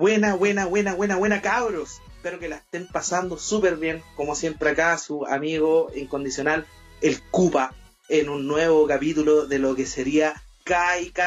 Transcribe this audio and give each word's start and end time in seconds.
Buena, 0.00 0.34
buena, 0.34 0.64
buena, 0.64 0.94
buena, 0.94 1.16
buena, 1.16 1.42
cabros. 1.42 2.00
Espero 2.16 2.38
que 2.38 2.48
la 2.48 2.56
estén 2.56 2.86
pasando 2.86 3.36
súper 3.36 3.76
bien, 3.76 4.02
como 4.16 4.34
siempre 4.34 4.70
acá, 4.70 4.96
su 4.96 5.26
amigo 5.26 5.90
incondicional, 5.94 6.66
el 7.02 7.20
Cupa, 7.30 7.74
en 8.08 8.30
un 8.30 8.46
nuevo 8.46 8.86
capítulo 8.86 9.44
de 9.44 9.58
lo 9.58 9.74
que 9.74 9.84
sería 9.84 10.42
KIK 10.64 11.18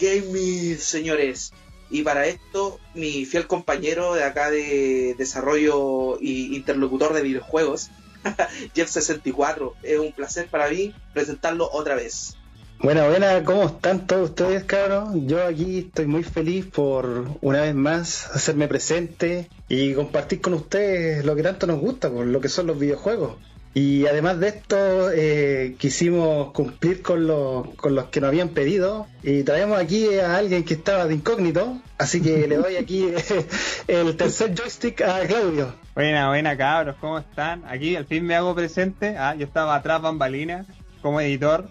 Gaming, 0.00 0.78
señores. 0.78 1.52
Y 1.90 2.04
para 2.04 2.26
esto, 2.26 2.80
mi 2.94 3.26
fiel 3.26 3.46
compañero 3.46 4.14
de 4.14 4.24
acá 4.24 4.50
de 4.50 5.14
desarrollo 5.18 6.18
y 6.22 6.56
interlocutor 6.56 7.12
de 7.12 7.20
videojuegos, 7.20 7.90
Jeff64, 8.74 9.74
es 9.82 9.98
un 9.98 10.12
placer 10.12 10.48
para 10.48 10.70
mí 10.70 10.94
presentarlo 11.12 11.68
otra 11.70 11.96
vez. 11.96 12.37
Bueno, 12.80 13.08
buena, 13.08 13.42
¿cómo 13.42 13.64
están 13.64 14.06
todos 14.06 14.30
ustedes, 14.30 14.62
cabros? 14.62 15.08
Yo 15.26 15.44
aquí 15.44 15.80
estoy 15.80 16.06
muy 16.06 16.22
feliz 16.22 16.64
por 16.64 17.26
una 17.40 17.62
vez 17.62 17.74
más 17.74 18.28
hacerme 18.28 18.68
presente 18.68 19.48
y 19.68 19.94
compartir 19.94 20.40
con 20.40 20.54
ustedes 20.54 21.24
lo 21.24 21.34
que 21.34 21.42
tanto 21.42 21.66
nos 21.66 21.80
gusta, 21.80 22.08
por 22.08 22.24
lo 22.24 22.40
que 22.40 22.48
son 22.48 22.68
los 22.68 22.78
videojuegos. 22.78 23.36
Y 23.74 24.06
además 24.06 24.38
de 24.38 24.48
esto, 24.48 25.10
eh, 25.10 25.74
quisimos 25.76 26.52
cumplir 26.52 27.02
con, 27.02 27.26
con 27.74 27.96
los 27.96 28.04
que 28.06 28.20
nos 28.20 28.28
habían 28.28 28.50
pedido 28.50 29.08
y 29.24 29.42
traemos 29.42 29.76
aquí 29.76 30.14
a 30.14 30.36
alguien 30.36 30.62
que 30.62 30.74
estaba 30.74 31.06
de 31.06 31.14
incógnito, 31.14 31.82
así 31.98 32.22
que 32.22 32.46
le 32.46 32.58
doy 32.58 32.76
aquí 32.76 33.08
el 33.88 34.16
tercer 34.16 34.54
joystick 34.54 35.02
a 35.02 35.26
Claudio. 35.26 35.74
Buena, 35.96 36.28
buena 36.28 36.56
cabros, 36.56 36.94
¿cómo 37.00 37.18
están? 37.18 37.64
Aquí 37.66 37.96
al 37.96 38.06
fin 38.06 38.24
me 38.24 38.36
hago 38.36 38.54
presente, 38.54 39.16
ah, 39.18 39.34
yo 39.34 39.46
estaba 39.46 39.74
atrás 39.74 40.00
bambalina 40.00 40.64
como 41.02 41.20
editor, 41.20 41.68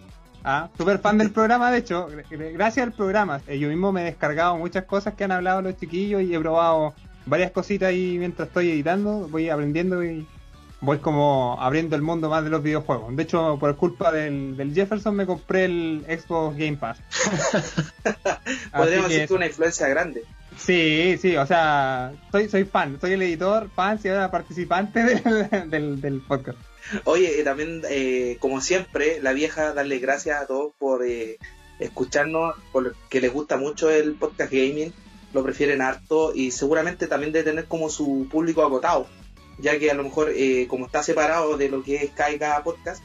Ah, 0.50 0.70
super 0.78 0.98
fan 1.00 1.18
del 1.18 1.32
programa, 1.32 1.70
de 1.70 1.80
hecho, 1.80 2.08
gracias 2.54 2.88
al 2.88 2.94
programa. 2.94 3.42
Eh, 3.48 3.60
yo 3.60 3.68
mismo 3.68 3.92
me 3.92 4.00
he 4.00 4.05
descargado 4.05 4.55
muchas 4.55 4.86
cosas 4.86 5.14
que 5.14 5.26
han 5.26 5.34
hablado 5.34 5.62
los 5.62 5.76
chiquillos 5.78 6.22
y 6.22 6.34
he 6.34 6.40
probado 6.40 6.94
varias 7.26 7.52
cositas 7.52 7.90
ahí 7.90 8.16
mientras 8.18 8.48
estoy 8.48 8.70
editando, 8.70 9.28
voy 9.28 9.50
aprendiendo 9.50 10.02
y 10.05 10.26
voy 10.80 10.99
como 10.99 11.58
abriendo 11.60 11.98
el 11.98 12.02
mundo 12.02 12.30
más 12.30 12.46
de 12.46 12.49
los 12.49 12.63
videojuegos. 12.63 13.13
De 13.13 13.24
hecho, 13.24 13.58
por 13.60 13.76
culpa 13.76 14.13
del, 14.13 14.71
Jefferson 14.74 15.18
me 15.18 15.26
compré 15.26 15.66
el 15.66 16.05
Xbox 16.08 16.55
Game 16.55 16.77
Pass. 16.77 16.98
Podríamos 18.74 19.10
decir 19.10 19.27
que 19.27 19.34
una 19.34 19.48
influencia 19.48 19.90
grande. 19.90 20.24
Sí, 20.55 21.18
sí, 21.21 21.36
o 21.36 21.46
sea, 21.46 22.14
soy, 22.32 22.48
soy 22.48 22.64
fan, 22.64 22.98
soy 23.02 23.12
el 23.12 23.21
editor, 23.21 23.70
fan 23.76 23.99
y 24.02 24.08
ahora 24.08 24.32
participante 24.32 25.04
del, 25.68 25.99
del 25.99 26.21
podcast. 26.21 26.58
Oye, 27.04 27.43
también, 27.43 27.82
eh, 27.90 28.38
como 28.40 28.62
siempre, 28.62 29.21
la 29.21 29.34
vieja, 29.34 29.74
darle 29.74 29.99
gracias 29.99 30.41
a 30.41 30.48
todos 30.48 30.74
por 30.77 31.05
eh, 31.05 31.38
escucharnos, 31.80 32.55
porque 32.71 33.21
les 33.21 33.34
gusta 33.34 33.57
mucho 33.57 33.90
el 33.90 34.13
podcast 34.16 34.52
gaming, 34.52 34.93
lo 35.34 35.43
prefieren 35.43 35.82
harto 35.82 36.34
y 36.34 36.52
seguramente 36.52 37.08
también 37.08 37.34
de 37.34 37.43
tener 37.43 37.65
como 37.65 37.90
su 37.90 38.27
público 38.32 38.63
agotado, 38.63 39.08
ya 39.60 39.77
que 39.77 39.91
a 39.91 39.96
lo 39.96 40.04
mejor, 40.04 40.32
eh, 40.34 40.68
como 40.70 40.85
está 40.85 41.04
separado 41.04 41.58
de 41.58 41.70
lo 41.70 41.84
que 41.84 41.98
es 41.98 42.12
Caiga 42.12 42.63
Podcast, 42.63 43.04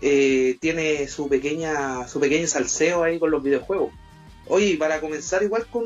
tiene 0.00 1.06
su 1.06 1.28
pequeña 1.28 2.08
su 2.08 2.18
pequeño 2.18 2.48
salseo 2.48 3.04
ahí 3.04 3.20
con 3.20 3.30
los 3.30 3.42
videojuegos. 3.42 3.92
Oye, 4.48 4.76
para 4.76 5.00
comenzar 5.00 5.44
igual 5.44 5.66
con, 5.70 5.84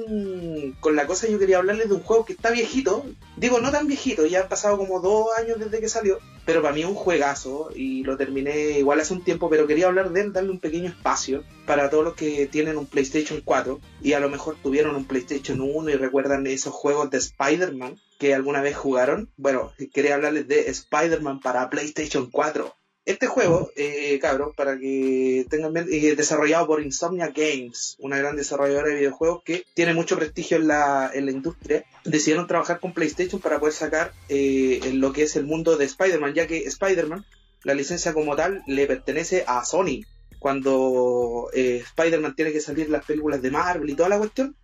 con, 0.81 0.97
la 0.97 1.07
cosa, 1.07 1.29
yo 1.29 1.39
quería 1.39 1.59
hablarles 1.59 1.91
de 1.91 1.95
un 1.95 2.03
juego 2.03 2.25
que 2.25 2.33
está 2.33 2.51
viejito. 2.51 3.05
Digo, 3.37 3.61
no 3.61 3.71
tan 3.71 3.87
viejito, 3.87 4.25
ya 4.25 4.41
han 4.41 4.49
pasado 4.49 4.79
como 4.79 5.01
dos 5.01 5.27
años 5.39 5.59
desde 5.59 5.81
que 5.81 5.91
salió, 5.91 6.19
pero 6.47 6.63
para 6.63 6.73
mí 6.73 6.81
es 6.83 6.87
un 6.87 6.95
juegazo 6.95 7.71
y 7.75 8.05
lo 8.05 8.17
terminé 8.17 8.79
igual 8.79 9.01
hace 9.01 9.13
un 9.13 9.25
tiempo, 9.25 9.51
pero 9.51 9.67
quería 9.67 9.89
hablar 9.89 10.11
de 10.11 10.23
él, 10.23 10.33
darle 10.33 10.51
un 10.51 10.61
pequeño 10.61 10.89
espacio 10.89 11.45
para 11.67 11.91
todos 11.91 12.05
los 12.05 12.15
que 12.15 12.47
tienen 12.47 12.79
un 12.79 12.87
PlayStation 12.87 13.43
4 13.45 13.81
y 14.01 14.13
a 14.13 14.21
lo 14.21 14.31
mejor 14.31 14.57
tuvieron 14.63 14.95
un 14.95 15.07
PlayStation 15.07 15.61
1 15.61 15.91
y 15.91 15.95
recuerdan 15.95 16.47
esos 16.47 16.73
juegos 16.73 17.11
de 17.11 17.19
Spider-Man 17.19 17.99
que 18.19 18.35
alguna 18.35 18.63
vez 18.63 18.77
jugaron. 18.77 19.29
Bueno, 19.37 19.73
quería 19.93 20.15
hablarles 20.15 20.47
de 20.47 20.71
Spider-Man 20.71 21.41
para 21.41 21.69
PlayStation 21.69 22.31
4. 22.31 22.73
Este 23.07 23.29
juego, 23.29 23.71
eh, 23.77 24.19
cabros, 24.21 24.53
para 24.57 24.77
que 24.77 25.47
tengan 25.49 25.73
bien, 25.73 25.87
eh, 25.89 26.17
desarrollado 26.17 26.67
por 26.67 26.83
Insomnia 26.83 27.29
Games, 27.29 27.95
una 28.01 28.19
gran 28.19 28.35
desarrolladora 28.35 28.89
de 28.89 28.97
videojuegos 28.97 29.45
que 29.45 29.65
tiene 29.75 29.95
mucho 29.95 30.17
prestigio 30.19 30.57
en 30.57 30.67
la, 30.67 31.13
en 31.15 31.25
la 31.27 31.31
industria, 31.31 31.85
decidieron 32.05 32.49
trabajar 32.49 32.81
con 32.81 32.93
PlayStation 32.93 33.41
para 33.41 33.61
poder 33.61 33.75
sacar 33.75 34.13
eh, 34.29 34.81
en 34.83 35.01
lo 35.01 35.13
que 35.13 35.23
es 35.23 35.37
el 35.37 35.47
mundo 35.47 35.77
de 35.77 35.85
Spider-Man, 35.85 36.35
ya 36.35 36.49
que 36.49 36.65
Spider-Man, 36.65 37.25
la 37.63 37.75
licencia 37.75 38.13
como 38.13 38.35
tal, 38.35 38.65
le 38.67 38.89
pertenece 38.89 39.45
a 39.47 39.65
Sony. 39.65 40.01
Cuando 40.41 41.49
eh, 41.55 41.85
Spider-Man 41.87 42.35
tiene 42.35 42.53
que 42.53 42.61
salir 42.61 42.91
las 42.91 43.05
películas 43.05 43.41
de 43.41 43.53
Marvel 43.53 43.89
y 43.89 43.95
toda 43.95 44.09
la 44.09 44.19
cuestión, 44.19 44.57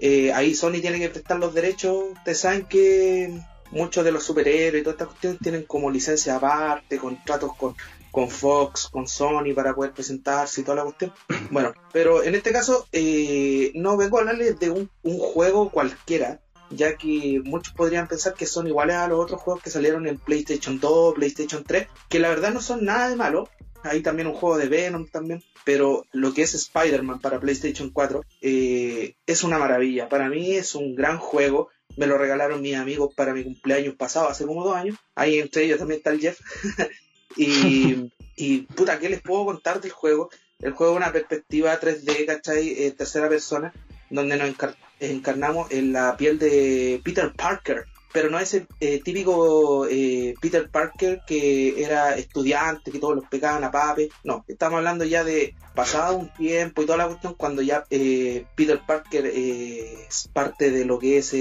eh, 0.00 0.32
ahí 0.32 0.54
Sony 0.54 0.80
tiene 0.80 0.98
que 0.98 1.10
prestar 1.10 1.38
los 1.38 1.52
derechos. 1.52 2.12
Ustedes 2.12 2.40
saben 2.40 2.64
que 2.64 3.42
muchos 3.70 4.04
de 4.04 4.12
los 4.12 4.24
superhéroes 4.24 4.80
y 4.80 4.84
todas 4.84 4.94
estas 4.94 5.08
cuestiones 5.08 5.38
tienen 5.40 5.62
como 5.64 5.90
licencia 5.90 6.36
aparte, 6.36 6.98
contratos 6.98 7.54
con, 7.56 7.74
con 8.10 8.28
Fox, 8.28 8.88
con 8.90 9.06
Sony 9.06 9.54
para 9.54 9.74
poder 9.74 9.92
presentarse 9.92 10.60
y 10.60 10.64
toda 10.64 10.76
la 10.76 10.84
cuestión. 10.84 11.12
Bueno, 11.50 11.72
pero 11.92 12.22
en 12.22 12.34
este 12.34 12.52
caso 12.52 12.86
eh, 12.92 13.72
no 13.74 13.96
vengo 13.96 14.18
a 14.18 14.20
hablarles 14.20 14.58
de 14.58 14.70
un, 14.70 14.88
juego 15.02 15.70
cualquiera, 15.70 16.40
ya 16.70 16.96
que 16.96 17.40
muchos 17.44 17.74
podrían 17.74 18.06
pensar 18.06 18.34
que 18.34 18.46
son 18.46 18.66
iguales 18.68 18.96
a 18.96 19.08
los 19.08 19.18
otros 19.18 19.40
juegos 19.40 19.62
que 19.62 19.70
salieron 19.70 20.06
en 20.06 20.18
PlayStation 20.18 20.78
2, 20.78 21.14
PlayStation 21.14 21.64
3, 21.64 21.88
que 22.08 22.20
la 22.20 22.28
verdad 22.28 22.52
no 22.52 22.60
son 22.60 22.84
nada 22.84 23.08
de 23.08 23.16
malo. 23.16 23.48
Hay 23.82 24.02
también 24.02 24.28
un 24.28 24.34
juego 24.34 24.58
de 24.58 24.68
Venom 24.68 25.08
también, 25.08 25.42
pero 25.64 26.04
lo 26.12 26.34
que 26.34 26.42
es 26.42 26.54
Spider-Man 26.54 27.20
para 27.20 27.40
PlayStation 27.40 27.90
4 27.90 28.22
eh, 28.42 29.14
es 29.26 29.42
una 29.42 29.58
maravilla. 29.58 30.08
Para 30.08 30.28
mí 30.28 30.52
es 30.52 30.74
un 30.74 30.94
gran 30.94 31.18
juego 31.18 31.70
me 31.96 32.06
lo 32.06 32.18
regalaron 32.18 32.62
mis 32.62 32.76
amigos 32.76 33.14
para 33.14 33.34
mi 33.34 33.44
cumpleaños 33.44 33.94
pasado, 33.94 34.28
hace 34.28 34.46
como 34.46 34.64
dos 34.64 34.76
años. 34.76 34.96
Ahí 35.14 35.38
entre 35.38 35.64
ellos 35.64 35.78
también 35.78 35.98
está 35.98 36.10
el 36.10 36.20
Jeff. 36.20 36.40
y, 37.36 38.10
y, 38.36 38.60
puta, 38.62 38.98
¿qué 38.98 39.08
les 39.08 39.20
puedo 39.20 39.44
contar 39.44 39.80
del 39.80 39.92
juego? 39.92 40.30
El 40.60 40.72
juego 40.72 40.92
es 40.92 40.96
una 40.98 41.12
perspectiva 41.12 41.80
3D, 41.80 42.26
¿cachai? 42.26 42.68
Eh, 42.68 42.92
tercera 42.92 43.28
persona, 43.28 43.72
donde 44.10 44.36
nos 44.36 44.54
encarnamos 45.00 45.70
en 45.70 45.92
la 45.92 46.16
piel 46.16 46.38
de 46.38 47.00
Peter 47.02 47.32
Parker. 47.32 47.86
Pero 48.12 48.28
no 48.28 48.40
es 48.40 48.54
el 48.54 48.66
eh, 48.80 49.00
típico 49.00 49.86
eh, 49.86 50.34
Peter 50.40 50.68
Parker 50.68 51.20
que 51.26 51.80
era 51.80 52.16
estudiante, 52.16 52.90
que 52.90 52.98
todos 52.98 53.14
los 53.14 53.28
pegaban 53.28 53.62
a 53.62 53.70
pape. 53.70 54.10
No, 54.24 54.44
estamos 54.48 54.78
hablando 54.78 55.04
ya 55.04 55.22
de 55.22 55.54
pasado 55.76 56.16
un 56.16 56.28
tiempo 56.34 56.82
y 56.82 56.86
toda 56.86 56.98
la 56.98 57.06
cuestión 57.06 57.34
cuando 57.34 57.62
ya 57.62 57.84
Peter 57.84 58.80
Parker 58.84 59.26
es 59.26 60.28
parte 60.32 60.72
de 60.72 60.84
lo 60.84 60.98
que 60.98 61.18
es 61.18 61.32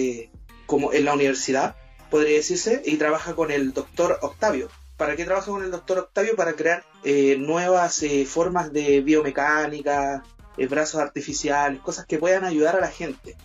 como 0.70 0.94
en 0.94 1.04
la 1.04 1.16
universidad, 1.16 1.76
podría 2.12 2.38
decirse, 2.38 2.84
y 2.86 2.98
trabaja 2.98 3.34
con 3.34 3.50
el 3.50 3.74
doctor 3.74 4.20
Octavio. 4.22 4.70
¿Para 4.98 5.16
qué 5.16 5.26
trabaja 5.26 5.50
con 5.50 5.64
el 5.64 5.72
doctor 5.72 5.98
Octavio? 5.98 6.36
Para 6.36 6.54
crear 6.54 6.84
eh, 7.04 7.38
nuevas 7.40 8.04
eh, 8.04 8.24
formas 8.28 8.72
de 8.72 9.02
biomecánica, 9.02 10.24
eh, 10.58 10.68
brazos 10.68 11.02
artificiales, 11.02 11.82
cosas 11.82 12.06
que 12.06 12.20
puedan 12.20 12.46
ayudar 12.46 12.76
a 12.76 12.82
la 12.82 12.92
gente. 12.92 13.36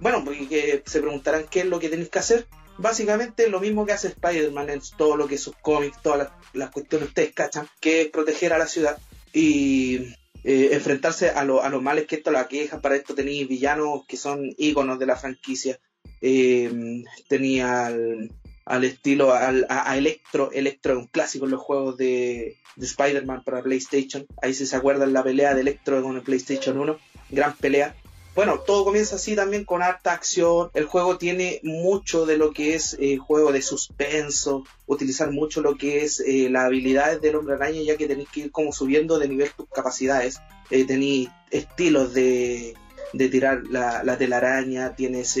Bueno, 0.00 0.24
porque 0.24 0.82
se 0.84 1.00
preguntarán 1.00 1.44
qué 1.48 1.60
es 1.60 1.66
lo 1.66 1.78
que 1.78 1.88
tenéis 1.88 2.08
que 2.08 2.18
hacer. 2.18 2.48
Básicamente 2.78 3.48
lo 3.48 3.60
mismo 3.60 3.86
que 3.86 3.92
hace 3.92 4.08
Spider-Man 4.08 4.70
en 4.70 4.80
todo 4.96 5.16
lo 5.16 5.28
que 5.28 5.36
es 5.36 5.40
sus 5.40 5.54
cómics, 5.62 6.02
todas 6.02 6.30
las, 6.52 6.70
cuestiones 6.70 7.10
ustedes 7.10 7.32
cachan, 7.32 7.68
que 7.80 8.02
es 8.02 8.08
proteger 8.08 8.52
a 8.54 8.58
la 8.58 8.66
ciudad 8.66 8.98
y 9.32 10.16
enfrentarse 10.42 11.30
a, 11.30 11.42
a 11.42 11.44
los 11.44 11.82
males 11.82 12.08
que 12.08 12.16
esto 12.16 12.32
la 12.32 12.48
queja. 12.48 12.80
Para 12.80 12.96
esto 12.96 13.14
tenéis 13.14 13.46
villanos 13.46 14.04
que 14.08 14.16
son 14.16 14.52
íconos 14.58 14.98
de 14.98 15.06
la 15.06 15.14
franquicia, 15.14 15.78
eh, 16.22 17.04
tenía 17.28 17.86
al, 17.86 18.84
estilo, 18.84 19.32
al, 19.32 19.66
a, 19.68 19.96
Electro, 19.98 20.50
Electro 20.52 20.98
un 20.98 21.06
clásico 21.08 21.44
en 21.44 21.50
los 21.50 21.60
juegos 21.60 21.96
de, 21.96 22.56
Spider-Man 22.80 23.42
para 23.44 23.62
PlayStation, 23.62 24.26
ahí 24.40 24.54
si 24.54 24.64
se 24.64 24.76
acuerdan 24.76 25.12
la 25.12 25.22
pelea 25.22 25.54
de 25.54 25.60
Electro 25.60 26.02
con 26.02 26.16
el 26.16 26.22
PlayStation 26.22 26.78
1, 26.78 26.96
gran 27.30 27.54
pelea. 27.56 27.94
Bueno, 28.34 28.60
todo 28.60 28.86
comienza 28.86 29.16
así 29.16 29.36
también 29.36 29.66
con 29.66 29.82
harta 29.82 30.14
acción. 30.14 30.70
El 30.72 30.86
juego 30.86 31.18
tiene 31.18 31.60
mucho 31.64 32.24
de 32.24 32.38
lo 32.38 32.52
que 32.52 32.74
es 32.74 32.96
eh, 32.98 33.18
juego 33.18 33.52
de 33.52 33.60
suspenso, 33.60 34.64
utilizar 34.86 35.30
mucho 35.30 35.60
lo 35.60 35.76
que 35.76 36.02
es 36.02 36.20
eh, 36.20 36.48
las 36.48 36.64
habilidades 36.64 37.20
del 37.20 37.36
hombre 37.36 37.56
araña, 37.56 37.82
ya 37.82 37.98
que 37.98 38.08
tenéis 38.08 38.30
que 38.30 38.40
ir 38.40 38.50
como 38.50 38.72
subiendo 38.72 39.18
de 39.18 39.28
nivel 39.28 39.50
tus 39.54 39.68
capacidades. 39.68 40.40
Eh, 40.70 40.86
tenéis 40.86 41.28
estilos 41.50 42.14
de, 42.14 42.74
de 43.12 43.28
tirar 43.28 43.62
la, 43.70 44.02
la 44.04 44.18
telaraña, 44.18 44.94
tienes 44.94 45.38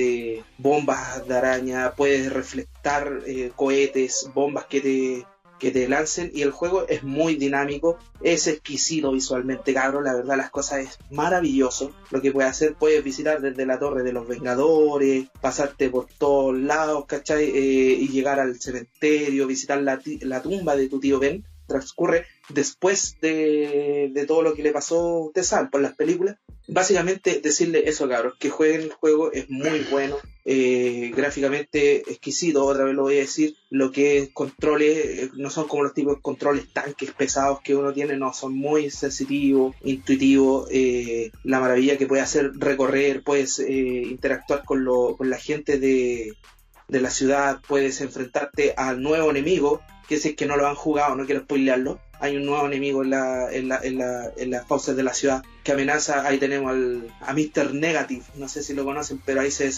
bombas 0.58 1.26
de 1.26 1.34
araña, 1.34 1.92
puedes 1.96 2.32
reflectar 2.32 3.20
eh, 3.26 3.52
cohetes, 3.54 4.28
bombas 4.34 4.66
que 4.66 4.80
te, 4.80 5.26
que 5.62 5.70
te 5.70 5.88
lancen 5.88 6.32
y 6.34 6.42
el 6.42 6.50
juego 6.50 6.88
es 6.88 7.04
muy 7.04 7.36
dinámico, 7.36 7.96
es 8.20 8.48
exquisito 8.48 9.12
visualmente, 9.12 9.72
cabrón, 9.72 10.02
la 10.02 10.14
verdad 10.14 10.36
las 10.36 10.50
cosas 10.50 10.80
es 10.80 10.98
maravilloso 11.10 11.92
lo 12.10 12.20
que 12.20 12.32
puedes 12.32 12.50
hacer, 12.50 12.74
puedes 12.74 13.04
visitar 13.04 13.40
desde 13.40 13.64
la 13.64 13.78
torre 13.78 14.02
de 14.02 14.12
los 14.12 14.26
Vengadores, 14.26 15.28
pasarte 15.40 15.88
por 15.88 16.06
todos 16.18 16.58
lados, 16.58 17.06
¿cachai? 17.06 17.44
Eh, 17.44 17.96
y 18.00 18.08
llegar 18.08 18.40
al 18.40 18.60
cementerio, 18.60 19.46
visitar 19.46 19.80
la, 19.80 20.00
la 20.22 20.42
tumba 20.42 20.74
de 20.74 20.88
tu 20.88 20.98
tío 20.98 21.20
Ben, 21.20 21.44
transcurre 21.68 22.26
después 22.48 23.16
de, 23.22 24.10
de 24.12 24.26
todo 24.26 24.42
lo 24.42 24.54
que 24.54 24.64
le 24.64 24.72
pasó 24.72 25.30
a 25.32 25.42
sabe, 25.44 25.68
por 25.70 25.80
las 25.80 25.94
películas, 25.94 26.38
básicamente 26.68 27.40
decirle 27.40 27.88
eso, 27.88 28.08
cabros, 28.08 28.34
que 28.38 28.50
jueguen 28.50 28.82
el 28.82 28.92
juego, 28.92 29.32
es 29.32 29.50
muy 29.50 29.80
bueno, 29.90 30.16
eh, 30.44 31.12
gráficamente 31.14 31.98
exquisito, 32.10 32.64
otra 32.64 32.84
vez 32.84 32.94
lo 32.94 33.02
voy 33.02 33.16
a 33.16 33.20
decir, 33.20 33.56
lo 33.70 33.90
que 33.90 34.18
es 34.18 34.30
controles, 34.32 34.96
eh, 34.96 35.30
no 35.34 35.50
son 35.50 35.68
como 35.68 35.82
los 35.82 35.94
tipos 35.94 36.16
de 36.16 36.22
controles 36.22 36.72
tanques 36.72 37.12
pesados 37.12 37.60
que 37.62 37.74
uno 37.74 37.92
tiene, 37.92 38.16
no, 38.16 38.32
son 38.32 38.54
muy 38.54 38.90
sensitivos, 38.90 39.74
intuitivos, 39.82 40.68
eh, 40.70 41.30
la 41.44 41.60
maravilla 41.60 41.98
que 41.98 42.06
puede 42.06 42.22
hacer 42.22 42.52
recorrer, 42.54 43.22
puedes 43.22 43.58
interactuar 43.58 44.64
con, 44.64 44.84
lo, 44.84 45.16
con 45.16 45.30
la 45.30 45.38
gente 45.38 45.78
de, 45.78 46.34
la 46.88 47.10
ciudad, 47.10 47.60
puedes 47.66 48.00
enfrentarte 48.02 48.74
al 48.76 49.02
nuevo 49.02 49.30
enemigo, 49.30 49.80
que 50.08 50.18
si 50.18 50.30
es 50.30 50.36
que 50.36 50.46
no 50.46 50.56
lo 50.56 50.66
han 50.66 50.74
jugado, 50.74 51.16
no 51.16 51.24
quiero 51.24 51.42
spoilearlo, 51.42 52.00
hay 52.20 52.36
un 52.36 52.44
nuevo 52.44 52.66
enemigo 52.66 53.02
en, 53.02 53.10
la, 53.10 53.50
en, 53.50 53.68
la, 53.68 53.80
en, 53.82 53.98
la, 53.98 54.30
en 54.36 54.50
las 54.50 54.66
fauces 54.68 54.94
de 54.94 55.02
la 55.02 55.14
ciudad 55.14 55.42
que 55.62 55.72
amenaza, 55.72 56.26
ahí 56.26 56.38
tenemos 56.38 56.70
al, 56.70 57.14
a 57.20 57.32
Mr. 57.32 57.74
Negative, 57.74 58.24
no 58.34 58.48
sé 58.48 58.62
si 58.62 58.74
lo 58.74 58.84
conocen, 58.84 59.20
pero 59.24 59.40
ahí 59.40 59.50
se 59.50 59.70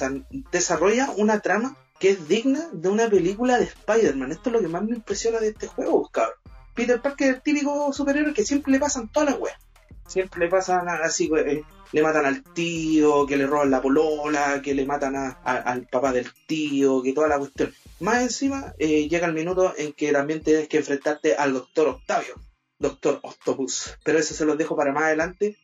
desarrolla 0.51 1.11
una 1.17 1.41
trama 1.41 1.77
que 1.99 2.11
es 2.11 2.29
digna 2.29 2.69
de 2.73 2.89
una 2.89 3.09
película 3.09 3.59
de 3.59 3.65
Spider-Man. 3.65 4.33
Esto 4.33 4.51
es 4.51 4.53
lo 4.55 4.61
que 4.61 4.69
más 4.69 4.83
me 4.83 4.97
impresiona 4.97 5.39
de 5.39 5.49
este 5.49 5.69
juego, 5.69 6.09
cabrón. 6.09 6.39
Peter 6.75 7.01
Parker 7.01 7.29
es 7.29 7.37
el 7.37 7.43
típico 7.43 7.93
superhéroe 7.93 8.35
que 8.35 8.45
siempre 8.45 8.73
le 8.73 8.81
pasan 8.81 9.09
todas 9.09 9.31
las 9.31 9.39
weas. 9.39 9.59
Siempre 10.07 10.41
le 10.41 10.51
pasan 10.51 10.89
así, 10.89 11.31
eh, 11.37 11.63
le 11.93 12.03
matan 12.03 12.27
al 12.27 12.43
tío, 12.43 13.27
que 13.27 13.37
le 13.37 13.47
roban 13.47 13.71
la 13.71 13.81
polola, 13.81 14.61
que 14.63 14.75
le 14.75 14.85
matan 14.85 15.15
al 15.17 15.87
papá 15.87 16.13
del 16.13 16.29
tío, 16.47 17.03
que 17.03 17.13
toda 17.13 17.29
la 17.29 17.39
cuestión. 17.39 17.73
Más 18.01 18.23
encima, 18.23 18.75
eh, 18.79 19.09
llega 19.09 19.27
el 19.27 19.33
minuto 19.33 19.73
en 19.77 19.93
que 19.93 20.13
también 20.13 20.43
tienes 20.43 20.69
que 20.69 20.79
enfrentarte 20.79 21.37
al 21.37 21.55
Doctor 21.55 21.89
Octavio, 21.89 22.35
Doctor 22.79 23.21
Octopus. 23.23 23.97
Pero 24.05 24.19
eso 24.19 24.35
se 24.35 24.45
los 24.45 24.59
dejo 24.59 24.77
para 24.77 24.93
más 24.93 25.05
adelante. 25.05 25.57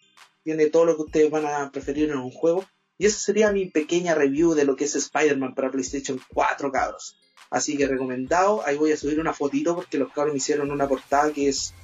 Tiene 0.42 0.66
todo 0.66 0.84
lo 0.84 0.96
que 0.96 1.02
ustedes 1.02 1.30
van 1.30 1.46
a 1.46 1.70
preferir 1.70 2.10
en 2.10 2.18
un 2.18 2.30
juego. 2.30 2.64
Y 2.98 3.06
esa 3.06 3.18
sería 3.18 3.52
mi 3.52 3.66
pequeña 3.66 4.14
review 4.14 4.54
de 4.54 4.64
lo 4.64 4.76
que 4.76 4.84
es 4.84 4.94
Spider-Man 4.94 5.54
para 5.54 5.70
PlayStation 5.70 6.20
4, 6.32 6.70
cabros. 6.70 7.16
Así 7.50 7.76
que 7.76 7.86
recomendado. 7.86 8.62
Ahí 8.64 8.76
voy 8.76 8.92
a 8.92 8.96
subir 8.96 9.18
una 9.18 9.32
fotito 9.32 9.74
porque 9.74 9.98
los 9.98 10.12
cabros 10.12 10.32
me 10.32 10.38
hicieron 10.38 10.70
una 10.70 10.88
portada 10.88 11.32
que 11.32 11.48
es 11.48 11.74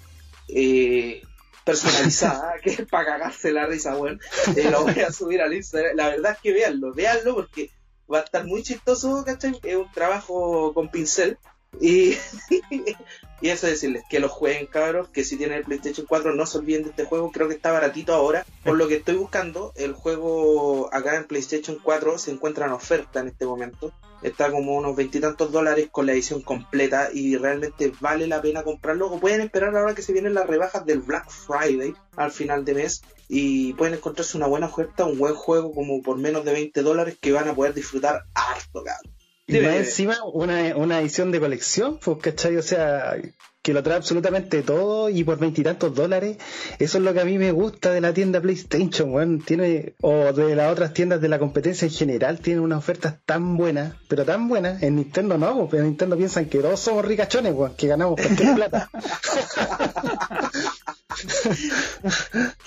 eh, 0.49 1.23
personalizada, 1.65 2.55
que 2.63 2.71
es 2.71 2.87
para 2.87 3.05
cagarse 3.07 3.53
la 3.53 3.67
risa, 3.67 3.95
bueno. 3.95 4.19
Eh, 4.57 4.71
lo 4.71 4.85
voy 4.85 5.01
a 5.01 5.13
subir 5.13 5.41
al 5.41 5.53
Instagram. 5.53 5.97
La 5.97 6.09
verdad 6.09 6.33
es 6.33 6.39
que 6.41 6.53
véanlo, 6.53 6.95
véanlo 6.95 7.35
porque 7.35 7.71
va 8.13 8.19
a 8.19 8.23
estar 8.23 8.47
muy 8.47 8.63
chistoso, 8.63 9.25
¿cachai? 9.25 9.59
Es 9.63 9.77
un 9.77 9.91
trabajo 9.91 10.73
con 10.73 10.91
pincel. 10.91 11.39
Y, 11.81 12.17
y 13.41 13.49
eso 13.49 13.67
decirles, 13.67 14.05
que 14.09 14.21
lo 14.21 14.29
jueguen 14.29 14.67
cabros, 14.67 15.09
que 15.09 15.25
si 15.25 15.37
tienen 15.37 15.59
el 15.59 15.65
PlayStation 15.65 16.07
4 16.07 16.35
no 16.35 16.47
se 16.47 16.59
olviden 16.59 16.85
de 16.85 16.91
este 16.91 17.05
juego, 17.05 17.31
creo 17.31 17.49
que 17.49 17.55
está 17.55 17.73
baratito 17.73 18.15
ahora. 18.15 18.47
Por 18.65 18.77
lo 18.77 18.89
que 18.89 18.97
estoy 18.97 19.17
buscando, 19.17 19.73
el 19.77 19.93
juego 19.93 20.93
acá 20.93 21.17
en 21.17 21.27
PlayStation 21.27 21.79
4 21.83 22.19
se 22.19 22.31
encuentra 22.31 22.67
en 22.67 22.73
oferta 22.73 23.21
en 23.21 23.29
este 23.29 23.47
momento. 23.47 23.93
Está 24.23 24.51
como 24.51 24.75
unos 24.77 24.97
veintitantos 24.97 25.53
dólares 25.53 25.89
con 25.93 26.07
la 26.07 26.13
edición 26.13 26.41
completa 26.41 27.11
y 27.13 27.37
realmente 27.37 27.93
vale 28.01 28.27
la 28.27 28.41
pena 28.41 28.63
comprarlo. 28.63 29.13
O 29.13 29.21
pueden 29.21 29.43
esperar 29.43 29.77
ahora 29.77 29.95
que 29.95 30.03
se 30.03 30.13
vienen 30.13 30.35
las 30.35 30.47
rebajas 30.47 30.87
del 30.87 31.01
Black 31.01 31.31
Friday 31.31 31.95
al 32.17 32.33
final 32.33 32.65
de 32.65 32.75
mes 32.75 33.03
y 33.29 33.75
pueden 33.75 33.95
encontrarse 33.95 34.37
una 34.37 34.47
buena 34.47 34.67
oferta, 34.67 35.05
un 35.05 35.19
buen 35.19 35.35
juego 35.35 35.73
como 35.73 36.01
por 36.03 36.17
menos 36.17 36.45
de 36.45 36.53
20 36.53 36.83
dólares 36.83 37.19
que 37.21 37.33
van 37.33 37.49
a 37.49 37.55
poder 37.55 37.75
disfrutar 37.75 38.25
harto, 38.35 38.85
cabrón. 38.85 39.16
Y 39.49 39.61
más 39.61 39.77
encima 39.77 40.17
una, 40.33 40.77
una 40.77 41.01
edición 41.01 41.31
de 41.31 41.39
colección, 41.39 41.99
pues, 41.99 42.19
¿cachai? 42.21 42.57
O 42.57 42.63
sea, 42.63 43.17
que 43.67 43.73
lo 43.73 43.83
trae 43.83 43.97
absolutamente 43.97 44.63
todo 44.63 45.09
y 45.09 45.25
por 45.25 45.39
veintitantos 45.39 45.95
dólares. 45.95 46.37
Eso 46.79 46.99
es 46.99 47.05
lo 47.05 47.13
que 47.13 47.21
a 47.21 47.25
mí 47.25 47.37
me 47.37 47.53
gusta 47.53 47.93
de 47.93 48.01
la 48.01 48.13
tienda 48.13 48.41
PlayStation, 48.41 49.13
weón. 49.13 49.41
Tiene, 49.41 49.95
o 50.03 50.33
de 50.33 50.55
las 50.57 50.73
otras 50.73 50.93
tiendas 50.93 51.21
de 51.21 51.29
la 51.29 51.39
competencia 51.39 51.87
en 51.87 51.93
general, 51.93 52.41
tiene 52.41 52.61
unas 52.61 52.79
ofertas 52.79 53.17
tan 53.25 53.57
buenas, 53.57 53.95
pero 54.09 54.25
tan 54.25 54.49
buenas. 54.49 54.83
En 54.83 54.97
Nintendo 54.97 55.39
no, 55.39 55.57
pues, 55.57 55.69
pero 55.71 55.83
en 55.83 55.89
Nintendo 55.91 56.17
piensan 56.17 56.47
que 56.47 56.59
todos 56.59 56.79
somos 56.79 57.05
ricachones, 57.05 57.55
weón, 57.55 57.75
que 57.75 57.89
ganamos 57.89 58.21
cualquier 58.21 58.55
plata. 58.57 58.89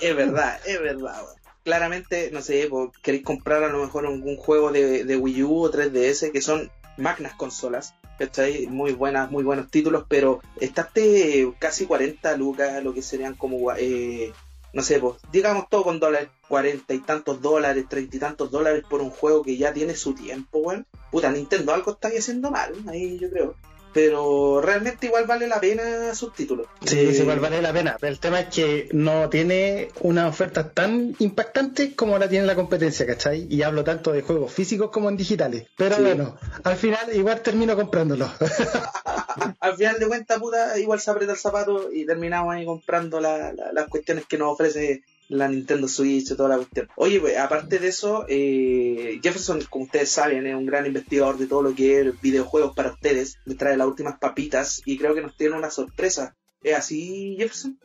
es 0.00 0.16
verdad, 0.16 0.60
es 0.66 0.80
verdad, 0.80 1.22
weón 1.24 1.39
claramente, 1.70 2.32
no 2.32 2.42
sé, 2.42 2.68
queréis 3.00 3.22
comprar 3.22 3.62
a 3.62 3.68
lo 3.68 3.78
mejor 3.78 4.04
algún 4.04 4.36
juego 4.36 4.72
de, 4.72 5.16
Wii 5.16 5.44
U 5.44 5.62
o 5.62 5.70
3DS 5.70 6.32
que 6.32 6.40
son 6.40 6.68
magnas 6.96 7.34
consolas, 7.34 7.94
¿cachai? 8.18 8.66
Muy 8.66 8.90
buenas, 8.90 9.30
muy 9.30 9.44
buenos 9.44 9.70
títulos, 9.70 10.04
pero 10.08 10.40
estarte 10.60 11.48
casi 11.60 11.86
40 11.86 12.36
lucas, 12.38 12.82
lo 12.82 12.92
que 12.92 13.02
serían 13.02 13.36
como, 13.36 13.70
eh, 13.76 14.32
no 14.72 14.82
sé, 14.82 14.98
pues, 14.98 15.18
digamos 15.30 15.68
todo 15.68 15.84
con 15.84 16.00
dólares, 16.00 16.28
40 16.48 16.92
y 16.92 16.98
tantos 16.98 17.40
dólares, 17.40 17.86
30 17.88 18.16
y 18.16 18.18
tantos 18.18 18.50
dólares 18.50 18.82
por 18.90 19.00
un 19.00 19.10
juego 19.10 19.44
que 19.44 19.56
ya 19.56 19.72
tiene 19.72 19.94
su 19.94 20.12
tiempo, 20.12 20.58
weón. 20.58 20.88
Puta, 21.12 21.30
Nintendo 21.30 21.72
algo 21.72 21.92
está 21.92 22.08
haciendo 22.08 22.50
mal, 22.50 22.74
ahí 22.88 23.16
yo 23.20 23.30
creo 23.30 23.54
pero 23.92 24.60
realmente 24.60 25.06
igual 25.06 25.26
vale 25.26 25.46
la 25.46 25.60
pena 25.60 26.14
sus 26.14 26.32
títulos. 26.34 26.66
Sí, 26.84 26.98
igual 26.98 27.40
vale 27.40 27.60
la 27.60 27.72
pena. 27.72 27.96
Pero 28.00 28.12
el 28.12 28.20
tema 28.20 28.40
es 28.40 28.54
que 28.54 28.88
no 28.92 29.28
tiene 29.28 29.88
una 30.00 30.28
oferta 30.28 30.70
tan 30.70 31.14
impactante 31.18 31.94
como 31.94 32.18
la 32.18 32.28
tiene 32.28 32.46
la 32.46 32.54
competencia, 32.54 33.06
¿cachai? 33.06 33.46
Y 33.50 33.62
hablo 33.62 33.84
tanto 33.84 34.12
de 34.12 34.22
juegos 34.22 34.52
físicos 34.52 34.90
como 34.90 35.08
en 35.08 35.16
digitales. 35.16 35.66
Pero 35.76 35.96
bueno, 35.98 36.36
al 36.64 36.76
final 36.76 37.14
igual 37.14 37.40
termino 37.42 37.76
comprándolo. 37.76 38.30
al 39.60 39.76
final 39.76 39.98
de 39.98 40.06
cuentas, 40.06 40.38
puta, 40.38 40.78
igual 40.78 41.00
se 41.00 41.10
aprieta 41.10 41.32
el 41.32 41.38
zapato 41.38 41.92
y 41.92 42.06
terminamos 42.06 42.54
ahí 42.54 42.64
comprando 42.64 43.20
las 43.20 43.88
cuestiones 43.88 44.26
que 44.26 44.38
nos 44.38 44.52
ofrece 44.52 45.02
la 45.30 45.48
Nintendo 45.48 45.88
Switch 45.88 46.30
y 46.30 46.34
toda 46.34 46.50
la 46.50 46.56
cuestión. 46.56 46.88
Oye, 46.96 47.20
pues, 47.20 47.38
aparte 47.38 47.78
de 47.78 47.88
eso, 47.88 48.26
eh, 48.28 49.20
Jefferson, 49.22 49.62
como 49.70 49.84
ustedes 49.84 50.10
saben, 50.10 50.46
es 50.46 50.54
un 50.54 50.66
gran 50.66 50.86
investigador 50.86 51.38
de 51.38 51.46
todo 51.46 51.62
lo 51.62 51.74
que 51.74 52.00
es 52.00 52.20
videojuegos 52.20 52.74
para 52.74 52.92
ustedes. 52.92 53.38
Me 53.46 53.54
trae 53.54 53.76
las 53.76 53.86
últimas 53.86 54.18
papitas 54.18 54.82
y 54.84 54.98
creo 54.98 55.14
que 55.14 55.22
nos 55.22 55.36
tiene 55.36 55.56
una 55.56 55.70
sorpresa. 55.70 56.36
¿Es 56.62 56.76
así, 56.76 57.36
Jefferson? 57.38 57.78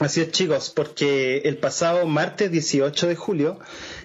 Así 0.00 0.20
es, 0.20 0.32
chicos, 0.32 0.72
porque 0.74 1.38
el 1.44 1.56
pasado 1.56 2.04
martes 2.06 2.50
18 2.50 3.06
de 3.06 3.14
julio, 3.14 3.60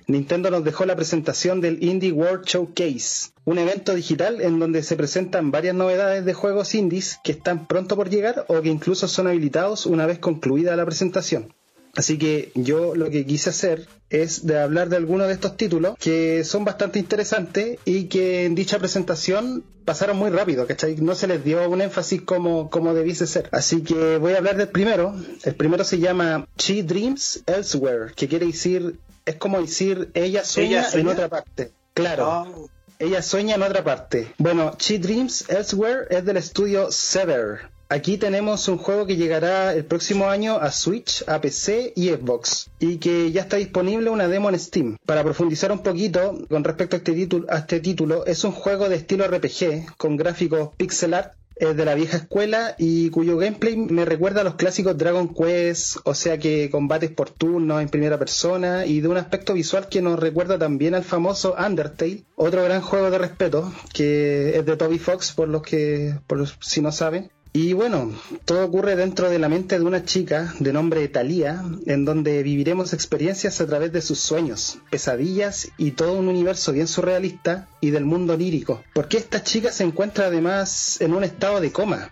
Nintendo 0.05 0.51
nos 0.51 0.63
dejó 0.63 0.85
la 0.85 0.95
presentación 0.95 1.61
del 1.61 1.83
Indie 1.83 2.11
World 2.11 2.45
Showcase, 2.45 3.31
un 3.45 3.57
evento 3.57 3.95
digital 3.95 4.41
en 4.41 4.59
donde 4.59 4.83
se 4.83 4.95
presentan 4.95 5.49
varias 5.49 5.73
novedades 5.73 6.25
de 6.25 6.33
juegos 6.33 6.75
indies 6.75 7.19
que 7.23 7.31
están 7.31 7.67
pronto 7.67 7.95
por 7.95 8.09
llegar 8.09 8.45
o 8.49 8.61
que 8.61 8.69
incluso 8.69 9.07
son 9.07 9.27
habilitados 9.27 9.87
una 9.87 10.05
vez 10.05 10.19
concluida 10.19 10.75
la 10.75 10.85
presentación. 10.85 11.55
Así 11.99 12.17
que 12.17 12.53
yo 12.55 12.95
lo 12.95 13.09
que 13.09 13.25
quise 13.25 13.49
hacer 13.49 13.85
es 14.09 14.47
de 14.47 14.57
hablar 14.57 14.87
de 14.87 14.95
algunos 14.95 15.27
de 15.27 15.33
estos 15.33 15.57
títulos 15.57 15.97
que 15.99 16.45
son 16.45 16.63
bastante 16.63 16.97
interesantes 16.97 17.77
y 17.83 18.05
que 18.05 18.45
en 18.45 18.55
dicha 18.55 18.79
presentación 18.79 19.65
pasaron 19.83 20.15
muy 20.15 20.29
rápido, 20.29 20.65
¿cachai? 20.65 20.95
No 20.95 21.13
se 21.13 21.27
les 21.27 21.43
dio 21.43 21.69
un 21.69 21.81
énfasis 21.81 22.21
como, 22.21 22.69
como 22.69 22.93
debiese 22.93 23.27
ser. 23.27 23.49
Así 23.51 23.83
que 23.83 24.15
voy 24.15 24.31
a 24.31 24.37
hablar 24.37 24.55
del 24.55 24.69
primero. 24.69 25.13
El 25.43 25.55
primero 25.55 25.83
se 25.83 25.99
llama 25.99 26.47
She 26.57 26.83
Dreams 26.83 27.43
Elsewhere, 27.45 28.13
que 28.15 28.29
quiere 28.29 28.45
decir, 28.45 28.97
es 29.25 29.35
como 29.35 29.59
decir 29.59 30.09
ella 30.13 30.45
sueña, 30.45 30.87
en 30.93 31.05
otra 31.05 31.27
parte. 31.27 31.73
Claro. 31.95 32.25
Ah. 32.29 32.47
Ella 32.97 33.21
sueña 33.21 33.55
en 33.55 33.63
otra 33.63 33.83
parte. 33.83 34.33
Bueno, 34.37 34.71
She 34.79 34.99
Dreams 34.99 35.49
Elsewhere 35.49 36.07
es 36.09 36.23
del 36.23 36.37
estudio 36.37 36.93
Sever 36.93 37.77
Aquí 37.91 38.19
tenemos 38.19 38.67
un 38.67 38.77
juego 38.77 39.07
que 39.07 39.15
llegará 39.15 39.73
el 39.73 39.83
próximo 39.83 40.29
año 40.29 40.57
a 40.57 40.71
Switch, 40.71 41.23
a 41.27 41.41
PC 41.41 41.93
y 41.95 42.09
Xbox 42.09 42.69
y 42.79 42.97
que 42.97 43.31
ya 43.31 43.41
está 43.41 43.57
disponible 43.57 44.11
una 44.11 44.27
demo 44.27 44.47
en 44.49 44.59
Steam. 44.59 44.97
Para 45.07 45.23
profundizar 45.23 45.71
un 45.71 45.79
poquito 45.79 46.37
con 46.49 46.63
respecto 46.63 46.95
a 46.95 46.99
este, 46.99 47.13
título, 47.13 47.47
a 47.49 47.57
este 47.57 47.79
título, 47.79 48.27
es 48.27 48.43
un 48.43 48.51
juego 48.51 48.89
de 48.89 48.97
estilo 48.97 49.27
RPG 49.27 49.97
con 49.97 50.17
gráficos 50.17 50.69
pixel 50.77 51.15
art 51.15 51.33
es 51.59 51.75
de 51.75 51.83
la 51.83 51.93
vieja 51.93 52.17
escuela 52.17 52.75
y 52.77 53.09
cuyo 53.09 53.37
gameplay 53.37 53.75
me 53.75 54.05
recuerda 54.05 54.41
a 54.41 54.43
los 54.45 54.55
clásicos 54.55 54.97
Dragon 54.97 55.33
Quest, 55.33 55.97
o 56.05 56.13
sea 56.13 56.37
que 56.37 56.69
combates 56.69 57.11
por 57.11 57.31
turnos 57.31 57.81
en 57.81 57.89
primera 57.89 58.17
persona 58.17 58.85
y 58.85 59.01
de 59.01 59.09
un 59.09 59.17
aspecto 59.17 59.53
visual 59.53 59.89
que 59.89 60.01
nos 60.01 60.19
recuerda 60.19 60.57
también 60.57 60.95
al 60.95 61.03
famoso 61.03 61.55
Undertale, 61.59 62.23
otro 62.35 62.63
gran 62.63 62.81
juego 62.81 63.11
de 63.11 63.17
respeto 63.17 63.73
que 63.93 64.57
es 64.57 64.65
de 64.65 64.77
Toby 64.77 64.99
Fox 64.99 65.33
por 65.33 65.49
los 65.49 65.61
que 65.61 66.15
por 66.27 66.37
los, 66.37 66.55
si 66.61 66.81
no 66.81 66.93
saben 66.93 67.29
y 67.51 67.73
bueno, 67.73 68.13
todo 68.45 68.63
ocurre 68.63 68.95
dentro 68.95 69.29
de 69.29 69.39
la 69.39 69.49
mente 69.49 69.79
de 69.79 69.85
una 69.85 70.05
chica 70.05 70.53
de 70.59 70.71
nombre 70.71 71.07
Thalía, 71.07 71.63
en 71.87 72.05
donde 72.05 72.43
viviremos 72.43 72.93
experiencias 72.93 73.59
a 73.59 73.65
través 73.65 73.91
de 73.91 74.01
sus 74.01 74.19
sueños, 74.19 74.77
pesadillas 74.91 75.71
y 75.77 75.91
todo 75.91 76.13
un 76.13 76.27
universo 76.27 76.71
bien 76.73 76.87
surrealista 76.87 77.67
y 77.81 77.89
del 77.89 78.05
mundo 78.05 78.37
lírico. 78.37 78.83
Porque 78.93 79.17
esta 79.17 79.43
chica 79.43 79.71
se 79.71 79.83
encuentra 79.83 80.27
además 80.27 81.01
en 81.01 81.15
un 81.15 81.23
estado 81.23 81.59
de 81.59 81.71
coma, 81.71 82.11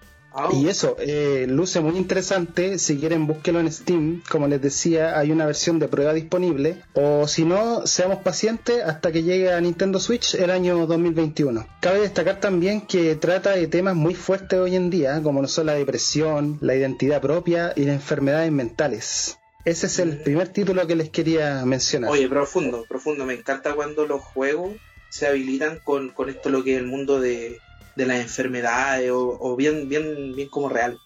y 0.53 0.67
eso, 0.67 0.95
eh, 0.99 1.45
luce 1.49 1.79
muy 1.79 1.97
interesante. 1.97 2.77
Si 2.77 2.97
quieren, 2.97 3.27
búsquelo 3.27 3.59
en 3.59 3.71
Steam. 3.71 4.23
Como 4.29 4.47
les 4.47 4.61
decía, 4.61 5.17
hay 5.17 5.31
una 5.31 5.45
versión 5.45 5.79
de 5.79 5.87
prueba 5.87 6.13
disponible. 6.13 6.83
O 6.93 7.27
si 7.27 7.43
no, 7.45 7.87
seamos 7.87 8.19
pacientes 8.19 8.83
hasta 8.83 9.11
que 9.11 9.23
llegue 9.23 9.51
a 9.51 9.59
Nintendo 9.59 9.99
Switch 9.99 10.35
el 10.35 10.51
año 10.51 10.85
2021. 10.85 11.67
Cabe 11.81 12.01
destacar 12.01 12.39
también 12.39 12.81
que 12.81 13.15
trata 13.15 13.51
de 13.51 13.67
temas 13.67 13.95
muy 13.95 14.15
fuertes 14.15 14.59
hoy 14.59 14.75
en 14.75 14.89
día, 14.89 15.21
como 15.23 15.41
no 15.41 15.47
son 15.47 15.65
la 15.67 15.73
depresión, 15.73 16.57
la 16.61 16.75
identidad 16.75 17.21
propia 17.21 17.73
y 17.75 17.85
las 17.85 17.95
enfermedades 17.95 18.51
mentales. 18.51 19.37
Ese 19.65 19.87
es 19.87 19.99
el 19.99 20.21
primer 20.21 20.49
título 20.49 20.87
que 20.87 20.95
les 20.95 21.09
quería 21.09 21.65
mencionar. 21.65 22.11
Oye, 22.11 22.29
profundo, 22.29 22.85
profundo. 22.87 23.25
Me 23.25 23.33
encanta 23.33 23.73
cuando 23.73 24.05
los 24.05 24.21
juegos 24.21 24.73
se 25.09 25.27
habilitan 25.27 25.79
con, 25.83 26.09
con 26.09 26.29
esto 26.29 26.49
lo 26.49 26.63
que 26.63 26.75
es 26.75 26.79
el 26.79 26.87
mundo 26.87 27.19
de, 27.19 27.59
de 27.97 28.05
las 28.05 28.19
enfermedades 28.21 29.11
o, 29.11 29.55
bien, 29.55 29.89
bien, 29.89 30.35
bien 30.35 30.47
como 30.49 30.69
real. 30.69 30.99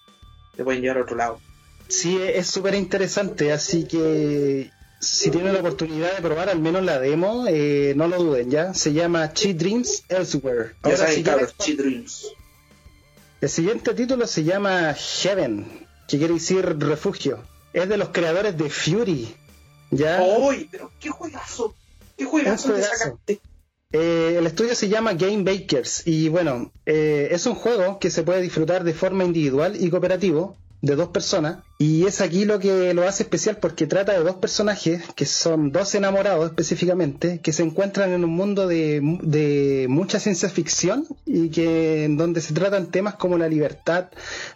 Te 0.55 0.63
pueden 0.63 0.81
llevar 0.81 0.97
a 0.97 1.01
otro 1.01 1.15
lado. 1.15 1.39
Sí, 1.87 2.19
es 2.21 2.47
súper 2.47 2.75
interesante, 2.75 3.51
así 3.51 3.85
que 3.85 4.69
si 4.99 5.31
tienen 5.31 5.53
la 5.53 5.59
oportunidad 5.59 6.15
de 6.15 6.21
probar 6.21 6.49
al 6.49 6.59
menos 6.59 6.83
la 6.83 6.99
demo, 6.99 7.45
eh, 7.47 7.93
no 7.95 8.07
lo 8.07 8.17
duden, 8.17 8.51
¿ya? 8.51 8.73
Se 8.73 8.93
llama 8.93 9.33
Cheat 9.33 9.57
Dreams 9.57 10.03
Elsewhere. 10.09 10.75
Ya 10.83 10.97
saben, 10.97 11.23
Cheat 11.57 11.77
Dreams. 11.77 12.27
El 13.41 13.49
siguiente 13.49 13.93
título 13.93 14.27
se 14.27 14.43
llama 14.43 14.93
Heaven, 14.93 15.87
que 16.07 16.17
quiere 16.17 16.35
decir 16.35 16.77
refugio. 16.77 17.39
Es 17.73 17.89
de 17.89 17.97
los 17.97 18.09
creadores 18.09 18.57
de 18.57 18.69
Fury. 18.69 19.33
¿Ya? 19.89 20.21
¡Uy! 20.21 20.69
Pero 20.71 20.91
qué 20.99 21.09
juegazo. 21.09 21.73
¿Qué 22.17 22.25
juegazo 22.25 22.73
te 22.73 22.83
sacaste? 22.83 23.39
Eh, 23.93 24.35
el 24.37 24.47
estudio 24.47 24.73
se 24.73 24.87
llama 24.87 25.13
Game 25.13 25.43
Bakers 25.43 26.07
y 26.07 26.29
bueno, 26.29 26.71
eh, 26.85 27.29
es 27.31 27.45
un 27.45 27.55
juego 27.55 27.99
que 27.99 28.09
se 28.09 28.23
puede 28.23 28.41
disfrutar 28.41 28.83
de 28.85 28.93
forma 28.93 29.25
individual 29.25 29.75
y 29.77 29.89
cooperativo 29.89 30.55
de 30.81 30.95
dos 30.95 31.09
personas 31.09 31.57
y 31.77 32.05
es 32.05 32.21
aquí 32.21 32.45
lo 32.45 32.57
que 32.57 32.93
lo 32.93 33.07
hace 33.07 33.23
especial 33.23 33.57
porque 33.57 33.87
trata 33.87 34.13
de 34.13 34.23
dos 34.23 34.37
personajes 34.37 35.03
que 35.15 35.25
son 35.25 35.71
dos 35.71 35.93
enamorados 35.93 36.45
específicamente 36.45 37.39
que 37.39 37.53
se 37.53 37.63
encuentran 37.63 38.11
en 38.11 38.23
un 38.23 38.31
mundo 38.31 38.65
de, 38.67 38.99
de 39.21 39.87
mucha 39.89 40.19
ciencia 40.19 40.49
ficción 40.49 41.05
y 41.25 41.49
que 41.49 42.05
en 42.05 42.17
donde 42.17 42.41
se 42.41 42.53
tratan 42.53 42.91
temas 42.91 43.15
como 43.15 43.37
la 43.37 43.49
libertad, 43.49 44.07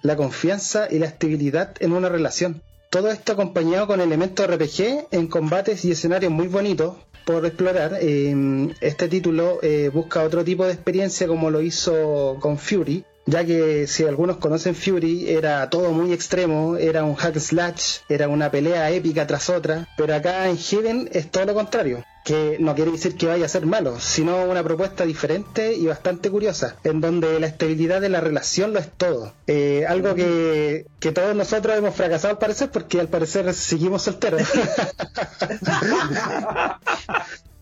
la 0.01 0.15
confianza 0.15 0.87
y 0.89 0.97
la 0.97 1.07
estabilidad 1.07 1.75
en 1.79 1.91
una 1.91 2.09
relación. 2.09 2.63
Todo 2.89 3.11
esto 3.11 3.33
acompañado 3.33 3.87
con 3.87 3.99
elementos 3.99 4.47
RPG 4.47 5.07
en 5.11 5.27
combates 5.27 5.83
y 5.83 5.91
escenarios 5.91 6.31
muy 6.31 6.47
bonitos 6.47 6.95
por 7.25 7.45
explorar. 7.45 7.97
Em, 8.01 8.71
este 8.81 9.07
título 9.07 9.59
eh, 9.61 9.89
busca 9.93 10.23
otro 10.23 10.43
tipo 10.43 10.65
de 10.65 10.73
experiencia 10.73 11.27
como 11.27 11.49
lo 11.49 11.61
hizo 11.61 12.37
con 12.39 12.57
Fury, 12.57 13.03
ya 13.25 13.43
que 13.43 13.87
si 13.87 14.03
algunos 14.03 14.37
conocen 14.37 14.75
Fury 14.75 15.29
era 15.29 15.69
todo 15.69 15.91
muy 15.91 16.13
extremo, 16.13 16.77
era 16.77 17.03
un 17.03 17.15
hack 17.15 17.37
slash, 17.37 17.97
era 18.07 18.29
una 18.29 18.51
pelea 18.51 18.91
épica 18.91 19.27
tras 19.27 19.49
otra, 19.49 19.87
pero 19.97 20.15
acá 20.15 20.47
en 20.47 20.57
Heaven 20.57 21.09
es 21.11 21.29
todo 21.31 21.45
lo 21.45 21.53
contrario 21.55 22.03
que 22.25 22.57
no 22.59 22.73
quiere 22.73 22.91
decir 22.91 23.15
que 23.15 23.27
vaya 23.27 23.45
a 23.45 23.47
ser 23.47 23.67
malo, 23.67 23.99
sino 23.99 24.45
una 24.45 24.63
propuesta 24.63 25.05
diferente 25.05 25.75
y 25.75 25.85
bastante 25.85 26.31
curiosa, 26.31 26.75
en 26.83 26.99
donde 26.99 27.39
la 27.39 27.45
estabilidad 27.45 28.01
de 28.01 28.09
la 28.09 28.19
relación 28.19 28.73
lo 28.73 28.79
es 28.79 28.89
todo. 28.91 29.33
Eh, 29.45 29.85
algo 29.87 30.15
que, 30.15 30.87
que, 30.99 31.11
todos 31.11 31.35
nosotros 31.35 31.77
hemos 31.77 31.93
fracasado 31.93 32.31
al 32.31 32.39
parecer, 32.39 32.71
porque 32.71 32.99
al 32.99 33.09
parecer 33.09 33.53
seguimos 33.53 34.01
solteros. 34.01 34.41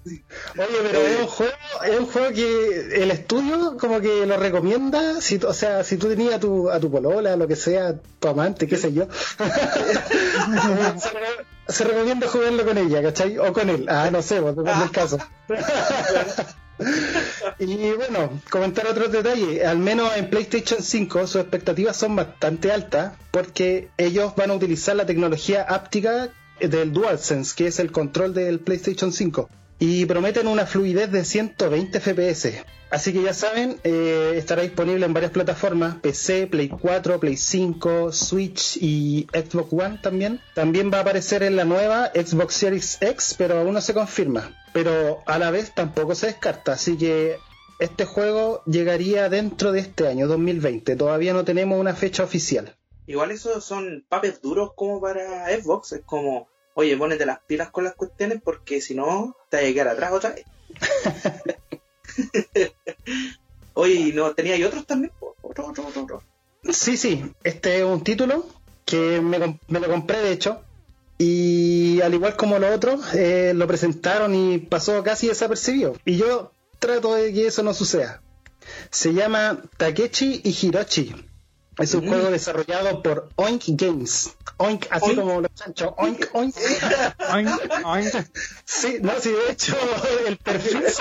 Oye, 0.05 0.22
pero 0.55 1.00
es 1.00 1.20
un 1.20 1.27
juego, 1.27 1.53
es 1.86 2.00
un 2.00 2.05
juego 2.05 2.34
que 2.34 3.03
el 3.03 3.12
estudio 3.12 3.75
como 3.77 4.00
que 4.00 4.25
lo 4.25 4.38
recomienda, 4.38 5.20
si, 5.20 5.41
o 5.46 5.53
sea, 5.53 5.84
si 5.84 5.98
tú 5.98 6.08
tenías 6.08 6.36
a 6.36 6.39
tu, 6.39 6.70
a 6.70 6.79
tu 6.79 6.89
polola, 6.89 7.36
lo 7.36 7.50
que 7.50 7.58
sea, 7.58 7.96
tu 8.20 8.27
amante, 8.29 8.67
qué 8.67 8.77
sé 8.77 8.93
yo, 8.93 9.08
se, 11.67 11.84
recomienda 11.84 12.27
jugarlo 12.27 12.65
con 12.65 12.77
ella, 12.77 13.01
¿cachai? 13.01 13.38
O 13.38 13.53
con 13.53 13.70
él, 13.70 13.86
ah, 13.89 14.10
no 14.12 14.22
sé, 14.22 14.41
pues, 14.41 14.55
depende 14.55 14.79
del 14.79 14.91
caso. 14.91 15.17
y 17.60 17.91
bueno, 17.91 18.41
comentar 18.50 18.88
otros 18.88 19.12
detalles, 19.12 19.65
al 19.65 19.77
menos 19.77 20.15
en 20.15 20.29
PlayStation 20.29 20.82
5 20.82 21.27
sus 21.27 21.41
expectativas 21.41 21.96
son 21.96 22.15
bastante 22.15 22.72
altas 22.72 23.13
porque 23.32 23.89
ellos 23.98 24.36
van 24.36 24.51
a 24.51 24.55
utilizar 24.55 24.96
la 24.96 25.05
tecnología 25.05 25.63
áptica 25.63 26.29
del 26.60 26.93
DualSense, 26.93 27.53
que 27.55 27.67
es 27.67 27.79
el 27.79 27.91
control 27.91 28.34
del 28.34 28.60
PlayStation 28.60 29.12
5 29.12 29.50
y 29.79 30.05
prometen 30.05 30.48
una 30.48 30.65
fluidez 30.65 31.12
de 31.12 31.25
120 31.25 32.00
FPS. 32.00 32.63
Así 32.93 33.12
que 33.12 33.23
ya 33.23 33.33
saben, 33.33 33.79
eh, 33.83 34.35
estará 34.35 34.62
disponible 34.62 35.03
en 35.03 35.13
varias 35.13 35.31
plataformas, 35.31 35.95
PC, 35.95 36.45
Play 36.45 36.69
4, 36.69 37.19
Play 37.19 37.38
5, 37.38 38.12
Switch 38.12 38.77
y 38.79 39.25
Xbox 39.33 39.73
One 39.73 40.00
también. 40.00 40.39
También 40.53 40.91
va 40.93 41.00
a 41.00 41.01
aparecer 41.01 41.41
en 41.41 41.55
la 41.55 41.65
nueva 41.65 42.12
Xbox 42.13 42.53
Series 42.53 43.00
X, 43.01 43.33
pero 43.35 43.57
aún 43.57 43.73
no 43.73 43.81
se 43.81 43.95
confirma. 43.95 44.55
Pero 44.73 45.23
a 45.25 45.39
la 45.39 45.50
vez 45.50 45.73
tampoco 45.73 46.13
se 46.13 46.27
descarta, 46.27 46.73
así 46.73 46.95
que 46.95 47.38
este 47.79 48.05
juego 48.05 48.62
llegaría 48.67 49.27
dentro 49.27 49.71
de 49.71 49.79
este 49.79 50.07
año, 50.07 50.27
2020. 50.27 50.95
Todavía 50.95 51.33
no 51.33 51.43
tenemos 51.43 51.79
una 51.79 51.95
fecha 51.95 52.23
oficial. 52.23 52.75
Igual 53.07 53.31
esos 53.31 53.65
son 53.65 54.05
papes 54.07 54.39
duros 54.39 54.73
como 54.75 55.01
para 55.01 55.47
Xbox, 55.50 55.93
es 55.93 56.01
como 56.05 56.47
oye, 56.75 56.95
ponete 56.95 57.25
las 57.25 57.39
pilas 57.39 57.71
con 57.71 57.85
las 57.85 57.95
cuestiones 57.95 58.39
porque 58.39 58.81
si 58.81 58.93
no, 58.93 59.35
te 59.50 59.57
vas 59.57 59.65
a 59.65 59.73
quedar 59.73 59.88
atrás 59.88 60.12
otra 60.13 60.29
vez. 60.29 60.45
oye, 63.74 64.13
¿no 64.13 64.34
tenía 64.34 64.55
y 64.58 64.63
otros 64.63 64.86
también? 64.86 65.12
Otro, 65.41 66.24
Sí, 66.70 66.96
sí, 66.98 67.24
este 67.43 67.79
es 67.79 67.84
un 67.84 68.03
título 68.03 68.48
que 68.86 69.22
me, 69.22 69.38
lo 69.39 69.88
compré 69.88 70.20
de 70.20 70.32
hecho. 70.32 70.62
Y 71.17 72.01
al 72.01 72.13
igual 72.13 72.36
como 72.36 72.58
los 72.60 72.75
otros, 72.75 73.13
eh, 73.13 73.53
lo 73.55 73.67
presentaron 73.67 74.34
y 74.34 74.58
pasó 74.58 75.03
casi 75.03 75.27
desapercibido. 75.27 75.96
Y 76.05 76.17
yo 76.17 76.51
trato 76.79 77.15
de 77.15 77.34
que 77.34 77.48
eso 77.48 77.63
no 77.63 77.74
suceda. 77.74 78.22
Se 78.89 79.13
llama 79.13 79.62
Takechi 79.77 80.41
y 80.43 80.50
Hirochi. 80.50 81.13
Es 81.80 81.94
un 81.96 82.08
juego 82.08 82.30
desarrollado 82.30 83.01
por 83.01 83.30
Oink 83.36 83.63
Games. 83.70 84.36
Oink, 84.58 84.86
así 84.92 85.15
como 85.15 85.42
los 85.42 85.53
chanchos. 85.56 85.94
Oink, 85.98 86.27
oink. 86.34 86.56
oink, 87.34 87.50
oink. 87.84 88.13
Sí, 88.63 88.98
no, 89.01 89.13
sí, 89.20 89.32
de 89.32 89.51
hecho, 89.51 89.75
el 90.27 90.38
perfil 90.38 90.84
es 90.84 91.00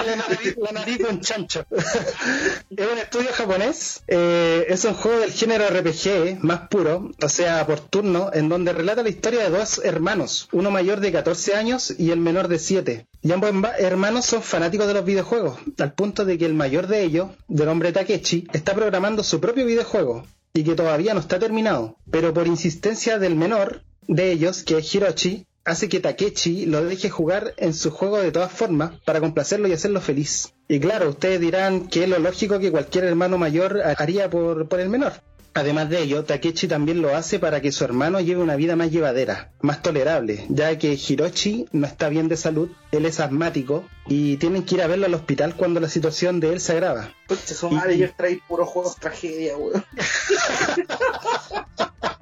la 0.57 0.73
nariz, 0.73 0.99
con 1.05 1.21
chancho. 1.21 1.67
es 1.71 2.87
un 2.91 2.99
estudio 2.99 3.29
japonés. 3.35 4.03
Eh, 4.09 4.65
es 4.69 4.85
un 4.85 4.95
juego 4.95 5.21
del 5.21 5.33
género 5.33 5.69
RPG 5.69 6.43
más 6.43 6.69
puro, 6.69 7.11
o 7.23 7.29
sea, 7.29 7.67
por 7.67 7.81
turno, 7.81 8.31
en 8.33 8.49
donde 8.49 8.73
relata 8.73 9.03
la 9.03 9.11
historia 9.11 9.43
de 9.43 9.51
dos 9.51 9.81
hermanos, 9.85 10.49
uno 10.53 10.71
mayor 10.71 11.01
de 11.01 11.13
14 11.13 11.55
años 11.55 11.95
y 11.99 12.11
el 12.13 12.21
menor 12.21 12.49
de 12.49 12.59
7. 12.59 13.07
Y 13.21 13.33
ambos 13.33 13.51
hermanos 13.79 14.25
son 14.25 14.43
fanáticos 14.43 14.87
de 14.87 14.95
los 14.95 15.05
videojuegos, 15.05 15.59
al 15.79 15.93
punto 15.93 16.25
de 16.25 16.39
que 16.39 16.47
el 16.47 16.55
mayor 16.55 16.87
de 16.87 17.03
ellos, 17.03 17.29
del 17.47 17.69
hombre 17.69 17.93
Takechi, 17.93 18.49
está 18.53 18.75
programando 18.75 19.23
su 19.23 19.39
propio 19.39 19.67
videojuego 19.67 20.25
y 20.55 20.65
que 20.65 20.75
todavía 20.75 21.15
no 21.15 21.21
está 21.21 21.39
terminado, 21.39 21.97
pero 22.11 22.35
por 22.35 22.47
insistencia 22.47 23.19
del 23.19 23.37
menor 23.37 23.83
de 24.07 24.33
ellos, 24.33 24.63
que 24.63 24.79
es 24.79 24.95
Hiroshi, 24.95 25.47
hace 25.65 25.89
que 25.89 26.01
Takechi 26.01 26.67
lo 26.67 26.85
deje 26.85 27.09
jugar 27.09 27.55
en 27.57 27.73
su 27.73 27.91
juego 27.91 28.19
de 28.19 28.33
todas 28.33 28.53
formas 28.53 28.93
para 29.05 29.21
complacerlo 29.21 29.69
y 29.69 29.73
hacerlo 29.73 30.01
feliz. 30.01 30.53
Y 30.69 30.81
claro, 30.81 31.11
ustedes 31.11 31.41
dirán 31.41 31.89
que 31.89 32.05
es 32.05 32.09
lo 32.09 32.19
lógico 32.19 32.59
que 32.59 32.71
cualquier 32.71 33.05
hermano 33.05 33.39
mayor 33.39 33.81
haría 33.97 34.29
por, 34.29 34.69
por 34.69 34.81
el 34.81 34.89
menor. 34.89 35.13
Además 35.55 35.91
de 35.91 36.01
ello, 36.01 36.25
Takechi 36.25 36.67
también 36.67 37.03
lo 37.03 37.15
hace 37.15 37.39
para 37.39 37.61
que 37.61 37.73
su 37.73 37.85
hermano 37.85 38.21
lleve 38.21 38.43
una 38.43 38.57
vida 38.57 38.75
más 38.75 38.91
llevadera, 38.91 39.53
más 39.61 39.83
tolerable, 39.83 40.47
ya 40.49 40.79
que 40.79 40.95
Hiroshi 40.95 41.67
no 41.73 41.87
está 41.87 42.09
bien 42.09 42.29
de 42.29 42.39
salud, 42.39 42.71
él 42.91 43.05
es 43.05 43.21
asmático 43.21 43.85
y 44.07 44.39
tienen 44.39 44.65
que 44.65 44.77
ir 44.77 44.83
a 44.83 44.87
verlo 44.87 45.05
al 45.05 45.15
hospital 45.15 45.55
cuando 45.55 45.79
la 45.79 45.91
situación 45.91 46.41
de 46.41 46.55
él 46.55 46.61
se 46.61 46.73
agrava. 46.73 47.13
Pucha, 47.29 47.55
su 47.55 47.71
madre 47.71 47.97
y... 47.97 48.09
trae 48.09 48.41
puros 48.49 48.69
juegos 48.69 48.97
tragedia, 48.97 49.59
weón. 49.59 49.85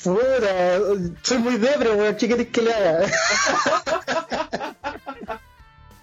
Puta, 0.02 0.78
soy 1.22 1.38
muy 1.38 1.56
debre, 1.56 1.92
weón, 1.92 2.16
¿qué 2.16 2.26
querés 2.26 2.48
que 2.48 2.62
le 2.62 2.74
haga? 2.74 3.06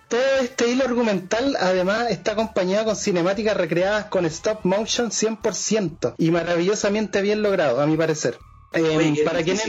Todo 0.07 0.39
este 0.41 0.69
hilo 0.69 0.85
argumental 0.85 1.57
además 1.59 2.09
está 2.11 2.31
acompañado 2.31 2.85
con 2.85 2.95
cinemáticas 2.95 3.57
recreadas 3.57 4.05
con 4.05 4.25
stop 4.25 4.63
motion 4.63 5.09
100% 5.09 6.15
y 6.17 6.31
maravillosamente 6.31 7.21
bien 7.21 7.41
logrado, 7.41 7.81
a 7.81 7.85
mi 7.85 7.97
parecer. 7.97 8.37
Eh, 8.73 9.23
para 9.25 9.43
quienes 9.43 9.65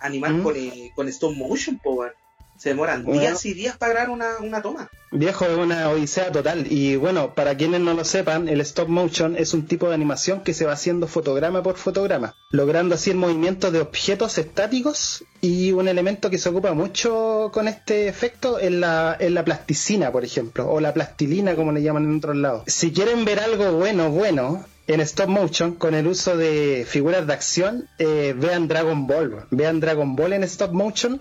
animar 0.00 0.32
¿Mm? 0.32 0.42
con, 0.42 0.56
eh, 0.56 0.92
con, 0.94 1.08
stop 1.08 1.34
motion, 1.34 1.78
power. 1.78 2.14
Se 2.58 2.70
demoran 2.70 3.04
días 3.06 3.46
y 3.46 3.54
días 3.54 3.76
para 3.76 3.92
grabar 3.92 4.10
una, 4.10 4.38
una 4.40 4.60
toma. 4.60 4.90
Viejo, 5.12 5.46
es 5.46 5.56
una 5.56 5.88
odisea 5.88 6.30
total. 6.32 6.66
Y 6.70 6.96
bueno, 6.96 7.34
para 7.34 7.56
quienes 7.56 7.80
no 7.80 7.94
lo 7.94 8.04
sepan, 8.04 8.48
el 8.48 8.60
stop 8.60 8.88
motion 8.88 9.36
es 9.36 9.54
un 9.54 9.66
tipo 9.66 9.88
de 9.88 9.94
animación 9.94 10.42
que 10.42 10.52
se 10.52 10.66
va 10.66 10.72
haciendo 10.72 11.06
fotograma 11.06 11.62
por 11.62 11.76
fotograma, 11.76 12.34
logrando 12.50 12.96
así 12.96 13.10
el 13.10 13.16
movimiento 13.16 13.70
de 13.70 13.80
objetos 13.80 14.36
estáticos 14.38 15.24
y 15.40 15.72
un 15.72 15.88
elemento 15.88 16.30
que 16.30 16.38
se 16.38 16.48
ocupa 16.48 16.74
mucho 16.74 17.50
con 17.54 17.68
este 17.68 18.08
efecto 18.08 18.58
es 18.58 18.72
la, 18.72 19.16
en 19.18 19.34
la 19.34 19.44
plasticina, 19.44 20.10
por 20.10 20.24
ejemplo, 20.24 20.68
o 20.68 20.80
la 20.80 20.92
plastilina, 20.92 21.54
como 21.54 21.72
le 21.72 21.82
llaman 21.82 22.04
en 22.04 22.16
otros 22.16 22.36
lados. 22.36 22.64
Si 22.66 22.92
quieren 22.92 23.24
ver 23.24 23.38
algo 23.38 23.72
bueno, 23.72 24.10
bueno, 24.10 24.64
en 24.88 25.00
stop 25.02 25.28
motion 25.28 25.74
con 25.74 25.94
el 25.94 26.06
uso 26.06 26.36
de 26.36 26.84
figuras 26.88 27.26
de 27.26 27.32
acción, 27.34 27.88
eh, 27.98 28.34
vean 28.36 28.66
Dragon 28.68 29.06
Ball. 29.06 29.44
Vean 29.50 29.80
Dragon 29.80 30.16
Ball 30.16 30.32
en 30.32 30.42
stop 30.44 30.72
motion 30.72 31.20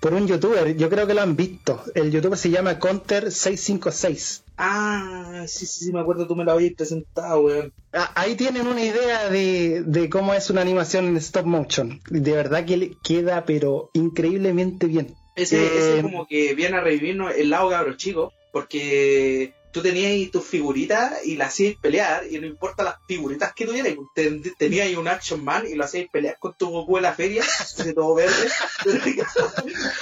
por 0.00 0.14
un 0.14 0.28
youtuber. 0.28 0.76
Yo 0.76 0.88
creo 0.90 1.06
que 1.06 1.14
lo 1.14 1.22
han 1.22 1.34
visto. 1.34 1.82
El 1.94 2.10
youtuber 2.12 2.38
se 2.38 2.50
llama 2.50 2.78
Counter656. 2.78 4.42
Ah, 4.58 5.44
sí, 5.46 5.66
sí, 5.66 5.86
sí, 5.86 5.92
me 5.92 6.00
acuerdo, 6.00 6.26
tú 6.26 6.36
me 6.36 6.44
lo 6.44 6.52
habías 6.52 6.74
presentado, 6.74 7.40
weón. 7.40 7.72
Ah, 7.92 8.10
Ahí 8.14 8.34
tienen 8.36 8.66
una 8.66 8.82
idea 8.84 9.28
de, 9.28 9.82
de 9.84 10.08
cómo 10.08 10.32
es 10.34 10.48
una 10.50 10.60
animación 10.62 11.06
en 11.06 11.16
stop 11.16 11.46
motion. 11.46 12.00
De 12.08 12.32
verdad 12.32 12.64
que 12.64 12.92
queda, 13.02 13.44
pero 13.44 13.90
increíblemente 13.94 14.86
bien. 14.86 15.14
Ese, 15.34 15.58
Eh, 15.64 15.70
ese 15.78 16.02
como 16.02 16.26
que 16.26 16.54
viene 16.54 16.76
a 16.76 16.80
revivirnos 16.80 17.34
el 17.34 17.50
lado 17.50 17.68
cabro 17.70 17.94
chico, 17.96 18.32
porque 18.52 19.52
tú 19.76 19.82
tenías 19.82 20.30
tus 20.30 20.42
figuritas 20.44 21.22
y 21.24 21.36
las 21.36 21.48
hacías 21.48 21.76
pelear, 21.76 22.24
y 22.30 22.38
no 22.38 22.46
importa 22.46 22.82
las 22.82 22.96
figuritas 23.06 23.52
que 23.52 23.66
tuvieras, 23.66 23.92
ten- 24.14 24.42
tenías 24.56 24.96
un 24.96 25.06
Action 25.06 25.44
Man 25.44 25.66
y 25.70 25.74
lo 25.74 25.84
hacías 25.84 26.08
pelear 26.10 26.38
con 26.38 26.54
tu 26.54 26.70
Goku 26.70 26.96
en 26.96 27.02
la 27.02 27.12
feria, 27.12 27.44
de 27.84 27.92
todo 27.92 28.14
verde. 28.14 28.48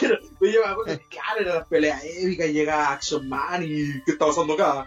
Pero 0.00 0.18
pero 0.38 0.52
yo 0.52 0.60
me 0.64 0.66
acuerdo 0.72 0.98
que, 0.98 1.06
claro, 1.08 1.40
eran 1.40 1.54
las 1.56 1.66
peleas 1.68 2.02
épicas, 2.04 2.48
llegaba 2.50 2.92
Action 2.92 3.28
Man 3.28 3.62
y 3.64 4.02
¿qué 4.04 4.12
está 4.12 4.26
pasando 4.26 4.54
acá? 4.54 4.86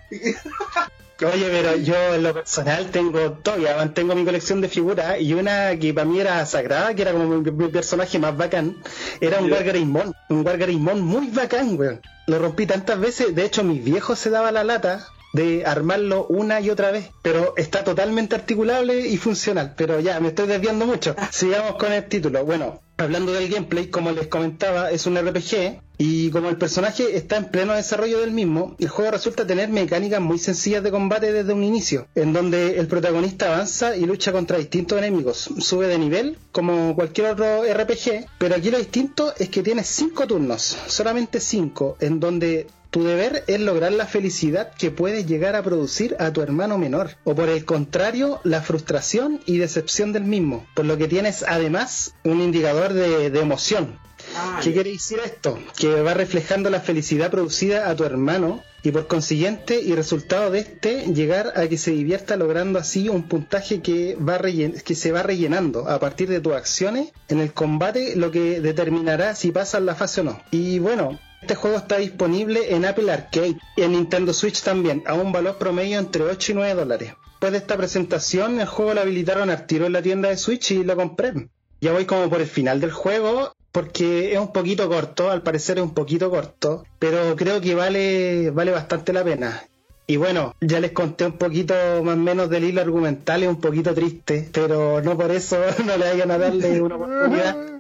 Oye, 1.25 1.47
pero 1.49 1.75
yo 1.77 1.95
en 2.13 2.23
lo 2.23 2.33
personal 2.33 2.91
tengo 2.91 3.31
todavía 3.31 3.75
mantengo 3.75 4.13
mi 4.13 4.23
colección 4.23 4.61
de 4.61 4.69
figuras 4.69 5.19
y 5.19 5.33
una 5.33 5.77
que 5.79 5.93
para 5.93 6.05
mí 6.05 6.19
era 6.19 6.45
sagrada, 6.45 6.93
que 6.93 7.01
era 7.01 7.11
como 7.11 7.25
mi, 7.25 7.51
mi 7.51 7.67
personaje 7.69 8.19
más 8.19 8.37
bacán, 8.37 8.77
era 9.19 9.39
un. 9.39 9.51
Wargareymon, 9.51 10.13
un 10.29 10.45
Wargareymon 10.45 11.01
muy 11.01 11.29
bacán, 11.29 11.77
weón. 11.79 12.01
Lo 12.27 12.37
rompí 12.39 12.67
tantas 12.67 12.99
veces, 12.99 13.33
de 13.33 13.45
hecho 13.45 13.63
mis 13.63 13.83
viejos 13.83 14.19
se 14.19 14.29
daba 14.29 14.51
la 14.51 14.63
lata 14.63 15.07
de 15.33 15.65
armarlo 15.65 16.25
una 16.27 16.59
y 16.61 16.69
otra 16.69 16.91
vez, 16.91 17.09
pero 17.21 17.53
está 17.57 17.83
totalmente 17.83 18.35
articulable 18.35 19.07
y 19.07 19.17
funcional, 19.17 19.73
pero 19.75 19.99
ya, 19.99 20.19
me 20.19 20.29
estoy 20.29 20.47
desviando 20.47 20.85
mucho. 20.85 21.15
Sigamos 21.31 21.75
con 21.75 21.93
el 21.93 22.07
título. 22.07 22.45
Bueno, 22.45 22.81
hablando 22.97 23.31
del 23.31 23.49
gameplay, 23.49 23.87
como 23.87 24.11
les 24.11 24.27
comentaba, 24.27 24.91
es 24.91 25.05
un 25.05 25.17
RPG 25.17 25.81
y 25.99 26.29
como 26.29 26.49
el 26.49 26.57
personaje 26.57 27.17
está 27.17 27.37
en 27.37 27.49
pleno 27.49 27.73
desarrollo 27.73 28.19
del 28.19 28.31
mismo, 28.31 28.75
el 28.79 28.87
juego 28.87 29.11
resulta 29.11 29.47
tener 29.47 29.69
mecánicas 29.69 30.21
muy 30.21 30.37
sencillas 30.37 30.83
de 30.83 30.91
combate 30.91 31.33
desde 31.33 31.53
un 31.53 31.63
inicio, 31.63 32.07
en 32.13 32.33
donde 32.33 32.79
el 32.79 32.87
protagonista 32.87 33.47
avanza 33.47 33.95
y 33.95 34.05
lucha 34.05 34.31
contra 34.31 34.59
distintos 34.59 34.97
enemigos, 34.99 35.49
sube 35.59 35.87
de 35.87 35.97
nivel 35.97 36.37
como 36.51 36.95
cualquier 36.95 37.31
otro 37.31 37.63
RPG, 37.63 38.27
pero 38.37 38.55
aquí 38.55 38.69
lo 38.69 38.77
distinto 38.77 39.33
es 39.37 39.49
que 39.49 39.63
tienes 39.63 39.87
5 39.87 40.27
turnos, 40.27 40.77
solamente 40.87 41.39
5, 41.39 41.97
en 41.99 42.19
donde 42.19 42.67
tu 42.97 43.03
deber 43.03 43.43
es 43.45 43.59
lograr 43.59 43.91
la 43.91 44.07
felicidad 44.07 44.73
que 44.73 44.89
puedes 44.89 45.27
llegar 45.27 45.55
a 45.55 45.61
producir 45.61 46.15
a 46.17 46.33
tu 46.33 46.41
hermano 46.41 46.79
menor, 46.79 47.11
o 47.25 47.35
por 47.35 47.47
el 47.47 47.63
contrario, 47.63 48.39
la 48.43 48.63
frustración 48.63 49.39
y 49.45 49.59
decepción 49.59 50.13
del 50.13 50.23
mismo, 50.23 50.65
por 50.73 50.85
lo 50.85 50.97
que 50.97 51.07
tienes 51.07 51.45
además 51.47 52.15
un 52.23 52.41
indicador 52.41 52.93
de, 52.93 53.29
de 53.29 53.39
emoción. 53.39 53.99
Ah, 54.35 54.59
¿Qué 54.63 54.73
quiere 54.73 54.93
decir 54.93 55.19
esto? 55.23 55.59
Que 55.77 56.01
va 56.01 56.15
reflejando 56.15 56.71
la 56.71 56.81
felicidad 56.81 57.29
producida 57.29 57.87
a 57.87 57.95
tu 57.95 58.03
hermano 58.03 58.63
y 58.81 58.91
por 58.91 59.05
consiguiente 59.05 59.79
y 59.79 59.93
resultado 59.93 60.49
de 60.49 60.59
este 60.59 61.13
llegar 61.13 61.53
a 61.55 61.67
que 61.67 61.77
se 61.77 61.91
divierta 61.91 62.35
logrando 62.35 62.79
así 62.79 63.09
un 63.09 63.27
puntaje 63.27 63.81
que, 63.81 64.15
va 64.15 64.39
que 64.39 64.95
se 64.95 65.11
va 65.11 65.21
rellenando 65.21 65.87
a 65.87 65.99
partir 65.99 66.29
de 66.29 66.39
tus 66.39 66.53
acciones 66.53 67.11
en 67.27 67.41
el 67.41 67.53
combate 67.53 68.15
lo 68.15 68.31
que 68.31 68.59
determinará 68.59 69.35
si 69.35 69.51
pasas 69.51 69.83
la 69.83 69.93
fase 69.93 70.21
o 70.21 70.23
no. 70.23 70.41
Y 70.49 70.79
bueno, 70.79 71.19
este 71.41 71.55
juego 71.55 71.77
está 71.77 71.97
disponible 71.97 72.75
en 72.75 72.85
Apple 72.85 73.11
Arcade 73.11 73.57
y 73.75 73.81
en 73.81 73.91
Nintendo 73.91 74.33
Switch 74.33 74.61
también 74.61 75.03
a 75.05 75.13
un 75.13 75.31
valor 75.31 75.57
promedio 75.57 75.99
entre 75.99 76.23
8 76.23 76.51
y 76.51 76.55
9 76.55 76.73
dólares. 76.73 77.13
Después 77.31 77.51
de 77.51 77.57
esta 77.59 77.77
presentación 77.77 78.59
el 78.59 78.67
juego 78.67 78.95
lo 78.95 79.01
habilitaron 79.01 79.49
al 79.49 79.67
tiro 79.67 79.85
en 79.85 79.93
la 79.93 80.01
tienda 80.01 80.29
de 80.29 80.37
Switch 80.37 80.71
y 80.71 80.83
lo 80.83 80.95
compré. 80.95 81.49
Ya 81.79 81.91
voy 81.91 82.05
como 82.05 82.29
por 82.29 82.41
el 82.41 82.47
final 82.47 82.81
del 82.81 82.91
juego 82.91 83.53
porque 83.71 84.33
es 84.33 84.39
un 84.39 84.51
poquito 84.51 84.89
corto, 84.89 85.29
al 85.29 85.43
parecer 85.43 85.77
es 85.77 85.83
un 85.83 85.93
poquito 85.93 86.31
corto, 86.31 86.83
pero 86.97 87.35
creo 87.35 87.61
que 87.61 87.75
vale, 87.75 88.49
vale 88.49 88.71
bastante 88.71 89.13
la 89.13 89.23
pena. 89.23 89.63
Y 90.07 90.15
bueno, 90.17 90.55
ya 90.61 90.79
les 90.79 90.93
conté 90.93 91.25
un 91.25 91.37
poquito 91.37 91.75
más 92.01 92.15
o 92.15 92.17
menos 92.17 92.49
del 92.49 92.63
hilo 92.63 92.81
argumental, 92.81 93.43
es 93.43 93.49
un 93.49 93.61
poquito 93.61 93.93
triste, 93.93 94.49
pero 94.51 95.01
no 95.01 95.15
por 95.15 95.31
eso 95.31 95.57
no 95.85 95.97
le 95.97 96.09
vayan 96.09 96.31
a 96.31 96.37
darle 96.39 96.81
una 96.81 96.95
oportunidad. 96.95 97.57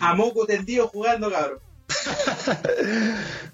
A 0.00 0.14
moco 0.14 0.46
tendido 0.46 0.88
jugando, 0.88 1.30
cabrón. 1.30 1.58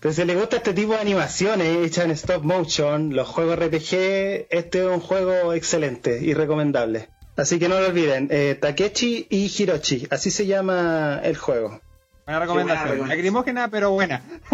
Pero 0.01 0.15
si 0.15 0.25
les 0.25 0.37
gusta 0.39 0.57
este 0.57 0.73
tipo 0.75 0.93
de 0.95 1.01
animaciones 1.01 1.85
hechas 1.87 2.05
en 2.05 2.11
stop 2.13 2.43
motion, 2.45 3.15
los 3.15 3.29
juegos 3.29 3.59
RPG, 3.59 4.47
este 4.51 4.79
es 4.81 4.87
un 4.87 5.01
juego 5.01 5.53
excelente 5.55 6.19
y 6.23 6.35
recomendable. 6.35 7.09
Así 7.37 7.59
que 7.59 7.69
no 7.69 7.79
lo 7.81 7.87
olviden, 7.89 8.29
eh, 8.31 8.57
Takechi 8.61 9.27
y 9.31 9.47
Hiroshi, 9.57 10.09
así 10.11 10.31
se 10.31 10.47
llama 10.47 11.21
el 11.23 11.37
juego. 11.37 11.81
Buena 12.27 12.41
recomendación. 12.41 12.83
recomendación. 12.85 13.09
Lacrimógena, 13.09 13.69
pero 13.71 13.91
buena. 13.93 14.23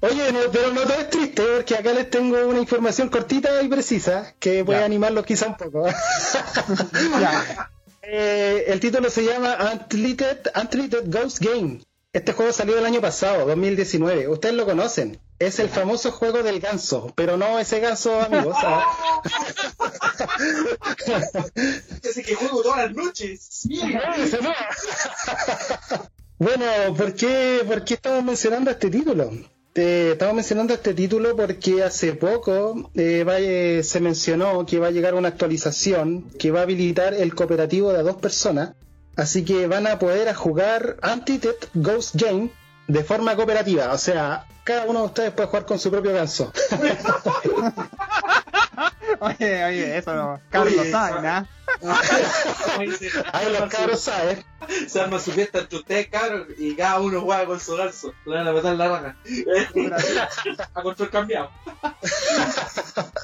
Oye, 0.00 0.32
no, 0.32 0.38
pero 0.52 0.72
no 0.72 0.82
todo 0.82 0.94
es 0.94 1.10
triste, 1.10 1.42
porque 1.56 1.76
acá 1.76 1.92
les 1.92 2.08
tengo 2.08 2.36
una 2.46 2.60
información 2.60 3.08
cortita 3.08 3.60
y 3.62 3.68
precisa 3.68 4.32
que 4.38 4.64
puede 4.64 4.78
Ya. 4.80 4.84
animarlos 4.86 5.26
quizá 5.26 5.46
un 5.48 5.56
poco. 5.56 5.86
Ya. 7.20 7.70
Eh, 8.10 8.64
el 8.68 8.80
título 8.80 9.10
se 9.10 9.22
llama 9.22 9.58
Untitled 9.70 11.12
Ghost 11.12 11.40
Game. 11.40 11.82
Este 12.10 12.32
juego 12.32 12.54
salió 12.54 12.78
el 12.78 12.86
año 12.86 13.02
pasado, 13.02 13.46
2019. 13.46 14.28
Ustedes 14.28 14.54
lo 14.54 14.64
conocen. 14.64 15.20
Es 15.38 15.58
el 15.58 15.68
famoso 15.68 16.10
juego 16.10 16.42
del 16.42 16.58
ganso, 16.58 17.12
pero 17.14 17.36
no 17.36 17.58
ese 17.58 17.80
ganso, 17.80 18.18
amigos. 18.18 18.56
Ese 22.02 22.22
que 22.22 22.34
juego 22.34 22.62
todas 22.62 22.86
las 22.86 22.96
noches. 22.96 23.68
Bueno, 26.40 26.66
¿por 26.96 27.14
qué, 27.14 27.64
¿por 27.66 27.84
qué 27.84 27.94
estamos 27.94 28.22
mencionando 28.22 28.70
este 28.70 28.90
título? 28.90 29.28
Eh, 29.74 30.10
estamos 30.12 30.34
mencionando 30.34 30.74
este 30.74 30.94
título 30.94 31.36
porque 31.36 31.82
hace 31.84 32.14
poco 32.14 32.90
eh, 32.94 33.24
eh, 33.26 33.82
se 33.84 34.00
mencionó 34.00 34.66
que 34.66 34.78
va 34.78 34.88
a 34.88 34.90
llegar 34.90 35.14
una 35.14 35.28
actualización 35.28 36.30
que 36.38 36.50
va 36.50 36.60
a 36.60 36.62
habilitar 36.64 37.14
el 37.14 37.34
cooperativo 37.34 37.92
de 37.92 38.02
dos 38.02 38.16
personas. 38.16 38.74
Así 39.16 39.44
que 39.44 39.66
van 39.66 39.86
a 39.86 39.98
poder 39.98 40.28
a 40.28 40.34
jugar 40.34 40.96
Untitled 41.02 41.56
Ghost 41.74 42.16
Game 42.16 42.50
de 42.88 43.04
forma 43.04 43.36
cooperativa. 43.36 43.92
O 43.92 43.98
sea, 43.98 44.46
cada 44.64 44.86
uno 44.86 45.00
de 45.00 45.06
ustedes 45.06 45.30
puede 45.32 45.48
jugar 45.48 45.66
con 45.66 45.78
su 45.78 45.90
propio 45.90 46.12
ganso. 46.12 46.52
Oye, 49.20 49.64
oye, 49.64 49.98
eso 49.98 50.14
no. 50.14 50.40
Carlos 50.50 50.86
sabe, 50.90 51.26
¿ah? 51.26 51.44
Ahí 53.32 53.52
los 53.52 53.68
cabros 53.70 54.00
saben. 54.00 54.44
Se 54.86 55.00
arma 55.00 55.18
su 55.18 55.32
fiesta 55.32 55.60
entre 55.60 55.78
ustedes, 55.78 56.08
cabros, 56.08 56.46
y 56.56 56.76
cada 56.76 57.00
uno 57.00 57.22
juega 57.22 57.46
con 57.46 57.58
su 57.58 57.74
ganso. 57.76 58.14
Le 58.26 58.36
van 58.36 58.46
a 58.46 58.52
meter 58.52 58.76
la 58.76 58.88
raja. 58.88 59.16
a 60.74 60.82
control 60.82 61.10
cambiado. 61.10 61.50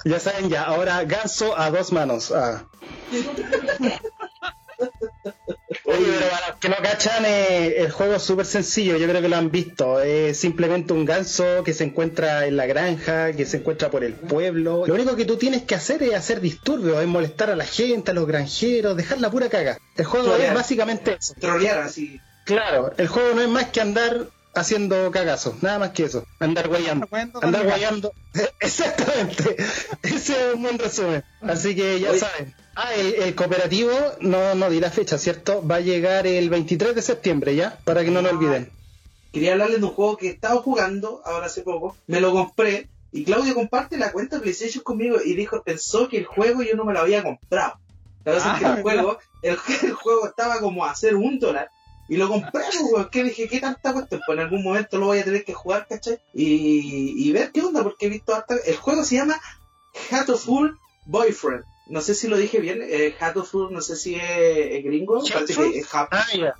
Ya 0.04 0.18
saben 0.18 0.48
ya, 0.48 0.64
ahora 0.64 1.04
ganso 1.04 1.56
a 1.56 1.70
dos 1.70 1.92
manos. 1.92 2.32
Ah. 2.32 2.64
Oye, 5.84 6.06
pero 6.18 6.30
para 6.30 6.48
los 6.48 6.58
que 6.58 6.68
no 6.68 6.76
cachan, 6.76 7.24
eh, 7.26 7.76
el 7.78 7.90
juego 7.90 8.14
es 8.14 8.22
súper 8.22 8.46
sencillo, 8.46 8.96
yo 8.96 9.06
creo 9.08 9.20
que 9.20 9.28
lo 9.28 9.36
han 9.36 9.50
visto. 9.50 10.00
Es 10.00 10.38
simplemente 10.38 10.92
un 10.92 11.04
ganso 11.04 11.62
que 11.64 11.72
se 11.72 11.84
encuentra 11.84 12.46
en 12.46 12.56
la 12.56 12.66
granja, 12.66 13.32
que 13.32 13.46
se 13.46 13.58
encuentra 13.58 13.90
por 13.90 14.04
el 14.04 14.14
pueblo. 14.14 14.86
Lo 14.86 14.94
único 14.94 15.16
que 15.16 15.24
tú 15.24 15.36
tienes 15.36 15.62
que 15.62 15.74
hacer 15.74 16.02
es 16.02 16.14
hacer 16.14 16.40
disturbios, 16.40 17.00
es 17.00 17.06
molestar 17.06 17.50
a 17.50 17.56
la 17.56 17.66
gente, 17.66 18.10
a 18.10 18.14
los 18.14 18.26
granjeros, 18.26 18.96
dejar 18.96 19.20
la 19.20 19.30
pura 19.30 19.48
caga. 19.48 19.78
El 19.96 20.04
juego 20.04 20.34
es 20.36 20.54
básicamente 20.54 21.16
eso. 21.18 21.34
Trolear 21.38 21.78
así. 21.78 22.20
Claro, 22.44 22.92
el 22.96 23.08
juego 23.08 23.34
no 23.34 23.40
es 23.40 23.48
más 23.48 23.66
que 23.70 23.80
andar 23.80 24.28
haciendo 24.54 25.10
cagazos, 25.10 25.62
nada 25.62 25.78
más 25.78 25.90
que 25.90 26.04
eso. 26.04 26.24
Andar 26.38 26.68
guayando. 26.68 27.08
Andar 27.40 27.64
guayando. 27.64 28.12
Exactamente. 28.60 29.56
Ese 30.02 30.48
es 30.48 30.54
un 30.54 30.62
buen 30.62 30.78
resumen. 30.78 31.24
Así 31.42 31.74
que 31.74 32.00
ya 32.00 32.10
Oye. 32.10 32.20
saben. 32.20 32.54
Ah, 32.76 32.94
el, 32.94 33.14
el 33.14 33.34
cooperativo, 33.34 33.92
no, 34.20 34.54
no 34.54 34.68
di 34.68 34.80
la 34.80 34.90
fecha, 34.90 35.16
¿cierto? 35.18 35.66
Va 35.66 35.76
a 35.76 35.80
llegar 35.80 36.26
el 36.26 36.50
23 36.50 36.94
de 36.94 37.02
septiembre 37.02 37.54
ya, 37.54 37.78
para 37.84 38.04
que 38.04 38.10
no 38.10 38.20
lo 38.20 38.30
olviden. 38.30 38.70
Quería 39.32 39.52
hablarles 39.52 39.80
de 39.80 39.86
un 39.86 39.92
juego 39.92 40.16
que 40.16 40.28
he 40.28 40.30
estado 40.30 40.62
jugando 40.62 41.22
ahora 41.24 41.46
hace 41.46 41.62
poco. 41.62 41.96
Me 42.06 42.20
lo 42.20 42.32
compré. 42.32 42.88
Y 43.12 43.24
Claudio 43.24 43.54
comparte 43.54 43.96
la 43.96 44.10
cuenta 44.10 44.36
de 44.36 44.42
PlayStation 44.42 44.82
conmigo 44.82 45.18
y 45.24 45.34
dijo, 45.34 45.62
pensó 45.62 46.08
que 46.08 46.18
el 46.18 46.24
juego 46.24 46.62
yo 46.62 46.74
no 46.74 46.84
me 46.84 46.92
lo 46.92 47.00
había 47.00 47.22
comprado. 47.22 47.74
La 48.24 48.32
verdad 48.32 48.54
es 48.54 48.58
que 48.58 48.66
Ah, 48.66 48.74
el 48.76 48.82
juego, 48.82 49.18
el, 49.42 49.56
el 49.82 49.92
juego 49.92 50.26
estaba 50.26 50.58
como 50.58 50.84
a 50.84 50.90
hacer 50.90 51.14
un 51.14 51.38
dólar. 51.38 51.68
Y 52.08 52.16
lo 52.16 52.28
compré, 52.28 52.50
pues, 52.52 52.82
weón, 52.92 53.08
que 53.10 53.24
dije, 53.24 53.48
¿qué 53.48 53.60
tanta 53.60 53.92
cuestión? 53.92 54.20
Pues 54.26 54.36
en 54.36 54.44
algún 54.44 54.62
momento 54.62 54.98
lo 54.98 55.06
voy 55.06 55.20
a 55.20 55.24
tener 55.24 55.44
que 55.44 55.54
jugar, 55.54 55.86
¿cachai? 55.88 56.18
Y, 56.34 57.14
y 57.28 57.32
ver 57.32 57.50
qué 57.52 57.62
onda, 57.62 57.82
porque 57.82 58.06
he 58.06 58.08
visto 58.10 58.34
harta... 58.34 58.56
El 58.66 58.76
juego 58.76 59.04
se 59.04 59.14
llama 59.16 59.40
Hatoful 60.10 60.76
Boyfriend. 61.06 61.64
No 61.86 62.00
sé 62.00 62.14
si 62.14 62.28
lo 62.28 62.38
dije 62.38 62.60
bien, 62.60 62.80
eh, 62.82 63.14
Hatoful, 63.20 63.70
no 63.72 63.80
sé 63.82 63.96
si 63.96 64.14
es, 64.14 64.22
es 64.24 64.84
gringo, 64.84 65.22
parece 65.32 65.52
que 65.72 65.78
es 65.80 65.86
Ah, 65.92 66.24
ya. 66.34 66.54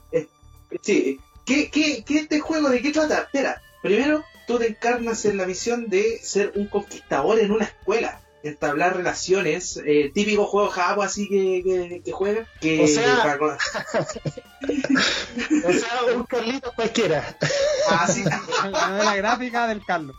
Sí, 0.82 1.18
¿qué, 1.46 1.70
qué, 1.70 2.04
qué 2.04 2.18
este 2.18 2.40
juego 2.40 2.68
de 2.68 2.82
qué 2.82 2.90
trata? 2.90 3.22
Espera, 3.22 3.62
primero 3.82 4.22
tú 4.46 4.58
te 4.58 4.66
encarnas 4.68 5.24
en 5.24 5.38
la 5.38 5.46
misión 5.46 5.88
de 5.88 6.18
ser 6.22 6.52
un 6.56 6.66
conquistador 6.68 7.38
en 7.38 7.52
una 7.52 7.64
escuela. 7.64 8.20
entablar 8.42 8.94
relaciones, 8.96 9.80
eh, 9.86 10.10
típico 10.14 10.44
juego 10.44 10.68
Jabo 10.68 11.02
así 11.02 11.26
que, 11.30 11.62
que, 11.64 12.02
que 12.04 12.12
juega. 12.12 12.46
Que, 12.60 12.84
O 12.84 12.86
sea- 12.86 13.22
para- 13.40 13.56
O 15.66 15.72
sea, 15.72 16.14
un 16.14 16.24
Carlito 16.24 16.72
cualquiera. 16.74 17.36
así, 17.90 18.22
La 18.70 18.88
novela 18.90 19.16
gráfica 19.16 19.66
del 19.66 19.84
Carlos. 19.84 20.16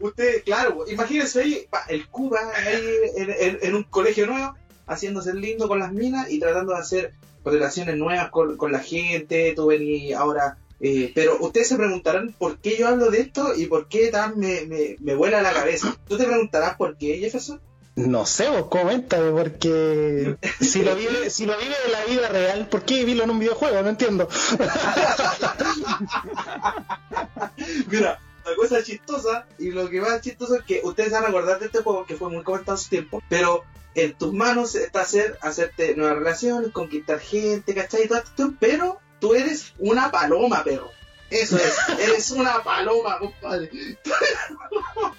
Usted, 0.00 0.42
claro, 0.44 0.84
imagínense 0.88 1.40
ahí 1.42 1.66
el 1.88 2.06
Cuba 2.08 2.38
ahí 2.54 2.84
en, 3.16 3.30
en- 3.30 3.58
en 3.62 3.74
un 3.74 3.82
colegio 3.84 4.26
nuevo, 4.26 4.54
haciéndose 4.86 5.34
lindo 5.34 5.68
con 5.68 5.78
las 5.80 5.92
minas 5.92 6.30
y 6.30 6.38
tratando 6.38 6.72
de 6.74 6.78
hacer 6.80 7.12
relaciones 7.44 7.96
nuevas 7.96 8.30
con, 8.30 8.56
con 8.56 8.72
la 8.72 8.80
gente, 8.80 9.52
tú 9.54 9.66
venís 9.66 10.14
ahora... 10.14 10.58
eh, 10.80 11.12
pero 11.14 11.38
ustedes 11.40 11.68
se 11.68 11.76
preguntarán 11.76 12.34
por 12.38 12.58
qué 12.58 12.76
yo 12.76 12.88
hablo 12.88 13.10
de 13.10 13.20
esto 13.20 13.54
y 13.56 13.66
por 13.66 13.88
qué 13.88 14.08
tan 14.08 14.38
me, 14.38 14.62
me, 14.66 14.96
me 15.00 15.14
vuela 15.14 15.42
la 15.42 15.52
cabeza. 15.52 15.96
¿Tú 16.08 16.16
te 16.16 16.24
preguntarás 16.24 16.76
por 16.76 16.96
qué, 16.96 17.18
Jefferson? 17.18 17.60
No 17.94 18.26
sé, 18.26 18.48
vos 18.50 18.66
coméntame, 18.66 19.30
porque 19.30 20.36
si 20.60 20.82
lo 20.82 20.94
vive, 20.96 21.30
si 21.30 21.46
lo 21.46 21.56
vive 21.56 21.74
en 21.86 21.92
la 21.92 22.04
vida 22.04 22.28
real, 22.28 22.68
¿por 22.68 22.82
qué 22.82 22.96
vivirlo 22.98 23.24
en 23.24 23.30
un 23.30 23.38
videojuego? 23.38 23.80
No 23.82 23.88
entiendo. 23.88 24.28
Mira, 27.90 28.20
la 28.44 28.54
cosa 28.56 28.82
chistosa 28.82 29.46
y 29.58 29.70
lo 29.70 29.88
que 29.88 30.00
más 30.00 30.20
chistoso 30.20 30.56
es 30.56 30.62
que 30.62 30.80
ustedes 30.84 31.12
van 31.12 31.24
a 31.24 31.28
acordar 31.28 31.58
de 31.58 31.66
este 31.66 31.82
juego 31.82 32.06
que 32.06 32.16
fue 32.16 32.30
muy 32.30 32.42
comentado 32.42 32.76
en 32.76 32.82
su 32.82 32.88
tiempo, 32.88 33.22
pero 33.28 33.64
en 33.94 34.14
tus 34.14 34.32
manos 34.32 34.74
está 34.74 35.00
hacer, 35.00 35.38
hacerte 35.40 35.96
nuevas 35.96 36.18
relaciones, 36.18 36.70
conquistar 36.70 37.18
gente, 37.18 37.74
¿cachai? 37.74 38.04
Y 38.04 38.08
todo 38.08 38.18
esto, 38.18 38.52
pero 38.60 39.00
tú 39.20 39.34
eres 39.34 39.72
una 39.78 40.10
paloma, 40.10 40.62
perro. 40.62 40.90
Eso 41.30 41.56
es, 41.56 41.76
eres 41.98 42.30
una 42.30 42.62
paloma, 42.62 43.18
compadre. 43.18 43.70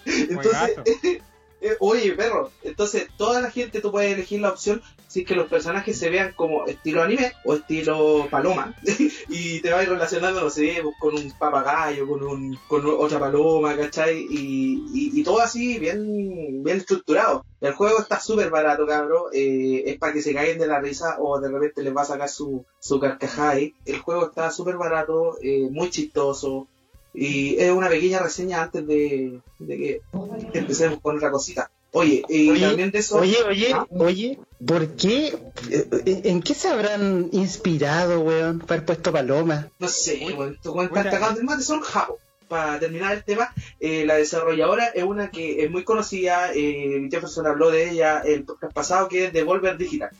Entonces, 0.05 0.51
gato. 0.53 0.83
eh, 1.61 1.77
oye, 1.79 2.13
perro, 2.13 2.51
entonces 2.63 3.07
toda 3.17 3.41
la 3.41 3.51
gente 3.51 3.81
tú 3.81 3.91
puedes 3.91 4.13
elegir 4.13 4.41
la 4.41 4.51
opción 4.51 4.81
si 5.07 5.21
es 5.21 5.25
que 5.27 5.35
los 5.35 5.47
personajes 5.47 5.97
se 5.97 6.09
vean 6.09 6.33
como 6.35 6.65
estilo 6.65 7.01
anime 7.01 7.31
o 7.45 7.53
estilo 7.55 8.27
paloma 8.29 8.75
y 9.29 9.61
te 9.61 9.71
vas 9.71 9.87
relacionando, 9.87 10.41
no 10.41 10.49
sé, 10.49 10.79
pues, 10.83 10.95
con 10.99 11.15
un 11.15 11.31
papagayo, 11.31 12.07
con, 12.07 12.23
un, 12.23 12.57
con 12.67 12.85
otra 12.85 13.19
paloma, 13.19 13.75
¿cachai? 13.75 14.19
Y, 14.29 14.83
y, 14.93 15.19
y 15.19 15.23
todo 15.23 15.39
así 15.39 15.79
bien, 15.79 16.61
bien 16.63 16.77
estructurado. 16.77 17.45
El 17.61 17.73
juego 17.73 17.99
está 17.99 18.19
súper 18.19 18.49
barato, 18.49 18.85
cabrón. 18.85 19.23
eh, 19.33 19.83
es 19.87 19.97
para 19.97 20.13
que 20.13 20.21
se 20.21 20.33
caigan 20.33 20.59
de 20.59 20.67
la 20.67 20.79
risa 20.79 21.17
o 21.19 21.39
de 21.39 21.49
repente 21.49 21.81
les 21.83 21.95
va 21.95 22.01
a 22.01 22.05
sacar 22.05 22.29
su, 22.29 22.65
su 22.79 22.99
carcajada 22.99 23.51
ahí. 23.51 23.73
El 23.85 23.99
juego 23.99 24.27
está 24.27 24.51
súper 24.51 24.75
barato, 24.77 25.37
eh, 25.41 25.67
muy 25.71 25.89
chistoso. 25.89 26.67
Y 27.13 27.55
es 27.57 27.71
una 27.71 27.89
pequeña 27.89 28.19
reseña 28.19 28.61
antes 28.61 28.85
de, 28.85 29.41
de 29.57 29.77
que 29.77 30.01
empecemos 30.53 30.99
con 31.01 31.15
otra 31.17 31.31
cosita. 31.31 31.71
Oye, 31.97 32.23
Oye, 32.29 32.67
también 32.67 32.91
de 32.91 32.99
eso... 32.99 33.17
Oye, 33.17 33.41
oye, 33.43 33.73
¿Ah? 33.73 33.87
oye, 33.89 34.39
¿por 34.65 34.95
qué? 34.95 35.35
eh, 35.71 36.21
¿En 36.25 36.43
qué 36.43 36.53
se 36.53 36.67
habrán 36.67 37.29
inspirado, 37.31 38.21
weón, 38.21 38.59
para 38.59 38.75
haber 38.75 38.85
puesto 38.85 39.11
paloma? 39.11 39.69
No 39.79 39.87
sé, 39.87 40.23
estos 40.25 40.75
Oye, 40.75 40.85
están 40.85 41.35
del 41.35 41.43
mate 41.43 41.63
son. 41.63 41.81
Para 42.47 42.79
terminar 42.79 43.13
el 43.13 43.23
tema, 43.25 43.53
eh, 43.79 44.05
la 44.05 44.15
desarrolladora 44.15 44.85
es 44.87 45.03
una 45.03 45.31
que 45.31 45.65
es 45.65 45.71
muy 45.71 45.83
conocida, 45.83 46.53
eh, 46.53 47.07
Jefferson 47.11 47.45
habló 47.45 47.71
de 47.71 47.89
ella 47.89 48.21
el 48.23 48.45
podcast 48.45 48.73
pasado, 48.73 49.07
que 49.09 49.25
es 49.25 49.33
Devolver 49.33 49.77
Digital. 49.77 50.11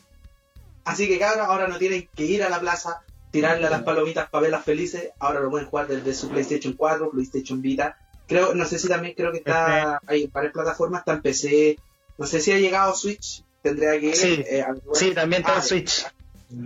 Así 0.84 1.06
que 1.08 1.18
cabrón, 1.18 1.46
ahora 1.46 1.68
no 1.68 1.78
tienen 1.78 2.08
que 2.14 2.24
ir 2.24 2.42
a 2.42 2.50
la 2.50 2.60
plaza, 2.60 3.02
tirarle 3.30 3.66
a 3.66 3.70
las 3.70 3.82
palomitas 3.82 4.28
para 4.28 4.42
verlas 4.42 4.64
felices, 4.64 5.10
ahora 5.20 5.40
lo 5.40 5.48
pueden 5.48 5.68
jugar 5.68 5.86
desde 5.86 6.12
su 6.12 6.28
PlayStation 6.28 6.74
4, 6.74 7.10
PlayStation 7.10 7.62
Vita. 7.62 7.96
Creo, 8.28 8.54
no 8.54 8.64
sé 8.66 8.78
si 8.78 8.88
también 8.88 9.14
creo 9.16 9.32
que 9.32 9.38
está 9.38 10.00
ahí 10.06 10.24
en 10.24 10.30
varias 10.32 10.52
plataformas, 10.52 11.00
está 11.00 11.14
en 11.14 11.22
PC, 11.22 11.78
no 12.18 12.26
sé 12.26 12.40
si 12.40 12.52
ha 12.52 12.58
llegado 12.58 12.94
Switch, 12.94 13.42
tendría 13.62 13.98
que 13.98 14.06
ir. 14.08 14.16
Sí, 14.16 14.44
eh. 14.46 14.64
Sí, 14.94 15.12
también 15.14 15.42
está 15.42 15.56
Ah, 15.56 15.62
Switch. 15.62 16.04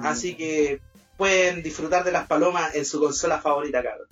Así 0.02 0.34
que 0.36 0.80
pueden 1.16 1.62
disfrutar 1.62 2.02
de 2.04 2.12
las 2.12 2.26
palomas 2.26 2.74
en 2.74 2.84
su 2.84 2.98
consola 3.00 3.40
favorita, 3.40 3.82
cabrón. 3.82 4.08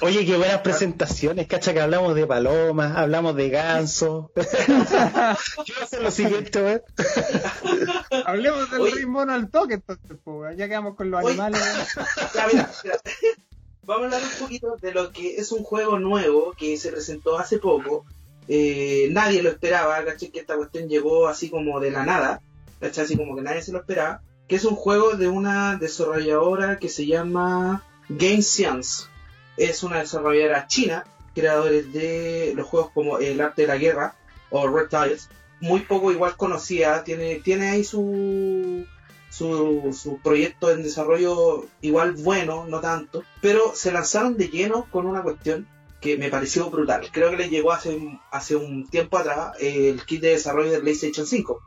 Oye, 0.00 0.24
qué 0.24 0.36
buenas 0.36 0.62
presentaciones, 0.62 1.46
cacha 1.46 1.72
que 1.74 1.80
hablamos 1.80 2.14
de 2.14 2.26
palomas, 2.26 2.96
hablamos 2.96 3.36
de 3.36 3.50
ganso. 3.50 4.32
¿Qué 4.34 4.72
va 5.12 5.36
a 5.82 5.86
ser 5.86 6.02
lo 6.02 6.10
siguiente, 6.10 6.62
weón? 6.62 6.82
Hablemos 8.26 8.70
del 8.70 8.80
Oye. 8.80 8.94
rey 8.94 9.06
mono 9.06 9.34
al 9.34 9.50
toque, 9.50 9.74
entonces, 9.74 10.16
pues, 10.24 10.56
ya 10.56 10.66
quedamos 10.66 10.96
con 10.96 11.10
los 11.10 11.22
Oye. 11.22 11.32
animales. 11.34 11.60
Ya, 12.34 12.46
mira, 12.50 12.70
mira. 12.82 12.96
Vamos 13.84 14.02
a 14.02 14.16
hablar 14.16 14.22
un 14.22 14.38
poquito 14.38 14.76
de 14.80 14.92
lo 14.92 15.10
que 15.10 15.38
es 15.38 15.50
un 15.50 15.64
juego 15.64 15.98
nuevo 15.98 16.52
que 16.56 16.76
se 16.76 16.92
presentó 16.92 17.36
hace 17.36 17.58
poco. 17.58 18.04
Eh, 18.46 19.08
nadie 19.10 19.42
lo 19.42 19.48
esperaba, 19.48 20.04
¿cachai? 20.04 20.30
Que 20.30 20.38
esta 20.38 20.56
cuestión 20.56 20.88
llegó 20.88 21.26
así 21.26 21.50
como 21.50 21.80
de 21.80 21.90
la 21.90 22.04
nada. 22.04 22.40
Así 22.80 23.16
como 23.16 23.34
que 23.34 23.42
nadie 23.42 23.60
se 23.60 23.72
lo 23.72 23.80
esperaba. 23.80 24.22
Que 24.46 24.54
es 24.54 24.64
un 24.64 24.76
juego 24.76 25.16
de 25.16 25.26
una 25.26 25.76
desarrolladora 25.78 26.78
que 26.78 26.88
se 26.88 27.06
llama 27.06 27.84
Game 28.08 28.42
Science. 28.42 29.06
Es 29.56 29.82
una 29.82 29.98
desarrolladora 29.98 30.68
china, 30.68 31.04
creadores 31.34 31.92
de 31.92 32.52
los 32.54 32.68
juegos 32.68 32.92
como 32.92 33.18
El 33.18 33.40
Arte 33.40 33.62
de 33.62 33.68
la 33.68 33.78
Guerra 33.78 34.14
o 34.50 34.68
Reptiles. 34.68 35.28
Muy 35.60 35.80
poco 35.80 36.12
igual 36.12 36.36
conocida, 36.36 37.02
tiene, 37.02 37.40
tiene 37.40 37.70
ahí 37.70 37.82
su, 37.82 38.86
su, 39.32 39.96
su 39.98 40.18
proyecto 40.18 40.70
en 40.70 40.82
desarrollo 40.82 41.64
igual 41.80 42.12
bueno, 42.12 42.66
no 42.68 42.80
tanto, 42.80 43.24
pero 43.40 43.74
se 43.74 43.90
lanzaron 43.90 44.36
de 44.36 44.48
lleno 44.48 44.86
con 44.90 45.06
una 45.06 45.22
cuestión 45.22 45.66
que 46.02 46.18
me 46.18 46.28
pareció 46.28 46.68
brutal. 46.68 47.08
Creo 47.10 47.30
que 47.30 47.38
les 47.38 47.50
llegó 47.50 47.72
hace, 47.72 48.20
hace 48.30 48.56
un 48.56 48.88
tiempo 48.88 49.16
atrás 49.16 49.54
el 49.58 50.04
kit 50.04 50.20
de 50.20 50.30
desarrollo 50.30 50.70
de 50.70 50.80
PlayStation 50.80 51.26
5, 51.26 51.62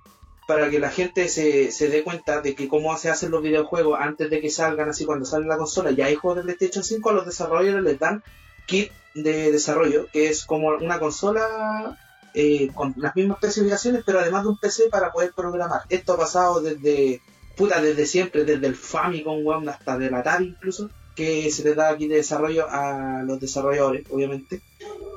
para 0.48 0.70
que 0.70 0.80
la 0.80 0.92
gente 0.92 1.28
se, 1.28 1.72
se 1.72 1.90
dé 1.90 2.04
cuenta 2.04 2.42
de 2.42 2.54
que 2.54 2.68
cómo 2.68 2.96
se 2.98 3.10
hacen 3.10 3.32
los 3.32 3.42
videojuegos 3.42 3.98
antes 4.00 4.30
de 4.30 4.42
que 4.42 4.52
salgan, 4.52 4.90
así 4.90 5.06
cuando 5.06 5.26
sale 5.26 5.48
la 5.48 5.58
consola, 5.58 5.90
ya 5.90 6.06
hay 6.06 6.16
juegos 6.16 6.38
de 6.38 6.44
PlayStation 6.44 6.84
5, 6.84 7.10
a 7.10 7.14
los 7.14 7.26
desarrolladores 7.26 7.84
les 7.84 7.98
dan 8.00 8.24
kit 8.68 8.92
de 9.16 9.52
desarrollo, 9.52 10.08
que 10.14 10.30
es 10.30 10.46
como 10.46 10.68
una 10.68 11.00
consola 11.00 11.98
eh, 12.36 12.70
con 12.76 12.94
las 12.98 13.16
mismas 13.16 13.38
especificaciones, 13.42 14.04
pero 14.06 14.20
además 14.20 14.44
de 14.44 14.50
un 14.50 14.58
PC 14.58 14.90
para 14.92 15.12
poder 15.12 15.32
programar. 15.34 15.82
Esto 15.90 16.14
ha 16.14 16.18
pasado 16.18 16.60
desde, 16.60 17.22
puta, 17.56 17.82
desde 17.82 18.06
siempre, 18.06 18.44
desde 18.44 18.68
el 18.68 18.76
Famicom, 18.76 19.46
weón, 19.46 19.70
hasta 19.70 19.98
del 19.98 20.14
Atari 20.14 20.46
incluso, 20.46 20.90
que 21.16 21.50
se 21.50 21.64
les 21.64 21.76
da 21.76 21.90
aquí 21.90 22.08
de 22.08 22.18
desarrollo 22.18 22.68
a 22.70 23.24
los 23.24 23.40
desarrolladores, 23.40 24.06
obviamente. 24.10 24.62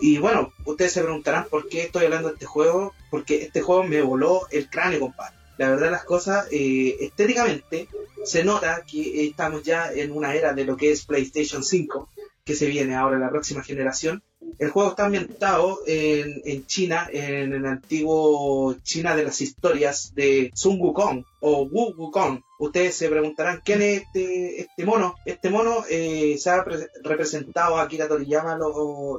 Y 0.01 0.19
bueno, 0.19 0.53
ustedes 0.65 0.93
se 0.93 1.03
preguntarán 1.03 1.47
por 1.51 1.69
qué 1.69 1.83
estoy 1.83 2.05
hablando 2.05 2.29
de 2.29 2.35
este 2.35 2.47
juego, 2.47 2.95
porque 3.11 3.43
este 3.43 3.61
juego 3.61 3.83
me 3.83 4.01
voló 4.01 4.47
el 4.51 4.71
cráneo, 4.71 5.01
compadre. 5.01 5.37
La 5.59 5.71
verdad 5.71 5.91
las 5.91 6.05
cosas, 6.05 6.47
eh, 6.53 6.97
estéticamente, 7.01 7.89
se 8.25 8.45
nota 8.45 8.85
que 8.87 9.27
estamos 9.27 9.65
ya 9.65 9.93
en 9.93 10.13
una 10.13 10.35
era 10.35 10.53
de 10.53 10.65
lo 10.65 10.77
que 10.77 10.93
es 10.93 11.05
PlayStation 11.05 11.65
5, 11.65 12.09
que 12.45 12.55
se 12.55 12.67
viene 12.67 12.95
ahora 12.95 13.19
la 13.19 13.31
próxima 13.31 13.65
generación. 13.65 14.23
El 14.59 14.71
juego 14.71 14.91
está 14.91 15.07
ambientado 15.07 15.81
en, 15.87 16.41
en 16.45 16.67
China, 16.67 17.09
en 17.13 17.53
el 17.53 17.65
antiguo 17.67 18.75
China 18.83 19.15
de 19.17 19.25
las 19.25 19.41
historias 19.41 20.13
de 20.15 20.51
Sun 20.55 20.81
Wukong 20.81 21.25
o 21.41 21.63
Wu 21.65 21.95
Wukong. 21.97 22.43
Ustedes 22.59 22.97
se 22.97 23.09
preguntarán 23.09 23.61
quién 23.65 23.83
es 23.83 24.03
este, 24.03 24.61
este 24.63 24.85
mono. 24.85 25.15
Este 25.25 25.51
mono 25.51 25.85
eh, 25.89 26.37
se 26.39 26.51
ha 26.51 26.65
pre- 26.65 26.89
representado, 27.03 27.79
Akira 27.79 28.09
Toriyama 28.09 28.57
lo, 28.57 28.69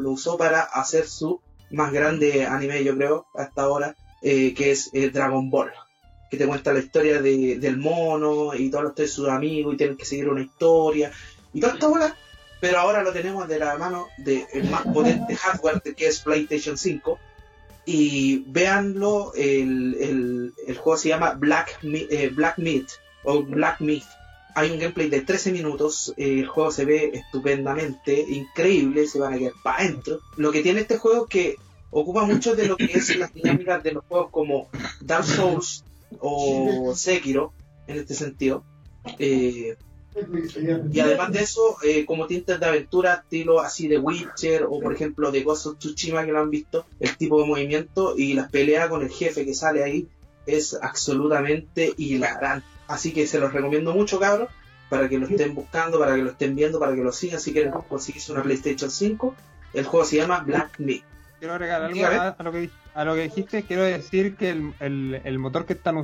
usó 0.10 0.38
para 0.38 0.62
hacer 0.62 1.08
su 1.08 1.40
más 1.72 1.92
grande 1.94 2.46
anime, 2.46 2.84
yo 2.84 2.96
creo, 2.98 3.26
hasta 3.36 3.62
ahora, 3.62 3.96
eh, 4.22 4.54
que 4.54 4.72
es 4.72 4.90
eh, 4.94 5.10
Dragon 5.10 5.50
Ball. 5.50 5.72
Que 6.30 6.38
te 6.38 6.46
cuenta 6.48 6.74
la 6.74 6.80
historia 6.80 7.22
de- 7.22 7.58
del 7.60 7.78
mono 7.78 8.54
y 8.56 8.70
todos 8.70 8.84
los 8.84 8.96
de 8.96 9.08
sus 9.08 9.30
amigos 9.30 9.74
y 9.74 9.78
tienen 9.78 9.96
que 9.98 10.06
seguir 10.06 10.30
una 10.30 10.42
historia 10.42 11.12
y 11.54 11.60
toda 11.62 11.74
esta 11.74 11.88
bola 11.88 12.16
pero 12.60 12.80
ahora 12.80 13.04
lo 13.04 13.14
tenemos 13.14 13.48
de 13.48 13.60
la 13.60 13.78
mano 13.78 14.08
del 14.18 14.70
más 14.70 14.84
potente 14.84 15.36
hardware 15.36 15.82
que 15.82 16.08
es 16.08 16.20
PlayStation 16.20 16.78
5 16.78 17.20
y 17.86 18.44
véanlo 18.48 19.34
el, 19.36 19.96
el, 20.00 20.54
el 20.68 20.78
juego 20.78 20.98
se 20.98 21.10
llama 21.10 21.32
Black, 21.32 21.80
eh, 21.84 22.30
Black 22.34 22.58
Meat 22.60 22.86
o 23.24 23.42
Black 23.42 23.82
Myth. 23.82 24.06
Hay 24.56 24.72
un 24.72 24.80
gameplay 24.80 25.10
de 25.10 25.22
13 25.22 25.52
minutos 25.52 26.14
el 26.18 26.48
juego 26.48 26.72
se 26.72 26.86
ve 26.86 27.12
estupendamente 27.14 28.20
increíble 28.30 29.08
se 29.08 29.20
van 29.20 29.34
a 29.34 29.38
quedar 29.38 29.54
para 29.64 29.78
adentro. 29.78 30.20
Lo 30.38 30.52
que 30.52 30.62
tiene 30.62 30.82
este 30.82 30.98
juego 30.98 31.24
es 31.24 31.30
que 31.30 31.56
ocupa 31.92 32.26
mucho 32.26 32.56
de 32.56 32.68
lo 32.68 32.78
que 32.78 32.86
es 32.86 33.16
las 33.18 33.34
dinámicas 33.34 33.82
de 33.82 33.94
los 33.94 34.06
juegos 34.06 34.30
como 34.32 34.70
Dark 35.02 35.26
Souls 35.26 35.84
o 36.20 36.94
Sekiro 36.96 37.54
en 37.88 37.98
este 37.98 38.14
sentido. 38.14 38.64
Eh, 39.18 39.78
y 40.92 41.00
además 41.00 41.32
de 41.32 41.40
eso, 41.40 41.78
eh, 41.84 42.06
como 42.06 42.28
tintes 42.28 42.60
de 42.60 42.66
aventura, 42.66 43.16
estilo 43.16 43.60
así 43.60 43.88
de 43.88 43.98
Witcher 43.98 44.64
o 44.64 44.80
por 44.80 44.94
ejemplo 44.94 45.32
de 45.32 45.44
Ghost 45.44 45.68
of 45.68 45.78
Tsushima 45.78 46.26
que 46.26 46.32
lo 46.32 46.40
han 46.40 46.50
visto, 46.50 46.86
el 47.00 47.16
tipo 47.18 47.42
de 47.42 47.48
movimiento 47.48 48.16
y 48.18 48.34
las 48.34 48.50
peleas 48.50 48.90
con 48.90 49.02
el 49.02 49.10
jefe 49.10 49.46
que 49.46 49.54
sale 49.54 49.84
ahí 49.84 50.08
es 50.46 50.78
absolutamente 50.82 51.94
hilarante. 51.98 52.66
Así 52.88 53.14
que 53.14 53.28
se 53.28 53.40
los 53.40 53.54
recomiendo 53.54 53.94
mucho, 53.94 54.20
cabros, 54.20 54.50
para 54.90 55.08
que 55.08 55.20
lo 55.20 55.28
estén 55.28 55.54
buscando, 55.54 56.00
para 56.00 56.16
que 56.16 56.24
lo 56.24 56.32
estén 56.32 56.56
viendo, 56.56 56.80
para 56.80 56.96
que 56.96 57.04
lo 57.04 57.12
sigan. 57.12 57.40
Si 57.40 57.54
quieren 57.54 57.72
conseguirse 57.72 58.32
una 58.32 58.42
PlayStation 58.42 58.90
5, 58.90 59.36
el 59.74 59.86
juego 59.86 60.06
se 60.06 60.18
llama 60.18 60.40
Black 60.40 60.80
Myth. 60.80 61.04
quiero 61.38 61.54
agregar 61.54 61.84
algo 61.84 62.06
a, 62.06 62.44
lo 62.44 62.52
que, 62.52 62.70
a 62.96 63.06
lo 63.06 63.14
que 63.14 63.22
dijiste. 63.22 63.64
Quiero 63.64 63.84
decir 63.84 64.36
que 64.36 64.50
el, 64.50 64.74
el, 64.80 65.22
el 65.24 65.38
motor 65.38 65.66
que 65.66 65.74
están 65.74 66.04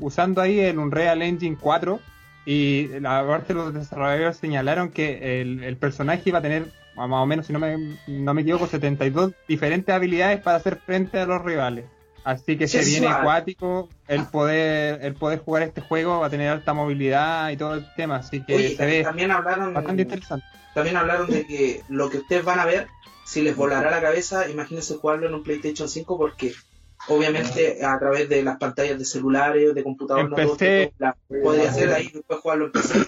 usando 0.00 0.40
ahí 0.40 0.58
es 0.58 0.76
un 0.76 0.90
Real 0.90 1.22
Engine 1.22 1.56
4 1.60 2.00
y 2.46 2.88
la 3.00 3.26
parte 3.26 3.52
los 3.52 3.74
desarrolladores 3.74 4.36
señalaron 4.36 4.90
que 4.90 5.42
el, 5.42 5.64
el, 5.64 5.76
personaje 5.76 6.22
iba 6.26 6.38
a 6.38 6.42
tener 6.42 6.72
más 6.94 7.22
o 7.22 7.26
menos, 7.26 7.46
si 7.46 7.52
no 7.52 7.58
me, 7.58 7.98
no 8.06 8.32
me 8.32 8.42
equivoco, 8.42 8.66
72 8.66 9.32
diferentes 9.46 9.94
habilidades 9.94 10.40
para 10.40 10.56
hacer 10.56 10.76
frente 10.76 11.18
a 11.18 11.26
los 11.26 11.44
rivales. 11.44 11.84
Así 12.24 12.56
que 12.56 12.66
se 12.66 12.84
viene 12.84 13.06
acuático 13.06 13.88
el 14.08 14.24
poder 14.26 14.98
el 15.04 15.14
poder 15.14 15.40
jugar 15.40 15.62
este 15.62 15.80
juego, 15.80 16.20
va 16.20 16.26
a 16.26 16.30
tener 16.30 16.48
alta 16.48 16.72
movilidad 16.72 17.50
y 17.50 17.56
todo 17.56 17.74
el 17.74 17.86
tema, 17.94 18.16
así 18.16 18.42
que 18.42 18.76
se 18.76 18.86
ve 18.86 19.02
también 19.04 19.30
hablaron, 19.30 19.74
bastante 19.74 20.02
interesante. 20.02 20.46
También 20.74 20.96
hablaron 20.96 21.30
de 21.30 21.46
que 21.46 21.82
lo 21.88 22.10
que 22.10 22.18
ustedes 22.18 22.44
van 22.44 22.58
a 22.58 22.64
ver, 22.64 22.88
si 23.24 23.42
les 23.42 23.54
volará 23.54 23.90
la 23.90 24.00
cabeza, 24.00 24.48
imagínense 24.48 24.96
jugarlo 24.96 25.28
en 25.28 25.34
un 25.34 25.42
PlayStation 25.42 25.88
5 25.88 26.18
porque 26.18 26.52
obviamente 27.08 27.84
a 27.84 27.98
través 27.98 28.28
de 28.28 28.42
las 28.42 28.58
pantallas 28.58 28.98
de 28.98 29.04
celulares, 29.04 29.74
de 29.74 29.82
computador, 29.82 30.30
no 30.30 30.36
podría 31.42 31.72
ser 31.72 31.92
ahí 31.92 32.10
después 32.12 32.40
jugarlo 32.40 32.66
en 32.66 32.72
PC. 32.72 33.06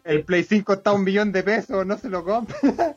el, 0.04 0.24
Play 0.24 0.44
5 0.44 0.72
está 0.72 0.90
a 0.90 0.94
un 0.94 1.04
billón 1.04 1.32
de 1.32 1.42
pesos, 1.42 1.86
no 1.86 1.98
se 1.98 2.08
lo 2.08 2.24
compra. 2.24 2.56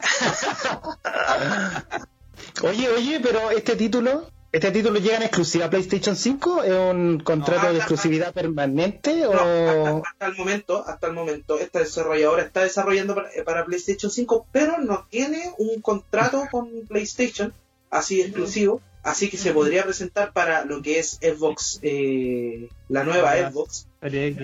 oye, 2.64 2.90
oye, 2.90 3.20
pero 3.22 3.52
este 3.52 3.76
título 3.76 4.28
¿Este 4.52 4.70
título 4.72 5.00
llega 5.00 5.16
en 5.16 5.24
exclusiva 5.24 5.68
a 5.68 5.70
PlayStation 5.70 6.14
5? 6.14 6.64
¿Es 6.64 6.74
un 6.74 7.22
contrato 7.22 7.72
de 7.72 7.78
exclusividad 7.78 8.34
permanente? 8.34 9.26
o... 9.26 10.04
hasta, 10.06 10.26
el 10.26 10.36
momento, 10.36 10.86
hasta 10.86 11.08
el 11.08 11.14
momento, 11.14 11.58
esta 11.58 11.80
desarrolladora 11.80 12.44
está 12.44 12.64
desarrollando 12.64 13.16
para, 13.46 13.64
PlayStation 13.66 14.12
5, 14.12 14.48
pero 14.52 14.78
no 14.80 15.08
tiene 15.10 15.54
un 15.58 15.80
contrato 15.82 16.50
con 16.52 16.70
PlayStation 16.86 17.54
así 17.90 18.22
exclusivo, 18.22 18.82
así 19.04 19.30
que 19.30 19.38
se 19.38 19.52
podría 19.52 19.84
presentar 19.84 20.34
para 20.34 20.66
lo 20.66 20.82
que 20.82 21.00
es 21.00 21.20
Xbox, 21.22 21.80
eh, 21.82 22.70
la 22.90 23.04
nueva 23.04 23.36
Xbox, 23.36 23.88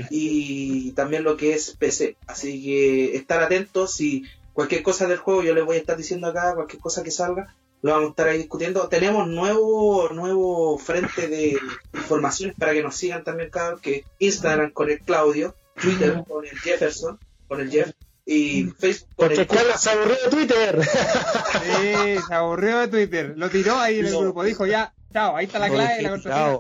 y 0.10 0.92
también 0.92 1.24
lo 1.24 1.38
que 1.38 1.54
es 1.54 1.76
PC. 1.78 2.16
Así 2.28 2.64
que 2.64 3.16
estar 3.16 3.42
atentos 3.42 4.00
y 4.02 4.24
cualquier 4.54 4.84
cosa 4.84 5.08
del 5.08 5.18
juego 5.18 5.44
yo 5.44 5.54
les 5.54 5.66
voy 5.66 5.78
a 5.78 5.80
estar 5.80 5.98
diciendo 5.98 6.28
acá, 6.28 6.56
cualquier 6.56 6.82
cosa 6.82 7.04
que 7.04 7.12
salga, 7.12 7.56
lo 7.82 7.92
vamos 7.92 8.08
a 8.08 8.10
estar 8.12 8.28
ahí 8.28 8.38
discutiendo. 8.40 8.88
Tenemos 8.88 9.28
nuevo 9.28 10.10
nuevo 10.10 10.78
frente 10.78 11.28
de 11.28 11.58
informaciones 11.94 12.56
para 12.58 12.74
que 12.74 12.84
nos 12.84 12.96
sigan 12.96 13.24
también, 13.24 13.50
cada 13.50 13.78
que 13.78 14.06
Instagram 14.20 14.72
con 14.72 14.90
el 14.90 15.00
Claudio, 15.00 15.56
Twitter 15.80 16.24
con 16.28 16.46
el 16.46 16.58
Jefferson, 16.58 17.20
con 17.48 17.62
el 17.62 17.70
Jeff, 17.70 17.92
y 18.30 18.66
Facebook 18.78 19.08
con 19.16 19.32
el 19.32 19.48
se 19.78 19.90
aburrió 19.90 20.16
de 20.16 20.30
Twitter. 20.30 20.82
Sí, 20.84 22.22
se 22.28 22.34
aburrió 22.34 22.80
de 22.80 22.88
Twitter. 22.90 23.34
Lo 23.38 23.50
tiró 23.50 23.78
ahí 23.78 24.00
en 24.00 24.08
el 24.08 24.18
grupo, 24.18 24.44
dijo 24.44 24.66
ya, 24.66 24.94
chao, 25.14 25.38
ahí 25.38 25.46
está 25.46 25.60
la 25.60 25.70
clave 25.70 26.02
la 26.02 26.10
contraseña. 26.10 26.60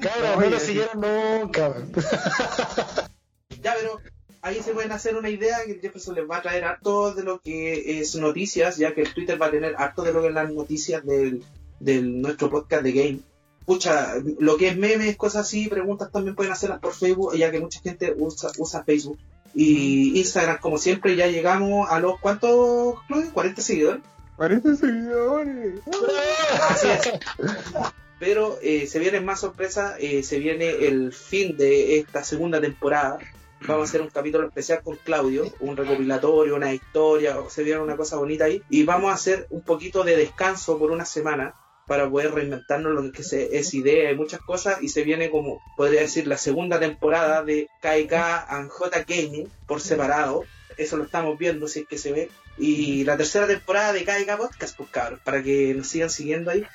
Claro, 0.00 0.40
no 0.40 0.50
lo 0.50 0.58
siguieron 0.58 1.00
nunca. 1.00 1.72
ya, 3.62 3.74
pero 3.76 4.00
ahí 4.42 4.60
se 4.60 4.72
pueden 4.72 4.90
hacer 4.90 5.14
una 5.14 5.30
idea 5.30 5.58
que 5.64 5.78
Jefferson 5.78 6.16
les 6.16 6.28
va 6.28 6.38
a 6.38 6.42
traer 6.42 6.64
harto 6.64 7.14
de 7.14 7.22
lo 7.22 7.40
que 7.40 8.00
es 8.00 8.16
noticias, 8.16 8.76
ya 8.76 8.92
que 8.92 9.02
el 9.02 9.14
Twitter 9.14 9.40
va 9.40 9.46
a 9.46 9.50
tener 9.52 9.76
harto 9.78 10.02
de 10.02 10.12
lo 10.12 10.20
que 10.20 10.28
es 10.28 10.34
las 10.34 10.52
noticias 10.52 11.06
del, 11.06 11.44
del 11.78 12.20
nuestro 12.20 12.50
podcast 12.50 12.82
de 12.82 12.92
Game. 12.92 13.20
Pucha, 13.64 14.14
lo 14.40 14.56
que 14.56 14.66
es 14.66 14.76
memes, 14.76 15.16
cosas 15.16 15.42
así, 15.42 15.68
preguntas 15.68 16.10
también 16.10 16.34
pueden 16.34 16.52
hacerlas 16.52 16.80
por 16.80 16.92
Facebook, 16.92 17.36
ya 17.36 17.52
que 17.52 17.60
mucha 17.60 17.80
gente 17.80 18.12
usa, 18.18 18.50
usa 18.58 18.82
Facebook. 18.82 19.16
Y 19.54 20.18
Instagram, 20.18 20.58
como 20.58 20.78
siempre, 20.78 21.16
ya 21.16 21.26
llegamos 21.26 21.90
a 21.90 22.00
los, 22.00 22.18
¿cuántos, 22.18 22.96
Claudio? 23.06 23.32
¿40 23.32 23.56
seguidores? 23.60 24.02
40 24.36 24.74
seguidores. 24.74 25.80
Así 26.70 26.88
es. 26.88 27.12
Pero 28.18 28.58
eh, 28.62 28.86
se 28.86 28.98
vienen 28.98 29.24
más 29.24 29.40
sorpresas, 29.40 29.96
eh, 29.98 30.22
se 30.22 30.38
viene 30.38 30.86
el 30.86 31.12
fin 31.12 31.56
de 31.56 31.98
esta 31.98 32.24
segunda 32.24 32.60
temporada 32.60 33.18
Vamos 33.66 33.88
a 33.88 33.88
hacer 33.88 34.02
un 34.02 34.10
capítulo 34.10 34.46
especial 34.46 34.82
con 34.82 34.96
Claudio, 34.96 35.50
un 35.60 35.74
recopilatorio, 35.74 36.54
una 36.54 36.74
historia, 36.74 37.36
se 37.48 37.62
viene 37.62 37.80
una 37.80 37.96
cosa 37.96 38.16
bonita 38.16 38.44
ahí. 38.44 38.62
Y 38.68 38.84
vamos 38.84 39.10
a 39.10 39.14
hacer 39.14 39.46
un 39.48 39.62
poquito 39.62 40.04
de 40.04 40.16
descanso 40.16 40.78
por 40.78 40.90
una 40.90 41.06
semana 41.06 41.54
para 41.86 42.08
poder 42.08 42.32
reinventarnos 42.32 42.92
lo 42.92 43.12
que 43.12 43.22
es 43.22 43.74
idea 43.74 44.10
y 44.10 44.16
muchas 44.16 44.40
cosas. 44.40 44.82
Y 44.82 44.88
se 44.88 45.02
viene 45.02 45.30
como, 45.30 45.60
podría 45.76 46.02
decir, 46.02 46.26
la 46.26 46.38
segunda 46.38 46.78
temporada 46.78 47.42
de 47.42 47.68
KK 47.80 48.12
and 48.48 48.68
J 48.70 49.04
Gaming 49.06 49.50
por 49.66 49.80
separado. 49.80 50.44
Eso 50.76 50.96
lo 50.96 51.04
estamos 51.04 51.38
viendo, 51.38 51.68
si 51.68 51.80
es 51.80 51.88
que 51.88 51.98
se 51.98 52.12
ve. 52.12 52.30
Y 52.58 53.04
la 53.04 53.16
tercera 53.16 53.46
temporada 53.46 53.92
de 53.92 54.04
KK 54.04 54.36
Podcast, 54.36 54.76
pues 54.76 54.90
cabros, 54.90 55.20
para 55.20 55.42
que 55.42 55.74
nos 55.74 55.88
sigan 55.88 56.10
siguiendo 56.10 56.50
ahí 56.50 56.66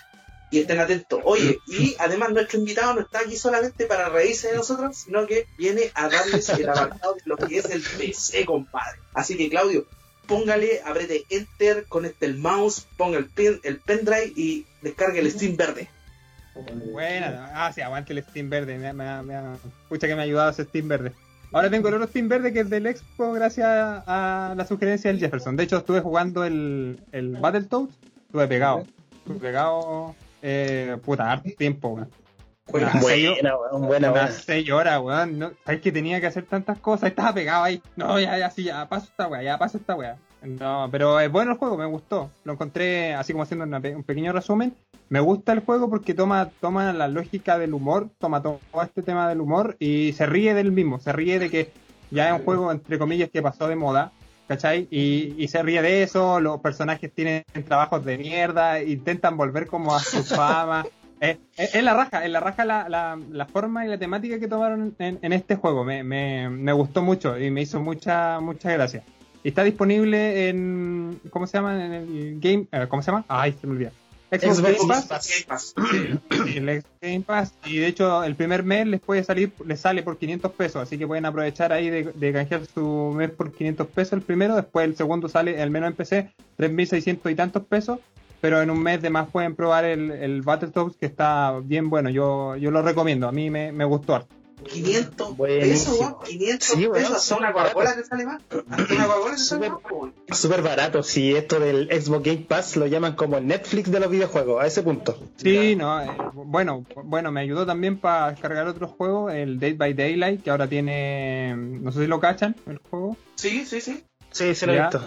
y 0.52 0.60
estén 0.60 0.80
atentos. 0.80 1.20
Oye, 1.24 1.60
y 1.68 1.96
además 2.00 2.32
nuestro 2.32 2.60
invitado 2.60 2.94
no 2.94 3.02
está 3.02 3.20
aquí 3.20 3.38
solamente 3.38 3.86
para 3.86 4.10
reírse 4.10 4.50
de 4.50 4.56
nosotros, 4.56 4.98
sino 4.98 5.26
que 5.26 5.48
viene 5.58 5.92
a 5.94 6.10
darles 6.10 6.50
el 6.50 6.70
apartado 6.70 7.16
de 7.16 7.22
lo 7.26 7.38
que 7.38 7.58
es 7.58 7.66
el 7.66 7.82
PC, 7.82 8.46
compadre. 8.46 9.00
Así 9.14 9.38
que 9.38 9.50
Claudio, 9.50 9.86
póngale, 10.28 10.82
apriete 10.86 11.26
Enter, 11.30 11.86
conecte 11.88 12.26
el 12.26 12.38
mouse, 12.38 12.86
ponga 12.98 13.18
el, 13.18 13.26
pen, 13.26 13.60
el 13.64 13.80
pendrive 13.80 14.34
y 14.36 14.66
descargue 14.82 15.20
el 15.20 15.32
Steam 15.32 15.58
verde. 15.58 15.88
Buena, 16.92 17.52
ah, 17.54 17.72
sí, 17.72 17.82
aguante 17.82 18.14
el 18.14 18.24
Steam 18.24 18.50
verde. 18.50 18.78
Me, 18.78 18.94
me, 18.94 19.24
me, 19.24 19.58
pucha 19.88 20.08
que 20.08 20.16
me 20.16 20.22
ha 20.22 20.26
ayudado 20.26 20.50
ese 20.50 20.66
Steam 20.66 20.88
verde. 20.88 21.14
Ahora 21.52 21.70
tengo 21.70 21.88
el 21.88 21.96
otro 21.96 22.08
Steam 22.08 22.30
verde 22.30 22.54
que 22.54 22.60
es 22.62 22.70
del 22.70 22.86
Expo 22.86 23.32
gracias 23.32 23.68
a 23.68 24.54
la 24.56 24.66
sugerencia 24.66 25.12
del 25.12 25.20
Jefferson. 25.20 25.56
De 25.56 25.64
hecho, 25.64 25.78
estuve 25.78 26.00
jugando 26.00 26.44
el, 26.44 27.00
el 27.12 27.38
Battletoads, 27.38 27.98
estuve 28.26 28.48
pegado. 28.48 28.86
Estuve 29.12 29.40
pegado 29.40 30.16
eh, 30.42 30.98
puta, 31.04 31.32
harto 31.32 31.50
tiempo, 31.58 31.90
weón. 31.90 32.10
Buena, 32.68 33.02
buena, 33.72 34.12
buena, 34.12 34.28
seis 34.32 34.70
horas, 34.70 35.02
weón. 35.02 35.40
No, 35.40 35.52
¿Sabes 35.66 35.82
que 35.82 35.92
tenía 35.92 36.22
que 36.22 36.28
hacer 36.28 36.46
tantas 36.46 36.78
cosas? 36.78 37.10
Estaba 37.10 37.34
pegado 37.34 37.64
ahí. 37.64 37.82
No, 37.96 38.20
ya, 38.20 38.38
ya, 38.38 38.52
sí, 38.52 38.66
ya 38.66 38.88
paso 38.88 39.08
esta 39.10 39.28
weá, 39.28 39.42
ya 39.42 39.58
paso 39.58 39.80
esta 39.80 39.96
weá. 39.96 40.18
No, 40.44 40.88
pero 40.92 41.20
es 41.20 41.32
bueno 41.32 41.52
el 41.52 41.58
juego, 41.58 41.78
me 41.78 41.86
gustó. 41.86 42.30
Lo 42.44 42.54
encontré 42.54 43.14
así 43.14 43.34
como 43.34 43.44
haciendo 43.44 43.66
un 43.66 44.04
pequeño 44.04 44.32
resumen. 44.32 44.74
Me 45.10 45.20
gusta 45.20 45.54
el 45.54 45.60
juego 45.62 45.90
porque 45.90 46.14
toma, 46.14 46.50
toma 46.62 46.94
la 46.94 47.08
lógica 47.08 47.58
del 47.58 47.74
humor, 47.74 48.10
toma 48.20 48.42
todo 48.42 48.60
este 48.82 49.02
tema 49.02 49.28
del 49.28 49.42
humor 49.42 49.76
y 49.80 50.14
se 50.14 50.26
ríe 50.26 50.54
del 50.54 50.72
mismo. 50.72 51.00
Se 51.00 51.12
ríe 51.12 51.40
de 51.40 51.50
que 51.50 51.72
ya 52.12 52.30
es 52.30 52.40
un 52.40 52.46
juego, 52.46 52.72
entre 52.72 52.98
comillas, 52.98 53.30
que 53.30 53.42
pasó 53.42 53.68
de 53.68 53.76
moda 53.76 54.12
¿cachai? 54.50 54.88
Y, 54.90 55.48
se 55.48 55.62
ríe 55.62 55.82
de 55.84 56.02
eso, 56.02 56.40
los 56.40 56.60
personajes 56.60 57.14
tienen 57.14 57.44
trabajos 57.68 58.04
de 58.04 58.18
mierda, 58.18 58.82
intentan 58.82 59.38
volver 59.38 59.68
como 59.68 59.96
a 59.96 60.00
su 60.00 60.24
fama. 60.24 60.86
Es, 61.22 61.84
la 61.84 61.94
raja, 61.94 62.24
es 62.24 62.32
la 62.32 62.40
raja 62.40 62.64
la, 62.64 62.88
la, 62.88 63.46
forma 63.46 63.86
y 63.86 63.90
la 63.90 63.98
temática 63.98 64.40
que 64.40 64.48
tomaron 64.48 64.96
en, 65.00 65.34
este 65.34 65.58
juego. 65.58 65.84
Me, 65.84 66.02
me, 66.02 66.50
me, 66.50 66.72
gustó 66.72 67.02
mucho 67.02 67.38
y 67.38 67.52
me 67.52 67.62
hizo 67.62 67.82
mucha, 67.82 68.40
mucha 68.40 68.72
gracia. 68.72 69.04
Está 69.44 69.64
disponible 69.64 70.50
en. 70.50 71.20
¿Cómo 71.30 71.48
se 71.48 71.58
llama? 71.58 71.86
En 71.86 71.94
el 71.94 72.40
game. 72.40 72.68
Eh, 72.72 72.88
¿Cómo 72.90 73.02
se 73.02 73.12
llama? 73.12 73.26
Ay, 73.28 73.56
se 73.60 73.68
me 73.68 73.74
olvida. 73.74 73.92
Xbox 74.32 74.62
Game 74.62 74.78
Pass. 75.48 75.74
el 76.56 76.84
Game 77.02 77.22
Pass. 77.22 77.54
Y 77.66 77.78
de 77.78 77.88
hecho, 77.88 78.24
el 78.24 78.36
primer 78.36 78.64
mes 78.64 78.86
les 78.86 79.00
puede 79.02 79.24
salir, 79.24 79.52
les 79.66 79.80
sale 79.80 80.04
por 80.04 80.18
500 80.18 80.52
pesos. 80.52 80.84
Así 80.84 80.98
que 80.98 81.08
pueden 81.08 81.26
aprovechar 81.26 81.74
ahí 81.74 81.90
de, 81.90 82.04
de 82.04 82.34
canjear 82.34 82.66
su 82.66 83.14
mes 83.16 83.32
por 83.32 83.52
500 83.52 83.88
pesos 83.88 84.14
el 84.14 84.22
primero. 84.22 84.56
Después 84.56 84.86
el 84.86 84.96
segundo 84.96 85.30
sale, 85.30 85.60
al 85.62 85.72
menos 85.72 85.90
en 85.90 85.96
PC, 85.96 86.32
3600 86.58 87.32
y 87.32 87.36
tantos 87.36 87.64
pesos. 87.64 88.00
Pero 88.42 88.62
en 88.62 88.70
un 88.70 88.82
mes 88.82 89.02
de 89.02 89.10
más 89.10 89.30
pueden 89.30 89.56
probar 89.56 89.84
el, 89.84 90.12
el 90.12 90.42
Battletoads 90.44 90.96
que 90.96 91.08
está 91.08 91.60
bien 91.64 91.90
bueno. 91.90 92.10
Yo, 92.10 92.56
yo 92.56 92.72
lo 92.72 92.82
recomiendo. 92.82 93.28
A 93.28 93.32
mí 93.32 93.50
me, 93.50 93.72
me 93.72 93.84
gustó 93.84 94.16
harto. 94.16 94.39
500 94.64 95.38
pesos, 95.38 96.16
500 96.26 96.68
sí, 96.68 96.88
pesos, 96.88 97.16
hasta 97.16 97.38
una 97.38 97.54
Coca-Cola 97.54 97.96
te 97.96 98.04
sale 98.04 98.26
más. 98.26 98.42
Hasta 98.70 98.94
una 98.94 99.08
Coca-Cola 99.08 99.36
te 99.36 99.42
sale 99.42 99.70
más, 99.70 99.80
Súper 100.32 100.62
barato, 100.62 101.04
si 101.04 101.36
esto 101.36 101.60
del 101.60 101.88
Xbox 101.90 102.24
Game 102.24 102.46
Pass 102.48 102.76
lo 102.76 102.88
llaman 102.88 103.16
como 103.16 103.38
el 103.38 103.48
Netflix 103.48 103.92
de 103.92 104.00
los 104.00 104.10
videojuegos, 104.10 104.64
a 104.64 104.68
ese 104.68 104.84
punto. 104.84 105.18
Sí, 105.38 105.76
no, 105.76 106.02
eh, 106.02 106.10
bueno, 106.34 106.86
bueno, 107.04 107.32
me 107.32 107.42
ayudó 107.42 107.66
también 107.66 107.98
para 107.98 108.32
descargar 108.32 108.68
otros 108.68 108.92
juegos, 108.92 109.34
el 109.34 109.60
Date 109.60 109.76
by 109.76 109.94
Daylight, 109.94 110.44
que 110.44 110.52
ahora 110.52 110.68
tiene, 110.68 111.56
no 111.56 111.92
sé 111.92 112.02
si 112.02 112.08
lo 112.08 112.20
cachan, 112.20 112.56
el 112.68 112.78
juego. 112.78 113.18
Sí, 113.36 113.66
sí, 113.66 113.82
sí. 113.82 114.04
Sí, 114.32 114.54
se 114.56 114.68
lo 114.68 114.74
he 114.74 114.82
visto. 114.82 115.02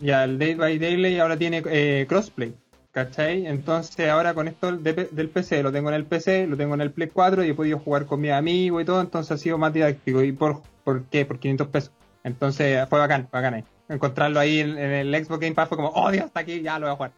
Ya, 0.00 0.24
el 0.24 0.38
Date 0.38 0.56
by 0.56 0.78
Daylight 0.78 1.20
ahora 1.20 1.36
tiene 1.36 1.62
eh, 1.66 2.06
crossplay. 2.08 2.54
¿Cachai? 2.92 3.46
Entonces 3.46 4.10
ahora 4.10 4.34
con 4.34 4.48
esto 4.48 4.70
del 4.76 5.30
PC, 5.30 5.62
lo 5.62 5.72
tengo 5.72 5.88
en 5.88 5.94
el 5.94 6.04
PC, 6.04 6.46
lo 6.46 6.58
tengo 6.58 6.74
en 6.74 6.82
el 6.82 6.92
Play 6.92 7.08
4 7.08 7.42
y 7.42 7.48
he 7.48 7.54
podido 7.54 7.78
jugar 7.78 8.04
con 8.04 8.20
mi 8.20 8.28
amigo 8.28 8.82
y 8.82 8.84
todo, 8.84 9.00
entonces 9.00 9.32
ha 9.32 9.38
sido 9.38 9.56
más 9.56 9.72
didáctico. 9.72 10.22
¿Y 10.22 10.32
por, 10.32 10.60
por 10.84 11.04
qué? 11.04 11.24
Por 11.24 11.38
500 11.38 11.68
pesos. 11.68 11.92
Entonces 12.22 12.86
fue 12.90 12.98
bacán, 12.98 13.28
bacán 13.32 13.54
ahí. 13.54 13.64
Encontrarlo 13.88 14.38
ahí 14.38 14.60
en, 14.60 14.78
el 14.78 15.24
Xbox 15.24 15.40
Game 15.40 15.54
Pass 15.54 15.68
fue 15.68 15.76
como, 15.76 15.88
oh 15.94 16.10
Dios, 16.10 16.26
está 16.26 16.40
aquí, 16.40 16.60
ya 16.60 16.78
lo 16.78 16.86
voy 16.86 16.92
a 16.92 16.96
jugar. 16.96 17.12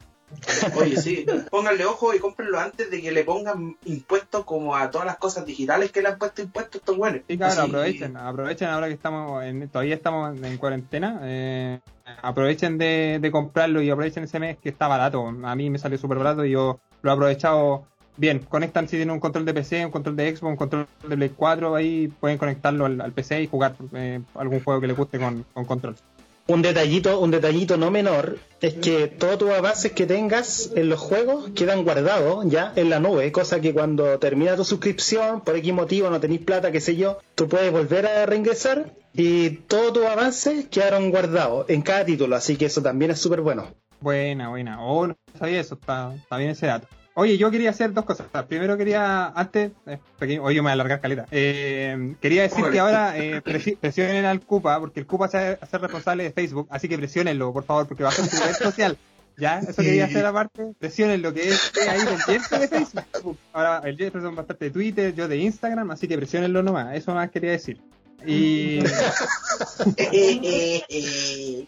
Oye, 0.76 0.96
sí, 0.96 1.26
pónganle 1.50 1.84
ojo 1.84 2.14
y 2.14 2.18
cómprenlo 2.18 2.58
antes 2.58 2.90
de 2.90 3.00
que 3.00 3.12
le 3.12 3.24
pongan 3.24 3.76
impuestos 3.84 4.44
como 4.44 4.74
a 4.74 4.90
todas 4.90 5.06
las 5.06 5.16
cosas 5.16 5.46
digitales 5.46 5.92
que 5.92 6.02
le 6.02 6.08
han 6.08 6.18
puesto 6.18 6.42
impuestos 6.42 6.80
estos 6.80 6.96
buenos. 6.96 7.22
Sí, 7.28 7.36
claro, 7.36 7.62
aprovechen, 7.62 8.16
aprovechen 8.16 8.68
ahora 8.68 8.88
que 8.88 8.94
estamos 8.94 9.44
en, 9.44 9.68
todavía 9.68 9.94
estamos 9.94 10.40
en 10.42 10.56
cuarentena, 10.58 11.20
eh, 11.22 11.80
aprovechen 12.22 12.78
de, 12.78 13.18
de, 13.20 13.30
comprarlo 13.30 13.80
y 13.82 13.90
aprovechen 13.90 14.24
ese 14.24 14.40
mes 14.40 14.58
que 14.58 14.70
está 14.70 14.88
barato. 14.88 15.26
A 15.26 15.54
mí 15.54 15.70
me 15.70 15.78
salió 15.78 15.98
súper 15.98 16.18
barato 16.18 16.44
y 16.44 16.52
yo 16.52 16.80
lo 17.02 17.10
he 17.10 17.14
aprovechado 17.14 17.86
bien. 18.16 18.40
Conectan 18.40 18.88
si 18.88 18.96
tienen 18.96 19.12
un 19.12 19.20
control 19.20 19.44
de 19.44 19.54
PC, 19.54 19.84
un 19.84 19.92
control 19.92 20.16
de 20.16 20.36
Xbox, 20.36 20.50
un 20.50 20.56
control 20.56 20.86
de 21.08 21.16
Play 21.16 21.30
4, 21.30 21.74
ahí 21.74 22.08
pueden 22.20 22.38
conectarlo 22.38 22.86
al, 22.86 23.12
PC 23.12 23.42
y 23.42 23.46
jugar 23.46 23.74
eh, 23.92 24.20
algún 24.34 24.62
juego 24.62 24.80
que 24.80 24.86
les 24.86 24.96
guste 24.96 25.18
con, 25.18 25.44
con 25.52 25.64
control. 25.64 25.96
Un 26.46 26.60
detallito, 26.60 27.20
un 27.20 27.30
detallito 27.30 27.78
no 27.78 27.90
menor 27.90 28.38
es 28.60 28.74
que 28.74 29.08
todos 29.08 29.38
tus 29.38 29.50
avances 29.50 29.92
que 29.92 30.04
tengas 30.04 30.70
en 30.74 30.90
los 30.90 31.00
juegos 31.00 31.50
quedan 31.54 31.84
guardados 31.84 32.44
ya 32.46 32.72
en 32.76 32.90
la 32.90 33.00
nube, 33.00 33.32
cosa 33.32 33.62
que 33.62 33.72
cuando 33.72 34.18
termina 34.18 34.54
tu 34.54 34.62
suscripción, 34.62 35.40
por 35.40 35.56
X 35.56 35.72
motivo 35.72 36.10
no 36.10 36.20
tenéis 36.20 36.42
plata, 36.42 36.70
qué 36.70 36.82
sé 36.82 36.96
yo, 36.96 37.18
tú 37.34 37.48
puedes 37.48 37.72
volver 37.72 38.06
a 38.06 38.26
reingresar 38.26 38.92
y 39.14 39.50
todos 39.50 39.94
tus 39.94 40.04
avances 40.04 40.66
quedaron 40.68 41.10
guardados 41.10 41.64
en 41.70 41.80
cada 41.80 42.04
título, 42.04 42.36
así 42.36 42.56
que 42.56 42.66
eso 42.66 42.82
también 42.82 43.10
es 43.10 43.18
súper 43.18 43.40
bueno. 43.40 43.74
Buena, 44.00 44.50
buena. 44.50 44.84
Oh, 44.84 45.06
no 45.06 45.16
sabía 45.38 45.60
eso, 45.60 45.76
está, 45.76 46.14
está 46.14 46.36
bien 46.36 46.50
ese 46.50 46.66
dato. 46.66 46.88
Oye, 47.16 47.38
yo 47.38 47.50
quería 47.50 47.70
hacer 47.70 47.92
dos 47.92 48.04
cosas. 48.04 48.26
Primero 48.48 48.76
quería, 48.76 49.26
antes, 49.28 49.70
eh, 49.86 49.98
oye, 50.20 50.56
yo 50.56 50.62
me 50.62 50.66
voy 50.66 50.70
a 50.70 50.72
alargar 50.72 51.00
caleta. 51.00 51.26
Eh, 51.30 52.16
quería 52.20 52.42
decir 52.42 52.64
que 52.72 52.80
ahora 52.80 53.16
eh, 53.16 53.40
presionen 53.80 54.24
al 54.24 54.40
Cupa, 54.40 54.80
porque 54.80 54.98
el 54.98 55.06
Cupa 55.06 55.28
se 55.28 55.36
va 55.36 55.44
a 55.50 55.64
hacer 55.64 55.80
responsable 55.80 56.24
de 56.24 56.32
Facebook, 56.32 56.66
así 56.70 56.88
que 56.88 56.98
presionenlo, 56.98 57.52
por 57.52 57.62
favor, 57.62 57.86
porque 57.86 58.02
va 58.02 58.08
a 58.08 58.12
ser 58.12 58.26
su 58.26 58.44
red 58.44 58.54
social. 58.54 58.98
¿Ya? 59.36 59.58
Eso 59.60 59.82
quería 59.82 60.04
hacer 60.06 60.26
aparte. 60.26 60.74
Presionen 60.78 61.22
lo 61.22 61.32
que 61.32 61.48
es 61.48 61.72
ahí 61.88 62.00
Jefferson 62.26 62.60
de 62.60 62.68
Facebook. 62.68 63.38
Ahora, 63.52 63.80
el 63.84 63.96
Jefferson 63.96 64.34
bastante 64.34 64.66
de 64.66 64.70
Twitter, 64.70 65.14
yo 65.14 65.28
de 65.28 65.36
Instagram, 65.38 65.90
así 65.90 66.08
que 66.08 66.16
presionenlo 66.16 66.62
nomás. 66.62 66.96
Eso 66.96 67.14
más 67.14 67.30
quería 67.30 67.52
decir. 67.52 67.80
Y. 68.26 68.78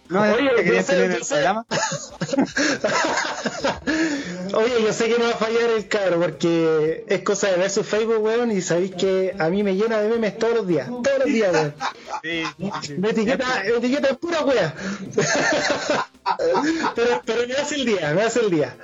no, 0.09 0.23
Oye, 0.23 0.51
quería 0.57 0.83
tener 0.83 1.11
el 1.13 1.21
programa. 1.27 1.67
Oye, 4.55 4.83
yo 4.83 4.93
sé 4.93 5.09
que 5.09 5.19
no 5.19 5.25
va 5.25 5.31
a 5.31 5.37
fallar 5.37 5.71
el 5.77 5.89
cabro 5.89 6.21
porque 6.21 7.05
es 7.09 7.23
cosa 7.23 7.49
de 7.49 7.57
ver 7.57 7.71
su 7.71 7.85
Facebook, 7.85 8.23
weón, 8.23 8.51
y 8.53 8.63
sabéis 8.63 8.95
que 8.95 9.35
a 9.39 9.49
mí 9.49 9.63
me 9.63 9.75
llena 9.75 10.01
de 10.01 10.09
memes 10.09 10.39
todos 10.39 10.55
los 10.55 10.67
días. 10.67 10.89
Todos 10.89 11.19
los 11.19 11.27
días, 11.27 11.53
weón. 11.53 11.75
Sí, 12.23 12.43
Me 12.97 13.11
etiqueta, 13.11 13.63
me 13.65 13.77
etiqueta 13.77 14.15
pura 14.15 14.43
wea. 14.43 14.75
Pero, 16.95 17.23
pero 17.25 17.47
me 17.47 17.55
hace 17.55 17.77
el 17.77 17.87
día, 17.87 18.13
me 18.15 18.23
hace 18.23 18.41
el 18.41 18.51
día. 18.51 18.77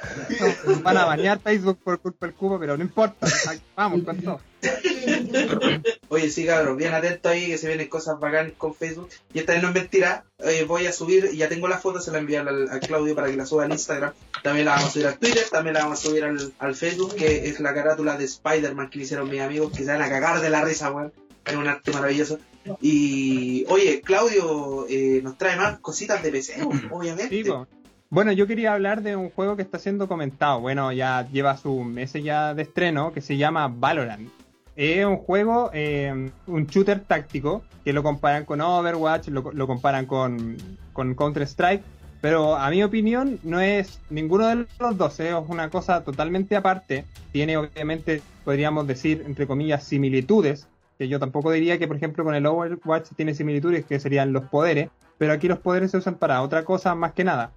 Van 0.82 0.96
a 0.96 1.04
bañar 1.04 1.40
Facebook 1.40 1.78
por 1.82 1.98
culpa 2.00 2.26
del 2.26 2.34
cubo, 2.34 2.58
pero 2.58 2.76
no 2.76 2.82
importa. 2.82 3.26
Vamos 3.76 4.02
con 4.04 4.20
todo. 4.20 4.40
Oye, 6.08 6.30
sí, 6.30 6.46
cabrón, 6.46 6.76
bien 6.76 6.94
atento 6.94 7.28
ahí 7.28 7.46
que 7.46 7.58
se 7.58 7.66
vienen 7.66 7.88
cosas 7.88 8.20
bacanas 8.20 8.52
con 8.56 8.74
Facebook. 8.74 9.08
Y 9.34 9.40
esta 9.40 9.54
vez 9.54 9.62
no 9.62 9.68
es 9.68 9.74
mentira, 9.74 10.24
eh, 10.38 10.64
voy 10.66 10.86
a 10.86 10.92
subir, 10.92 11.30
y 11.32 11.38
ya 11.38 11.48
tengo 11.48 11.68
la 11.68 11.78
foto, 11.78 12.00
se 12.00 12.12
la 12.12 12.18
envié 12.18 12.38
al, 12.38 12.68
Claudio 12.86 13.14
para 13.14 13.28
que 13.28 13.36
la 13.36 13.46
suba 13.46 13.64
en 13.64 13.72
Instagram. 13.72 14.12
También 14.42 14.66
la 14.66 14.72
vamos 14.72 14.88
a 14.88 14.92
subir 14.92 15.06
al 15.06 15.18
Twitter, 15.18 15.44
también 15.50 15.74
la 15.74 15.82
vamos 15.82 15.98
a 15.98 16.02
subir 16.02 16.24
al, 16.24 16.74
Facebook, 16.74 17.16
que 17.16 17.48
es 17.48 17.60
la 17.60 17.74
carátula 17.74 18.16
de 18.16 18.24
Spider-Man 18.24 18.90
que 18.90 18.98
le 18.98 19.04
hicieron 19.04 19.28
mis 19.28 19.40
amigos, 19.40 19.72
que 19.72 19.84
se 19.84 19.90
van 19.90 20.02
a 20.02 20.08
cagar 20.08 20.40
de 20.40 20.50
la 20.50 20.64
risa, 20.64 20.90
weón. 20.90 21.12
Es 21.44 21.56
un 21.56 21.66
arte 21.66 21.90
maravilloso. 21.90 22.38
Y, 22.80 23.64
oye, 23.68 24.00
Claudio 24.00 24.86
eh, 24.88 25.20
nos 25.22 25.36
trae 25.36 25.56
más 25.56 25.80
cositas 25.80 26.22
de 26.22 26.30
PC, 26.30 26.62
obviamente. 26.90 27.44
bueno, 28.08 28.32
yo 28.32 28.46
quería 28.46 28.74
hablar 28.74 29.02
de 29.02 29.16
un 29.16 29.30
juego 29.30 29.56
que 29.56 29.62
está 29.62 29.78
siendo 29.78 30.08
comentado. 30.08 30.60
Bueno, 30.60 30.92
ya 30.92 31.28
lleva 31.30 31.56
su 31.56 31.82
mes 31.82 32.12
ya 32.12 32.54
de 32.54 32.62
estreno, 32.62 33.12
que 33.12 33.20
se 33.20 33.36
llama 33.36 33.68
Valorant. 33.68 34.28
Es 34.74 35.04
un 35.04 35.18
juego, 35.18 35.70
eh, 35.74 36.30
un 36.46 36.66
shooter 36.66 37.00
táctico, 37.00 37.62
que 37.84 37.92
lo 37.92 38.02
comparan 38.02 38.44
con 38.44 38.60
Overwatch, 38.60 39.28
lo, 39.28 39.66
comparan 39.66 40.06
con, 40.06 40.56
con 40.92 41.14
Counter-Strike, 41.14 41.82
pero 42.22 42.54
a 42.54 42.70
mi 42.70 42.82
opinión 42.84 43.40
no 43.42 43.60
es 43.60 44.00
ninguno 44.08 44.46
de 44.46 44.66
los 44.78 44.96
dos, 44.96 45.18
es 45.20 45.34
una 45.48 45.68
cosa 45.68 46.04
totalmente 46.04 46.54
aparte. 46.54 47.04
Tiene 47.32 47.56
obviamente, 47.56 48.22
podríamos 48.44 48.86
decir, 48.86 49.24
entre 49.26 49.46
comillas, 49.46 49.84
similitudes, 49.84 50.68
que 51.02 51.08
yo 51.08 51.18
tampoco 51.18 51.50
diría 51.50 51.78
que, 51.78 51.88
por 51.88 51.96
ejemplo, 51.96 52.22
con 52.22 52.34
el 52.34 52.46
Overwatch 52.46 53.10
tiene 53.16 53.34
similitudes, 53.34 53.84
que 53.84 53.98
serían 53.98 54.32
los 54.32 54.44
poderes, 54.44 54.88
pero 55.18 55.32
aquí 55.32 55.48
los 55.48 55.58
poderes 55.58 55.90
se 55.90 55.96
usan 55.96 56.14
para 56.14 56.42
otra 56.42 56.64
cosa 56.64 56.94
más 56.94 57.12
que 57.12 57.24
nada. 57.24 57.50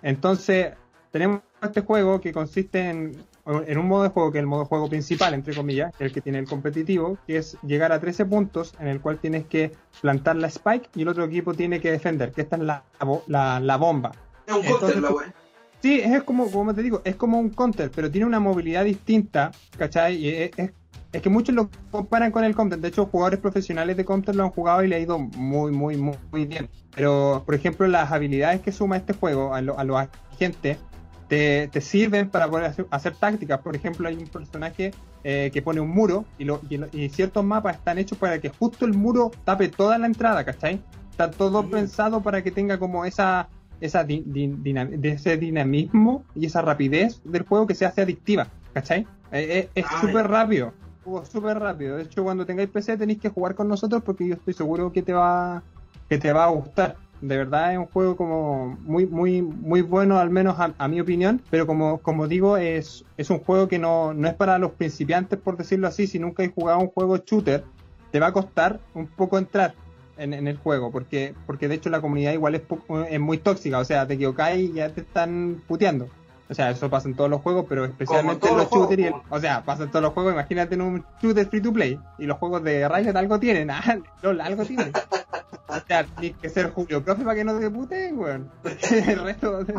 Entonces, 0.00 0.74
tenemos 1.10 1.40
este 1.60 1.80
juego 1.80 2.20
que 2.20 2.32
consiste 2.32 2.88
en 2.88 3.16
en 3.46 3.78
un 3.78 3.88
modo 3.88 4.04
de 4.04 4.08
juego 4.08 4.32
que 4.32 4.38
es 4.38 4.42
el 4.42 4.46
modo 4.46 4.62
de 4.62 4.68
juego 4.68 4.88
principal, 4.88 5.34
entre 5.34 5.54
comillas, 5.54 5.92
el 5.98 6.12
que 6.12 6.20
tiene 6.20 6.38
el 6.38 6.46
competitivo, 6.46 7.18
que 7.26 7.36
es 7.36 7.58
llegar 7.62 7.92
a 7.92 8.00
13 8.00 8.24
puntos 8.24 8.74
en 8.80 8.88
el 8.88 9.00
cual 9.00 9.18
tienes 9.18 9.44
que 9.44 9.72
plantar 10.00 10.36
la 10.36 10.46
spike 10.46 10.88
y 10.94 11.02
el 11.02 11.08
otro 11.08 11.24
equipo 11.24 11.52
tiene 11.52 11.80
que 11.80 11.90
defender, 11.90 12.32
que 12.32 12.42
esta 12.42 12.56
es 12.56 12.62
la, 12.62 12.84
la, 13.60 13.76
bomba. 13.76 14.12
Es 14.46 14.54
un 14.54 14.62
counter, 14.62 15.02
la 15.02 15.10
Sí, 15.82 16.00
es 16.00 16.22
como, 16.22 16.50
como 16.50 16.74
te 16.74 16.82
digo, 16.82 17.02
es 17.04 17.16
como 17.16 17.38
un 17.38 17.50
counter, 17.50 17.90
pero 17.94 18.10
tiene 18.10 18.26
una 18.26 18.40
movilidad 18.40 18.84
distinta, 18.86 19.52
¿cachai? 19.76 20.16
Y 20.16 20.28
es, 20.28 20.50
es, 20.56 20.72
que 21.22 21.30
muchos 21.30 21.54
lo 21.54 21.70
comparan 21.90 22.30
con 22.30 22.44
el 22.44 22.54
counter. 22.54 22.78
De 22.78 22.88
hecho, 22.88 23.06
jugadores 23.06 23.40
profesionales 23.40 23.96
de 23.96 24.04
counter 24.04 24.34
lo 24.34 24.44
han 24.44 24.50
jugado 24.50 24.82
y 24.82 24.88
le 24.88 24.96
ha 24.96 24.98
ido 24.98 25.18
muy, 25.18 25.72
muy, 25.72 25.96
muy, 25.96 26.16
muy 26.30 26.44
bien. 26.44 26.68
Pero, 26.94 27.42
por 27.44 27.54
ejemplo, 27.54 27.86
las 27.86 28.12
habilidades 28.12 28.60
que 28.60 28.72
suma 28.72 28.96
este 28.96 29.12
juego 29.12 29.54
a, 29.54 29.58
a 29.58 29.84
los 29.84 30.08
agentes 30.32 30.78
te, 31.28 31.80
sirven 31.80 32.28
para 32.28 32.48
poder 32.48 32.74
hacer, 32.90 33.14
tácticas. 33.14 33.60
Por 33.60 33.76
ejemplo, 33.76 34.08
hay 34.08 34.16
un 34.16 34.26
personaje 34.26 34.92
eh, 35.22 35.50
que 35.52 35.62
pone 35.62 35.80
un 35.80 35.90
muro 35.90 36.24
y, 36.38 36.44
lo, 36.44 36.60
y, 36.68 37.08
ciertos 37.08 37.44
mapas 37.44 37.76
están 37.76 37.98
hechos 37.98 38.18
para 38.18 38.40
que 38.40 38.50
justo 38.50 38.84
el 38.84 38.94
muro 38.94 39.30
tape 39.44 39.68
toda 39.68 39.98
la 39.98 40.06
entrada, 40.06 40.44
¿cachai? 40.44 40.80
Está 41.10 41.30
todo 41.30 41.68
pensado 41.68 42.22
para 42.22 42.42
que 42.42 42.50
tenga 42.50 42.78
como 42.78 43.04
esa, 43.04 43.48
esa 43.80 44.04
de 44.04 45.00
ese 45.02 45.36
dinamismo 45.36 46.24
y 46.34 46.46
esa 46.46 46.60
rapidez 46.62 47.20
del 47.24 47.42
juego 47.42 47.66
que 47.66 47.74
se 47.74 47.86
hace 47.86 48.02
adictiva, 48.02 48.48
¿cachai? 48.72 49.06
Eh, 49.32 49.46
eh, 49.50 49.68
es 49.74 49.86
súper 50.00 50.28
rápido, 50.28 50.72
súper 51.24 51.58
rápido. 51.58 51.96
De 51.96 52.04
hecho, 52.04 52.24
cuando 52.24 52.46
tengáis 52.46 52.68
PC 52.68 52.96
tenéis 52.96 53.20
que 53.20 53.28
jugar 53.28 53.54
con 53.54 53.68
nosotros 53.68 54.02
porque 54.04 54.26
yo 54.26 54.34
estoy 54.34 54.54
seguro 54.54 54.92
que 54.92 55.02
te 55.02 55.12
va, 55.12 55.62
que 56.08 56.18
te 56.18 56.32
va 56.32 56.44
a 56.44 56.48
gustar. 56.48 56.96
De 57.20 57.36
verdad 57.38 57.72
es 57.72 57.78
un 57.78 57.86
juego 57.86 58.16
como 58.16 58.76
muy 58.82 59.06
muy 59.06 59.40
muy 59.40 59.80
bueno 59.80 60.18
al 60.18 60.30
menos 60.30 60.56
a, 60.58 60.88
mi 60.88 61.00
opinión. 61.00 61.40
Pero 61.50 61.66
como, 61.66 61.98
como 61.98 62.28
digo 62.28 62.56
es, 62.56 63.04
es 63.16 63.30
un 63.30 63.38
juego 63.38 63.68
que 63.68 63.78
no, 63.78 64.12
no 64.14 64.28
es 64.28 64.34
para 64.34 64.58
los 64.58 64.72
principiantes 64.72 65.38
por 65.38 65.56
decirlo 65.56 65.88
así. 65.88 66.06
Si 66.06 66.18
nunca 66.18 66.42
has 66.42 66.52
jugado 66.52 66.80
un 66.80 66.88
juego 66.88 67.16
shooter 67.18 67.64
te 68.10 68.20
va 68.20 68.28
a 68.28 68.32
costar 68.32 68.80
un 68.94 69.06
poco 69.06 69.38
entrar 69.38 69.74
en, 70.16 70.46
el 70.46 70.56
juego. 70.56 70.90
Porque 70.90 71.34
porque 71.46 71.68
de 71.68 71.76
hecho 71.76 71.90
la 71.90 72.00
comunidad 72.00 72.32
igual 72.32 72.56
es, 72.56 72.62
es 73.10 73.20
muy 73.20 73.38
tóxica. 73.38 73.78
O 73.78 73.84
sea 73.84 74.06
te 74.06 74.14
equivocas 74.14 74.56
y 74.56 74.72
ya 74.72 74.90
te 74.90 75.00
están 75.00 75.62
puteando 75.66 76.08
o 76.48 76.54
sea, 76.54 76.70
eso 76.70 76.90
pasa 76.90 77.08
en 77.08 77.14
todos 77.14 77.30
los 77.30 77.40
juegos, 77.40 77.64
pero 77.68 77.84
especialmente 77.84 78.48
en 78.48 78.56
los, 78.58 78.70
shooters. 78.70 79.16
o 79.30 79.40
sea, 79.40 79.64
pasa 79.64 79.84
en 79.84 79.90
todos 79.90 80.02
los 80.02 80.12
juegos. 80.12 80.34
Imagínate 80.34 80.74
en 80.74 80.82
un 80.82 81.04
shooter 81.20 81.46
free 81.48 81.62
to 81.62 81.72
play. 81.72 81.98
Y 82.18 82.26
los 82.26 82.38
juegos 82.38 82.62
de 82.62 82.86
Riot 82.88 83.16
algo 83.16 83.38
tienen. 83.40 83.70
Ah, 83.74 83.98
algo 84.42 84.64
tienen. 84.64 84.92
O 85.68 85.80
sea, 85.86 86.04
tienes 86.04 86.38
que 86.38 86.48
ser 86.48 86.70
Julio 86.70 87.02
Profe 87.02 87.24
para 87.24 87.34
que 87.34 87.44
no 87.44 87.58
te 87.58 87.70
puteen, 87.70 88.18
weón. 88.18 88.50
El 88.90 89.22
resto 89.22 89.64
de 89.64 89.74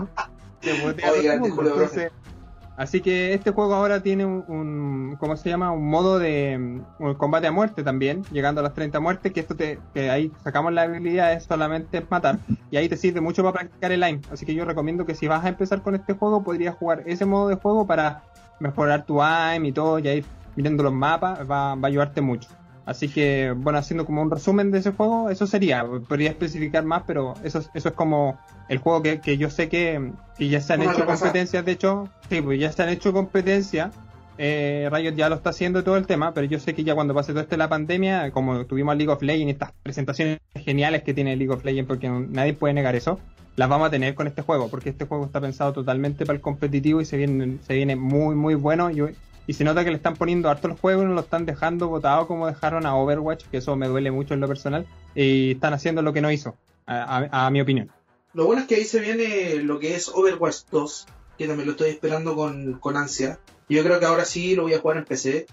Así 2.77 2.99
que 2.99 3.33
este 3.33 3.51
juego 3.51 3.73
ahora 3.73 4.01
tiene 4.01 4.25
un, 4.25 5.15
¿cómo 5.17 5.37
se 5.37 5.49
llama? 5.49 5.71
Un 5.71 5.89
modo 5.89 6.19
de 6.19 6.81
combate 7.17 7.47
a 7.47 7.51
muerte 7.51 7.83
también, 7.83 8.23
llegando 8.31 8.59
a 8.59 8.63
las 8.63 8.73
30 8.73 8.99
muertes, 8.99 9.31
que 9.31 9.39
esto 9.39 9.55
te, 9.55 9.79
que 9.93 10.09
ahí 10.09 10.31
sacamos 10.43 10.73
la 10.73 10.81
habilidad 10.81 11.31
es 11.33 11.45
solamente 11.45 12.05
matar, 12.09 12.39
y 12.71 12.77
ahí 12.77 12.89
te 12.89 12.97
sirve 12.97 13.21
mucho 13.21 13.43
para 13.43 13.53
practicar 13.53 13.93
el 13.93 14.03
aim. 14.03 14.21
Así 14.31 14.45
que 14.45 14.53
yo 14.53 14.65
recomiendo 14.65 15.05
que 15.05 15.15
si 15.15 15.27
vas 15.27 15.45
a 15.45 15.49
empezar 15.49 15.81
con 15.81 15.95
este 15.95 16.13
juego, 16.13 16.43
podrías 16.43 16.75
jugar 16.75 17.03
ese 17.05 17.25
modo 17.25 17.47
de 17.47 17.55
juego 17.55 17.87
para 17.87 18.23
mejorar 18.59 19.05
tu 19.05 19.21
aim 19.21 19.63
y 19.65 19.71
todo, 19.71 19.99
y 19.99 20.07
ahí 20.09 20.25
mirando 20.57 20.83
los 20.83 20.93
mapas, 20.93 21.39
va, 21.49 21.75
va 21.75 21.81
a 21.83 21.87
ayudarte 21.87 22.19
mucho. 22.19 22.49
Así 22.85 23.09
que, 23.09 23.53
bueno, 23.55 23.79
haciendo 23.79 24.05
como 24.05 24.21
un 24.21 24.29
resumen 24.29 24.69
de 24.69 24.79
ese 24.79 24.91
juego, 24.91 25.29
eso 25.29 25.47
sería. 25.47 25.83
Podría 26.07 26.29
especificar 26.29 26.85
más, 26.85 27.03
pero 27.07 27.33
eso, 27.43 27.63
eso 27.73 27.89
es 27.89 27.95
como 27.95 28.37
el 28.69 28.77
juego 28.77 29.01
que, 29.01 29.19
que 29.19 29.37
yo 29.37 29.49
sé 29.49 29.69
que, 29.69 30.11
ya 30.37 30.61
se 30.61 30.73
han 30.73 30.83
hecho 30.83 31.05
competencias. 31.05 31.65
De 31.65 31.71
hecho, 31.71 32.09
sí, 32.29 32.41
pues 32.41 32.59
ya 32.59 32.71
se 32.71 32.83
han 32.83 32.89
hecho 32.89 33.11
competencias. 33.11 33.91
Eh, 34.37 34.89
Riot 34.91 35.15
ya 35.15 35.29
lo 35.29 35.35
está 35.35 35.51
haciendo 35.51 35.83
todo 35.83 35.97
el 35.97 36.05
tema, 36.05 36.33
pero 36.33 36.45
yo 36.45 36.59
sé 36.59 36.75
que 36.75 36.83
ya 36.83 36.93
cuando 36.93 37.13
pase 37.13 37.31
todo 37.31 37.41
esto 37.41 37.55
la 37.57 37.69
pandemia, 37.69 38.31
como 38.31 38.65
tuvimos 38.65 38.97
League 38.97 39.11
of 39.11 39.21
Legends, 39.21 39.53
estas 39.53 39.71
presentaciones 39.81 40.39
geniales 40.55 41.03
que 41.03 41.13
tiene 41.13 41.37
League 41.37 41.53
of 41.53 41.63
Legends, 41.63 41.87
porque 41.87 42.09
nadie 42.09 42.53
puede 42.53 42.73
negar 42.73 42.95
eso, 42.95 43.17
las 43.55 43.69
vamos 43.69 43.87
a 43.87 43.91
tener 43.91 44.13
con 44.13 44.27
este 44.27 44.41
juego, 44.41 44.67
porque 44.67 44.89
este 44.89 45.05
juego 45.05 45.25
está 45.25 45.39
pensado 45.39 45.71
totalmente 45.71 46.25
para 46.25 46.35
el 46.35 46.41
competitivo 46.41 46.99
y 46.99 47.05
se 47.05 47.15
viene, 47.15 47.59
se 47.65 47.75
viene 47.75 47.95
muy, 47.95 48.35
muy 48.35 48.55
bueno. 48.55 48.89
Yo, 48.89 49.07
y 49.47 49.53
se 49.53 49.63
nota 49.63 49.83
que 49.83 49.91
le 49.91 49.97
están 49.97 50.15
poniendo 50.15 50.49
harto 50.49 50.67
el 50.67 50.73
juego 50.73 51.03
no 51.03 51.13
lo 51.13 51.21
están 51.21 51.45
dejando 51.45 51.87
votado 51.87 52.27
como 52.27 52.47
dejaron 52.47 52.85
a 52.85 52.95
Overwatch, 52.95 53.45
que 53.45 53.57
eso 53.57 53.75
me 53.75 53.87
duele 53.87 54.11
mucho 54.11 54.33
en 54.33 54.39
lo 54.39 54.47
personal, 54.47 54.87
y 55.13 55.51
están 55.51 55.73
haciendo 55.73 56.01
lo 56.01 56.13
que 56.13 56.21
no 56.21 56.31
hizo, 56.31 56.55
a, 56.87 57.49
mi 57.51 57.61
opinión. 57.61 57.91
Lo 58.33 58.45
bueno 58.45 58.61
es 58.61 58.67
que 58.67 58.75
ahí 58.75 58.85
se 58.85 58.99
viene 58.99 59.55
lo 59.63 59.79
que 59.79 59.95
es 59.95 60.09
Overwatch 60.09 60.65
2, 60.71 61.07
que 61.37 61.47
también 61.47 61.67
lo 61.67 61.71
estoy 61.73 61.89
esperando 61.89 62.35
con, 62.35 62.79
con 62.79 62.97
ansia. 62.97 63.39
Yo 63.69 63.83
creo 63.83 63.99
que 63.99 64.05
ahora 64.05 64.25
sí 64.25 64.55
lo 64.55 64.63
voy 64.63 64.73
a 64.73 64.79
jugar 64.79 64.97
en 64.97 65.05
PC, 65.05 65.47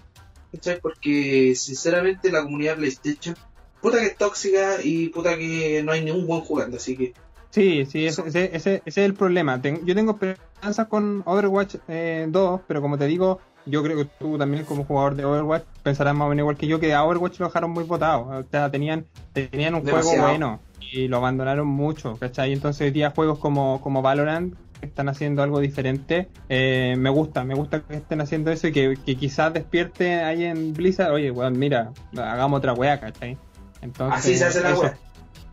¿cachai? 0.51 0.79
Porque 0.79 1.53
sinceramente 1.55 2.31
la 2.31 2.43
comunidad 2.43 2.77
PlayStation, 2.77 3.35
puta 3.81 3.99
que 3.99 4.07
es 4.07 4.17
tóxica 4.17 4.77
y 4.83 5.09
puta 5.09 5.37
que 5.37 5.81
no 5.83 5.91
hay 5.91 6.03
ningún 6.03 6.27
buen 6.27 6.41
jugando, 6.41 6.77
así 6.77 6.97
que... 6.97 7.13
Sí, 7.51 7.85
sí, 7.85 8.07
ese, 8.07 8.27
ese, 8.27 8.49
ese, 8.55 8.81
es 8.83 8.97
el 8.97 9.13
problema. 9.13 9.61
yo 9.61 9.93
tengo 9.93 10.13
esperanzas 10.13 10.87
con 10.87 11.21
Overwatch 11.25 11.75
2, 11.75 11.81
eh, 11.87 12.27
pero 12.67 12.81
como 12.81 12.97
te 12.97 13.05
digo, 13.05 13.39
yo 13.65 13.83
creo 13.83 13.97
que 13.97 14.05
tú 14.05 14.37
también 14.37 14.65
como 14.65 14.83
jugador 14.83 15.15
de 15.15 15.25
Overwatch 15.25 15.63
pensarás 15.83 16.15
más 16.15 16.25
o 16.25 16.29
menos 16.29 16.43
igual 16.43 16.57
que 16.57 16.67
yo 16.67 16.79
que 16.79 16.93
a 16.93 17.03
Overwatch 17.03 17.39
lo 17.39 17.47
dejaron 17.47 17.71
muy 17.71 17.83
votado. 17.83 18.27
O 18.27 18.43
sea, 18.49 18.69
tenían, 18.69 19.05
tenían 19.33 19.75
un 19.75 19.81
juego 19.81 20.11
bueno 20.17 20.59
y 20.91 21.07
lo 21.07 21.17
abandonaron 21.17 21.67
mucho, 21.67 22.17
¿cachai? 22.17 22.53
Entonces 22.53 22.81
hoy 22.85 22.91
día 22.91 23.11
juegos 23.11 23.39
como, 23.39 23.81
como 23.81 24.01
Valorant 24.01 24.55
están 24.81 25.09
haciendo 25.09 25.41
algo 25.43 25.59
diferente. 25.59 26.29
Eh, 26.49 26.95
me 26.97 27.09
gusta, 27.09 27.43
me 27.43 27.55
gusta 27.55 27.81
que 27.81 27.95
estén 27.95 28.21
haciendo 28.21 28.51
eso 28.51 28.67
y 28.67 28.71
que, 28.71 28.95
quizás 29.15 29.53
despierte 29.53 30.21
ahí 30.23 30.43
en 30.43 30.73
Blizzard, 30.73 31.11
oye, 31.11 31.31
weón, 31.31 31.57
mira, 31.57 31.91
hagamos 32.17 32.59
otra 32.59 32.73
wea, 32.73 32.99
¿cachai? 32.99 33.37
Entonces, 33.81 34.19
Así 34.19 34.35
se 34.35 34.45
hace 34.45 34.61
la 34.61 34.77
wea. 34.77 34.97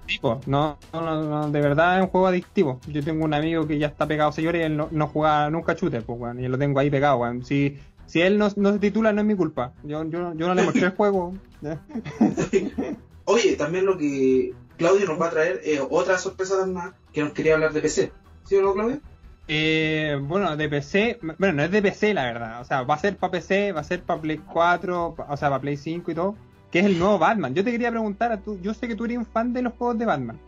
Tipo, 0.07 0.41
no, 0.47 0.77
no, 0.93 1.23
no, 1.23 1.51
de 1.51 1.61
verdad 1.61 1.99
es 1.99 2.03
un 2.03 2.09
juego 2.09 2.27
adictivo. 2.27 2.81
Yo 2.89 3.03
tengo 3.03 3.25
un 3.25 3.33
amigo 3.33 3.67
que 3.69 3.79
ya 3.79 3.87
está 3.87 4.07
pegado, 4.09 4.33
señores, 4.33 4.63
y 4.63 4.65
él 4.65 4.77
no, 4.77 4.89
no 4.91 5.07
juega 5.07 5.49
nunca 5.51 5.75
shooter, 5.75 6.03
pues, 6.03 6.19
weón, 6.19 6.43
y 6.43 6.49
lo 6.49 6.59
tengo 6.59 6.81
ahí 6.81 6.91
pegado, 6.91 7.19
weón. 7.19 7.45
Si, 7.45 7.79
si 8.11 8.21
él 8.21 8.39
no, 8.39 8.49
no 8.57 8.73
se 8.73 8.81
titula, 8.81 9.13
no 9.13 9.21
es 9.21 9.27
mi 9.27 9.37
culpa. 9.37 9.73
Yo, 9.85 10.03
yo, 10.05 10.35
yo 10.35 10.49
no 10.49 10.55
le 10.55 10.65
mostré 10.65 10.87
el 10.87 10.97
juego. 10.97 11.33
Oye, 13.25 13.55
también 13.55 13.87
lo 13.87 13.97
que 13.97 14.53
Claudio 14.77 15.07
nos 15.07 15.21
va 15.21 15.29
a 15.29 15.31
traer 15.31 15.61
es 15.63 15.81
otra 15.89 16.19
sorpresa 16.19 16.67
más 16.67 16.93
que 17.13 17.23
nos 17.23 17.33
quería 17.33 17.55
hablar 17.55 17.73
de 17.73 17.81
PC. 17.81 18.13
¿Sí 18.45 18.57
o 18.57 18.63
no, 18.63 18.75
Claudio? 18.75 19.01
Eh, 19.47 20.19
bueno, 20.21 20.57
de 20.57 20.69
PC, 20.69 21.21
bueno, 21.39 21.55
no 21.55 21.63
es 21.63 21.71
de 21.71 21.83
PC 21.83 22.13
la 22.13 22.25
verdad, 22.25 22.61
o 22.61 22.65
sea, 22.65 22.83
va 22.83 22.95
a 22.95 22.99
ser 22.99 23.17
para 23.17 23.31
PC, 23.31 23.71
va 23.71 23.81
a 23.81 23.85
ser 23.85 24.03
para 24.03 24.21
Play 24.21 24.39
4, 24.39 25.17
o 25.29 25.37
sea, 25.37 25.49
para 25.49 25.61
Play 25.61 25.77
5 25.77 26.11
y 26.11 26.15
todo, 26.17 26.35
que 26.73 26.81
es 26.81 26.87
el 26.87 26.99
nuevo 26.99 27.17
Batman. 27.19 27.55
Yo 27.55 27.63
te 27.63 27.71
quería 27.71 27.91
preguntar, 27.91 28.33
a 28.33 28.41
tú, 28.41 28.59
yo 28.61 28.75
sé 28.75 28.89
que 28.89 28.97
tú 28.97 29.05
eres 29.05 29.19
un 29.19 29.27
fan 29.27 29.53
de 29.53 29.63
los 29.63 29.75
juegos 29.75 29.99
de 29.99 30.07
Batman. 30.07 30.41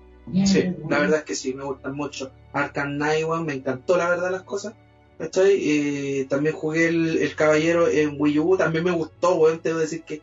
Sí, 0.46 0.74
la 0.88 0.98
verdad 0.98 1.18
es 1.18 1.24
que 1.24 1.34
sí, 1.36 1.54
me 1.54 1.62
gustan 1.62 1.94
mucho. 1.94 2.32
Arkham 2.52 2.96
Knight, 2.96 3.26
me 3.44 3.54
encantó 3.54 3.96
la 3.96 4.08
verdad 4.08 4.32
las 4.32 4.42
cosas. 4.42 4.74
Eh, 5.44 6.26
también 6.28 6.54
jugué 6.54 6.88
el, 6.88 7.34
Caballero 7.36 7.88
en 7.88 8.16
Wii 8.18 8.38
U, 8.38 8.56
también 8.56 8.84
me 8.84 8.90
gustó, 8.90 9.36
weón, 9.36 9.60
te 9.60 9.72
decir 9.72 10.02
que 10.02 10.20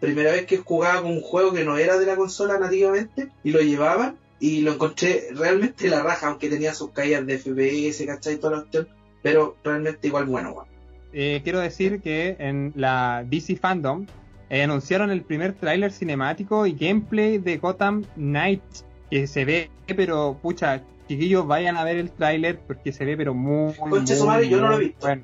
primera 0.00 0.32
vez 0.32 0.46
que 0.46 0.58
jugaba 0.58 1.02
con 1.02 1.10
un 1.10 1.20
juego 1.20 1.52
que 1.52 1.64
no 1.64 1.76
era 1.76 1.98
de 1.98 2.06
la 2.06 2.16
consola 2.16 2.58
nativamente 2.58 3.30
y 3.44 3.50
lo 3.50 3.60
llevaban 3.60 4.16
y 4.40 4.60
lo 4.60 4.72
encontré 4.72 5.28
realmente 5.34 5.88
la 5.88 6.02
raja, 6.02 6.28
aunque 6.28 6.48
tenía 6.48 6.72
sus 6.72 6.90
caídas 6.90 7.26
de 7.26 7.38
FPS, 7.38 8.06
¿cachai? 8.06 8.36
Toda 8.36 8.56
la 8.56 8.62
opción, 8.62 8.88
pero 9.22 9.56
realmente 9.64 10.06
igual 10.06 10.26
bueno, 10.26 10.64
eh, 11.12 11.40
quiero 11.42 11.60
decir 11.60 12.00
que 12.00 12.36
en 12.38 12.72
la 12.76 13.24
DC 13.26 13.56
Fandom 13.56 14.06
eh, 14.50 14.62
anunciaron 14.62 15.10
el 15.10 15.22
primer 15.22 15.54
tráiler 15.54 15.90
cinemático 15.90 16.66
y 16.66 16.72
gameplay 16.72 17.38
de 17.38 17.56
Gotham 17.56 18.04
Knights, 18.14 18.84
que 19.10 19.26
se 19.26 19.44
ve, 19.44 19.70
pero 19.96 20.38
pucha, 20.40 20.82
chiquillos, 21.08 21.46
vayan 21.46 21.76
a 21.76 21.84
ver 21.84 21.96
el 21.96 22.10
tráiler 22.10 22.58
porque 22.58 22.92
se 22.92 23.04
ve, 23.04 23.16
pero 23.16 23.34
muy, 23.34 23.74
muy, 23.86 24.04
yo 24.04 24.60
no 24.60 24.68
lo 24.68 24.76
he 24.76 24.78
visto. 24.78 25.06
Bueno, 25.06 25.22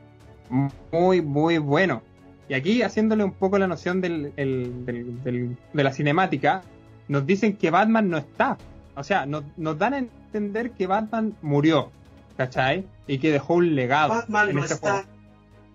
muy, 0.91 1.23
muy 1.23 1.59
bueno. 1.59 2.03
Y 2.49 2.55
aquí, 2.55 2.83
haciéndole 2.83 3.25
un 3.25 3.33
poco 3.33 3.59
la 3.59 3.67
noción 3.67 4.01
del, 4.01 4.35
de 4.35 5.83
la 5.83 5.93
cinemática, 5.93 6.63
nos 7.09 7.27
dicen 7.27 7.57
que 7.57 7.71
Batman 7.71 8.11
no 8.11 8.19
está. 8.19 8.59
O 8.97 9.03
sea, 9.03 9.27
nos, 9.27 9.45
dan 9.79 9.95
a 9.95 9.99
entender 9.99 10.71
que 10.73 10.87
Batman 10.87 11.35
murió, 11.43 11.91
¿cachai? 12.37 12.87
Y 13.07 13.19
que 13.19 13.33
dejó 13.33 13.55
un 13.55 13.75
legado. 13.75 14.15
Batman 14.15 14.51
en 14.51 14.57
no 14.57 14.63
este 14.63 14.75
está. 14.75 15.05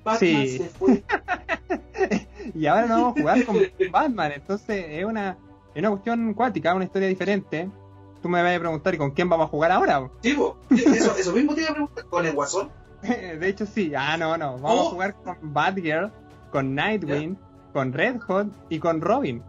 Batman 0.04 0.48
se 0.48 0.70
fue. 0.70 1.04
y 2.56 2.66
ahora 2.66 2.88
no 2.88 2.96
vamos 2.96 3.18
a 3.18 3.22
jugar 3.22 3.46
con 3.46 3.58
Batman. 3.92 4.32
Entonces 4.36 4.86
es 4.90 5.06
una, 5.06 5.38
es 5.74 5.80
una 5.80 5.90
cuestión 5.90 6.34
cuática, 6.34 6.74
una 6.76 6.86
historia 6.86 7.08
diferente. 7.08 7.70
Tú 8.22 8.30
me 8.30 8.42
vas 8.44 8.56
a 8.56 8.60
preguntar, 8.60 8.94
¿y 8.94 8.98
con 8.98 9.12
quién 9.12 9.30
vamos 9.30 9.46
a 9.46 9.50
jugar 9.50 9.72
ahora? 9.72 10.10
Sí, 10.22 10.38
eso, 10.72 11.16
eso 11.18 11.32
mismo 11.32 11.56
te 11.56 11.62
iba 11.62 11.70
a 11.70 11.74
preguntar, 11.74 12.06
¿con 12.06 12.26
el 12.26 12.34
Guasón? 12.34 12.70
de 13.02 13.48
hecho, 13.48 13.66
sí. 13.66 13.94
Ah, 13.96 14.18
no, 14.18 14.38
no. 14.38 14.58
Vamos 14.58 14.88
a 14.88 14.90
jugar 14.92 15.16
con 15.24 15.38
Batgirl, 15.42 16.12
con 16.52 16.76
Nightwing, 16.76 17.38
con 17.74 17.94
Red 17.94 18.20
Hot 18.22 18.48
y 18.70 18.80
con 18.80 19.02
Robin. 19.02 19.42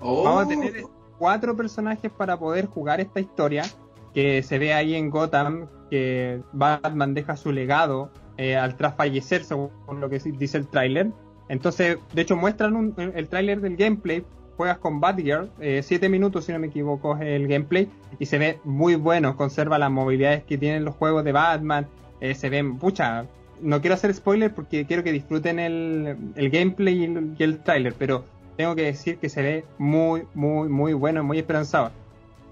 Oh. 0.00 0.24
Vamos 0.24 0.44
a 0.44 0.48
tener 0.48 0.84
cuatro 1.18 1.56
personajes 1.56 2.10
para 2.10 2.38
poder 2.38 2.66
jugar 2.66 3.00
esta 3.00 3.20
historia 3.20 3.64
que 4.12 4.42
se 4.42 4.58
ve 4.58 4.72
ahí 4.72 4.94
en 4.94 5.10
Gotham, 5.10 5.68
que 5.90 6.42
Batman 6.52 7.14
deja 7.14 7.36
su 7.36 7.52
legado 7.52 8.10
eh, 8.36 8.56
al 8.56 8.76
tras 8.76 8.94
fallecer, 8.96 9.44
según 9.44 9.70
lo 10.00 10.08
que 10.08 10.18
dice 10.18 10.58
el 10.58 10.68
tráiler. 10.68 11.10
Entonces, 11.48 11.98
de 12.12 12.22
hecho, 12.22 12.36
muestran 12.36 12.94
el 12.96 13.28
tráiler 13.28 13.60
del 13.60 13.76
gameplay. 13.76 14.24
Juegas 14.56 14.78
con 14.78 15.00
Batgirl, 15.00 15.50
eh, 15.60 15.82
siete 15.82 16.08
minutos 16.08 16.44
si 16.44 16.52
no 16.52 16.58
me 16.58 16.68
equivoco 16.68 17.16
es 17.16 17.22
el 17.22 17.48
gameplay, 17.48 17.88
y 18.18 18.26
se 18.26 18.38
ve 18.38 18.58
muy 18.64 18.94
bueno, 18.94 19.36
conserva 19.36 19.78
las 19.78 19.90
movilidades 19.90 20.44
que 20.44 20.58
tienen 20.58 20.84
los 20.84 20.94
juegos 20.94 21.24
de 21.24 21.32
Batman, 21.32 21.86
eh, 22.20 22.34
se 22.34 22.48
ven, 22.48 22.78
pucha, 22.78 23.26
no 23.60 23.80
quiero 23.80 23.94
hacer 23.94 24.12
spoiler 24.14 24.54
porque 24.54 24.86
quiero 24.86 25.02
que 25.02 25.12
disfruten 25.12 25.58
el, 25.58 26.16
gameplay 26.36 26.98
y 26.98 27.04
el, 27.04 27.36
el 27.38 27.58
tráiler, 27.60 27.94
pero 27.98 28.24
tengo 28.56 28.74
que 28.74 28.82
decir 28.82 29.18
que 29.18 29.28
se 29.28 29.42
ve 29.42 29.64
muy, 29.78 30.22
muy, 30.34 30.68
muy 30.68 30.92
bueno, 30.92 31.24
muy 31.24 31.38
esperanzado. 31.38 31.90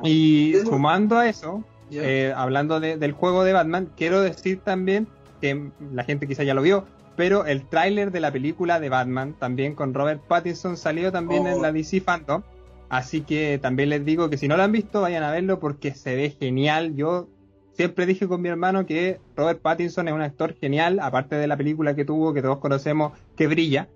Y 0.02 0.54
sumando 0.64 1.16
a 1.16 1.28
eso, 1.28 1.62
eh, 1.90 2.32
hablando 2.34 2.80
del 2.80 3.12
juego 3.12 3.44
de 3.44 3.52
Batman, 3.52 3.88
quiero 3.96 4.20
decir 4.20 4.60
también 4.64 5.06
que 5.40 5.70
la 5.92 6.04
gente 6.04 6.26
quizá 6.26 6.42
ya 6.42 6.54
lo 6.54 6.62
vio, 6.62 6.84
pero 7.16 7.46
el 7.46 7.66
tráiler 7.68 8.10
de 8.10 8.20
la 8.20 8.32
película 8.32 8.80
de 8.80 8.88
Batman, 8.88 9.34
también 9.38 9.74
con 9.74 9.94
Robert 9.94 10.22
Pattinson, 10.26 10.76
salió 10.76 11.12
también 11.12 11.46
en 11.46 11.58
oh. 11.58 11.62
la 11.62 11.72
DC 11.72 12.00
Phantom. 12.00 12.42
Así 12.88 13.22
que 13.22 13.58
también 13.58 13.88
les 13.88 14.04
digo 14.04 14.28
que 14.28 14.36
si 14.36 14.48
no 14.48 14.56
lo 14.56 14.62
han 14.62 14.72
visto, 14.72 15.00
vayan 15.00 15.22
a 15.22 15.30
verlo 15.30 15.58
porque 15.58 15.94
se 15.94 16.14
ve 16.14 16.30
genial. 16.30 16.94
Yo 16.94 17.28
siempre 17.72 18.04
dije 18.04 18.28
con 18.28 18.42
mi 18.42 18.48
hermano 18.48 18.84
que 18.84 19.18
Robert 19.34 19.62
Pattinson 19.62 20.08
es 20.08 20.14
un 20.14 20.20
actor 20.20 20.54
genial, 20.54 21.00
aparte 21.00 21.36
de 21.36 21.46
la 21.46 21.56
película 21.56 21.94
que 21.94 22.04
tuvo, 22.04 22.34
que 22.34 22.42
todos 22.42 22.58
conocemos, 22.58 23.12
que 23.36 23.46
brilla 23.46 23.88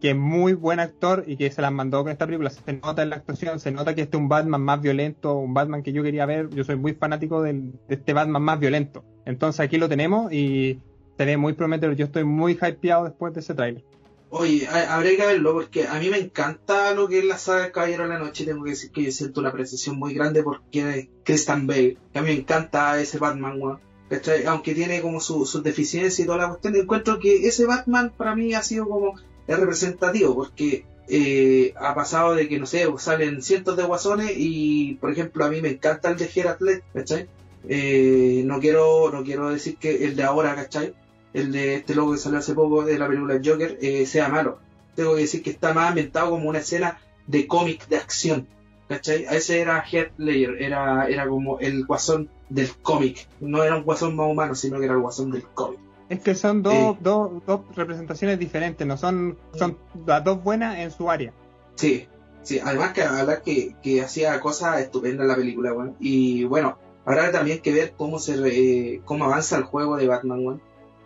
que 0.00 0.10
es 0.10 0.16
muy 0.16 0.54
buen 0.54 0.80
actor 0.80 1.24
y 1.26 1.36
que 1.36 1.50
se 1.50 1.60
las 1.60 1.70
mandó 1.70 2.02
con 2.02 2.10
esta 2.10 2.26
película. 2.26 2.50
Se 2.50 2.72
nota 2.72 3.02
en 3.02 3.10
la 3.10 3.16
actuación, 3.16 3.60
se 3.60 3.70
nota 3.70 3.94
que 3.94 4.02
este 4.02 4.16
es 4.16 4.20
un 4.20 4.28
Batman 4.28 4.62
más 4.62 4.80
violento, 4.80 5.36
un 5.36 5.52
Batman 5.52 5.82
que 5.82 5.92
yo 5.92 6.02
quería 6.02 6.26
ver. 6.26 6.48
Yo 6.50 6.64
soy 6.64 6.76
muy 6.76 6.94
fanático 6.94 7.42
de 7.42 7.70
este 7.88 8.12
Batman 8.14 8.42
más 8.42 8.58
violento. 8.58 9.04
Entonces 9.26 9.60
aquí 9.60 9.76
lo 9.76 9.88
tenemos 9.88 10.32
y 10.32 10.80
se 11.20 11.26
ve 11.26 11.36
muy 11.36 11.52
prometedor. 11.52 11.94
Yo 11.96 12.06
estoy 12.06 12.24
muy 12.24 12.52
hypeado 12.52 13.04
después 13.04 13.34
de 13.34 13.40
ese 13.40 13.52
trailer. 13.52 13.84
Oye, 14.30 14.66
habría 14.66 15.18
que 15.18 15.26
verlo 15.26 15.52
porque 15.52 15.86
a 15.86 15.98
mí 15.98 16.08
me 16.08 16.16
encanta 16.16 16.94
lo 16.94 17.08
que 17.08 17.18
es 17.18 17.26
la 17.26 17.36
saga 17.36 17.64
de 17.64 17.72
Caballero 17.72 18.04
de 18.04 18.08
la 18.08 18.18
Noche. 18.18 18.46
Tengo 18.46 18.64
que 18.64 18.70
decir 18.70 18.90
que 18.90 19.02
yo 19.02 19.12
siento 19.12 19.40
una 19.40 19.50
apreciación 19.50 19.98
muy 19.98 20.14
grande 20.14 20.42
porque 20.42 21.10
Christian 21.22 21.66
Bale. 21.66 21.98
A 22.14 22.22
mí 22.22 22.28
me 22.28 22.32
encanta 22.36 22.98
ese 22.98 23.18
Batman, 23.18 23.60
Aunque 24.46 24.74
tiene 24.74 25.02
como 25.02 25.20
sus 25.20 25.62
deficiencias 25.62 26.18
y 26.20 26.24
toda 26.24 26.38
la 26.38 26.48
cuestión, 26.48 26.74
encuentro 26.74 27.18
que 27.18 27.46
ese 27.46 27.66
Batman 27.66 28.14
para 28.16 28.34
mí 28.34 28.54
ha 28.54 28.62
sido 28.62 28.88
como 28.88 29.20
es 29.46 29.58
representativo 29.58 30.34
porque 30.34 30.86
eh, 31.06 31.74
ha 31.76 31.94
pasado 31.94 32.34
de 32.34 32.48
que, 32.48 32.58
no 32.58 32.64
sé, 32.64 32.86
salen 32.96 33.42
cientos 33.42 33.76
de 33.76 33.82
guasones 33.82 34.32
y, 34.34 34.94
por 34.94 35.10
ejemplo, 35.10 35.44
a 35.44 35.50
mí 35.50 35.60
me 35.60 35.68
encanta 35.68 36.12
el 36.12 36.16
de 36.16 36.28
Gerard 36.28 36.60
¿cachai? 36.94 37.28
Eh, 37.68 38.42
no 38.46 38.58
quiero 38.58 39.10
no 39.12 39.22
quiero 39.22 39.50
decir 39.50 39.76
que 39.76 40.06
el 40.06 40.16
de 40.16 40.22
ahora, 40.22 40.54
¿cachai? 40.54 40.94
El 41.32 41.52
de 41.52 41.76
este 41.76 41.94
loco 41.94 42.12
que 42.12 42.18
salió 42.18 42.38
hace 42.38 42.54
poco 42.54 42.84
de 42.84 42.98
la 42.98 43.06
película 43.06 43.40
Joker 43.44 43.78
eh, 43.80 44.06
sea 44.06 44.28
malo. 44.28 44.58
Tengo 44.94 45.14
que 45.14 45.22
decir 45.22 45.42
que 45.42 45.50
está 45.50 45.72
más 45.72 45.88
ambientado 45.88 46.30
como 46.30 46.48
una 46.48 46.58
escena 46.58 46.98
de 47.26 47.46
cómic 47.46 47.86
de 47.88 47.96
acción, 47.96 48.48
¿cachai? 48.88 49.26
Ese 49.30 49.60
era 49.60 49.84
Heath 49.84 50.12
Ledger, 50.18 50.60
era, 50.60 51.06
era 51.08 51.28
como 51.28 51.60
el 51.60 51.86
guasón 51.86 52.28
del 52.48 52.70
cómic. 52.82 53.28
No 53.40 53.62
era 53.62 53.76
un 53.76 53.84
guasón 53.84 54.16
más 54.16 54.28
humano, 54.28 54.54
sino 54.54 54.78
que 54.78 54.86
era 54.86 54.94
el 54.94 55.00
guasón 55.00 55.30
del 55.30 55.44
cómic. 55.44 55.78
Es 56.08 56.18
que 56.18 56.34
son 56.34 56.62
dos, 56.62 56.96
dos, 57.00 57.30
dos 57.46 57.60
representaciones 57.76 58.36
diferentes, 58.36 58.84
no 58.84 58.96
son, 58.96 59.38
son 59.54 59.78
las 60.04 60.24
dos 60.24 60.42
buenas 60.42 60.78
en 60.78 60.90
su 60.90 61.08
área. 61.08 61.32
Sí, 61.76 62.08
sí, 62.42 62.58
además 62.58 62.92
que 62.92 63.04
hablar 63.04 63.42
que, 63.42 63.76
que 63.80 64.02
hacía 64.02 64.40
cosas 64.40 64.80
estupendas 64.80 65.22
en 65.22 65.28
la 65.28 65.36
película, 65.36 65.72
bueno. 65.72 65.94
Y 66.00 66.42
bueno, 66.44 66.78
habrá 67.04 67.30
también 67.30 67.60
que 67.60 67.72
ver 67.72 67.94
cómo 67.96 68.18
se 68.18 68.34
eh, 68.44 69.00
cómo 69.04 69.26
avanza 69.26 69.56
el 69.56 69.62
juego 69.62 69.96
de 69.96 70.08
Batman, 70.08 70.42
bueno. 70.42 70.60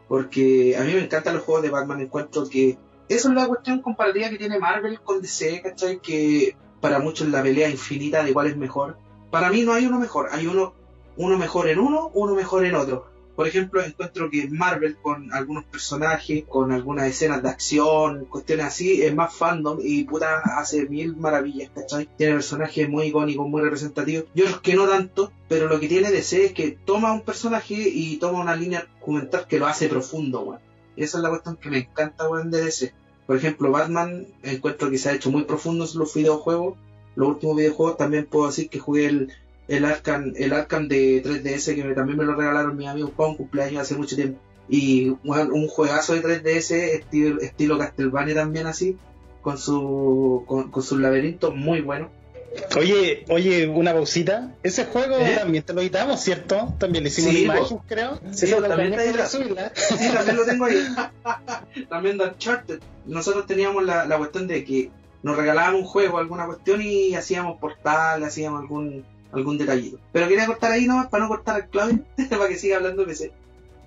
Porque 0.08 0.76
a 0.76 0.84
mí 0.84 0.92
me 0.92 1.04
encantan 1.04 1.34
los 1.34 1.44
juegos 1.44 1.62
de 1.62 1.70
Batman, 1.70 2.00
encuentro 2.00 2.48
que 2.48 2.76
eso 3.08 3.28
es 3.28 3.34
la 3.34 3.46
cuestión 3.46 3.80
comparativa 3.80 4.28
que 4.30 4.38
tiene 4.38 4.58
Marvel 4.58 5.00
con 5.00 5.20
DC, 5.20 5.62
¿cachai? 5.62 6.00
Que 6.00 6.56
para 6.80 6.98
muchos 6.98 7.28
la 7.28 7.42
pelea 7.42 7.68
infinita 7.68 8.22
de 8.22 8.30
igual 8.30 8.46
es 8.46 8.56
mejor. 8.56 8.96
Para 9.30 9.50
mí 9.50 9.62
no 9.62 9.72
hay 9.72 9.86
uno 9.86 9.98
mejor, 9.98 10.28
hay 10.32 10.46
uno, 10.46 10.74
uno 11.16 11.38
mejor 11.38 11.68
en 11.68 11.78
uno, 11.78 12.10
uno 12.14 12.34
mejor 12.34 12.64
en 12.64 12.74
otro 12.74 13.13
Por 13.36 13.48
ejemplo, 13.48 13.82
encuentro 13.82 14.30
que 14.30 14.48
Marvel 14.48 14.96
con 14.96 15.32
algunos 15.32 15.64
personajes, 15.64 16.44
con 16.48 16.70
algunas 16.70 17.08
escenas 17.08 17.42
de 17.42 17.48
acción, 17.48 18.26
cuestiones 18.26 18.66
así, 18.66 19.02
es 19.02 19.12
más 19.14 19.34
fandom 19.34 19.78
y 19.82 20.04
puta 20.04 20.38
hace 20.56 20.88
mil 20.88 21.16
maravillas, 21.16 21.70
¿cachai? 21.74 22.08
Tiene 22.16 22.34
personajes 22.34 22.88
muy 22.88 23.06
icónicos, 23.06 23.48
muy 23.48 23.60
representativos. 23.60 24.26
Yo 24.34 24.44
los 24.44 24.60
que 24.60 24.74
no 24.74 24.86
tanto, 24.86 25.32
pero 25.48 25.66
lo 25.66 25.80
que 25.80 25.88
tiene 25.88 26.12
DC 26.12 26.46
es 26.46 26.52
que 26.52 26.78
toma 26.84 27.12
un 27.12 27.22
personaje 27.22 27.74
y 27.74 28.18
toma 28.18 28.40
una 28.40 28.54
línea 28.54 28.86
argumental 29.00 29.46
que 29.48 29.58
lo 29.58 29.66
hace 29.66 29.88
profundo, 29.88 30.42
weón. 30.42 30.60
Y 30.96 31.02
esa 31.02 31.18
es 31.18 31.24
la 31.24 31.30
cuestión 31.30 31.56
que 31.56 31.70
me 31.70 31.78
encanta, 31.78 32.28
weón, 32.28 32.52
de 32.52 32.62
DC. 32.62 32.94
Por 33.26 33.36
ejemplo, 33.36 33.72
Batman 33.72 34.28
encuentro 34.44 34.90
que 34.90 34.98
se 34.98 35.08
ha 35.08 35.14
hecho 35.14 35.32
muy 35.32 35.42
profundo 35.42 35.84
en 35.90 35.98
los 35.98 36.14
videojuegos. 36.14 36.76
Los 37.16 37.28
últimos 37.28 37.56
videojuegos 37.56 37.96
también 37.96 38.26
puedo 38.26 38.46
decir 38.46 38.68
que 38.68 38.78
jugué 38.78 39.06
el, 39.06 39.32
el 39.68 39.84
Arkham, 39.84 40.32
el 40.36 40.52
Arkham 40.52 40.88
de 40.88 41.22
3DS 41.22 41.74
que 41.74 41.94
también 41.94 42.18
me 42.18 42.24
lo 42.24 42.34
regalaron 42.34 42.76
mis 42.76 42.88
amigos 42.88 43.12
para 43.16 43.30
un 43.30 43.36
cumpleaños 43.36 43.82
hace 43.82 43.94
mucho 43.94 44.16
tiempo. 44.16 44.38
Y 44.68 45.08
un, 45.08 45.68
juegazo 45.68 46.14
de 46.14 46.22
3DS 46.22 46.70
estilo, 46.70 47.40
estilo 47.40 47.78
Castlevania 47.78 48.34
también 48.34 48.66
así, 48.66 48.96
con 49.42 49.58
su 49.58 50.44
con, 50.46 50.70
con 50.70 50.82
sus 50.82 50.98
laberintos 50.98 51.54
muy 51.54 51.80
buenos. 51.80 52.08
Oye, 52.76 53.24
oye, 53.28 53.66
una 53.66 53.92
pausita. 53.92 54.54
Ese 54.62 54.84
juego 54.84 55.16
¿Eh? 55.18 55.34
también 55.36 55.64
te 55.64 55.72
lo 55.72 55.80
editamos, 55.80 56.20
¿cierto? 56.20 56.74
También 56.78 57.04
le 57.04 57.10
hicimos 57.10 57.32
Sí, 57.32 57.44
una 57.44 57.56
imagen, 57.56 57.78
creo. 57.86 58.20
Sí, 58.32 58.50
también 58.50 58.94
subirla. 59.26 59.72
Sí, 59.74 60.08
lo 60.32 60.44
tengo 60.44 60.64
ahí. 60.64 60.86
también 61.88 62.18
de 62.18 62.24
Uncharted. 62.24 62.80
Nosotros 63.06 63.46
teníamos 63.46 63.84
la, 63.84 64.06
la 64.06 64.18
cuestión 64.18 64.46
de 64.46 64.64
que 64.64 64.90
nos 65.22 65.36
regalaban 65.36 65.74
un 65.74 65.84
juego, 65.84 66.18
alguna 66.18 66.46
cuestión 66.46 66.80
y 66.82 67.14
hacíamos 67.14 67.58
portal, 67.58 68.22
hacíamos 68.22 68.60
algún 68.60 69.04
algún 69.34 69.58
detallito. 69.58 69.98
Pero 70.12 70.28
quería 70.28 70.46
cortar 70.46 70.72
ahí 70.72 70.86
nomás 70.86 71.08
para 71.08 71.24
no 71.24 71.28
cortar 71.28 71.60
el 71.62 71.68
clave, 71.68 71.98
para 72.30 72.48
que 72.48 72.56
siga 72.56 72.76
hablando 72.76 73.04
PC. 73.04 73.32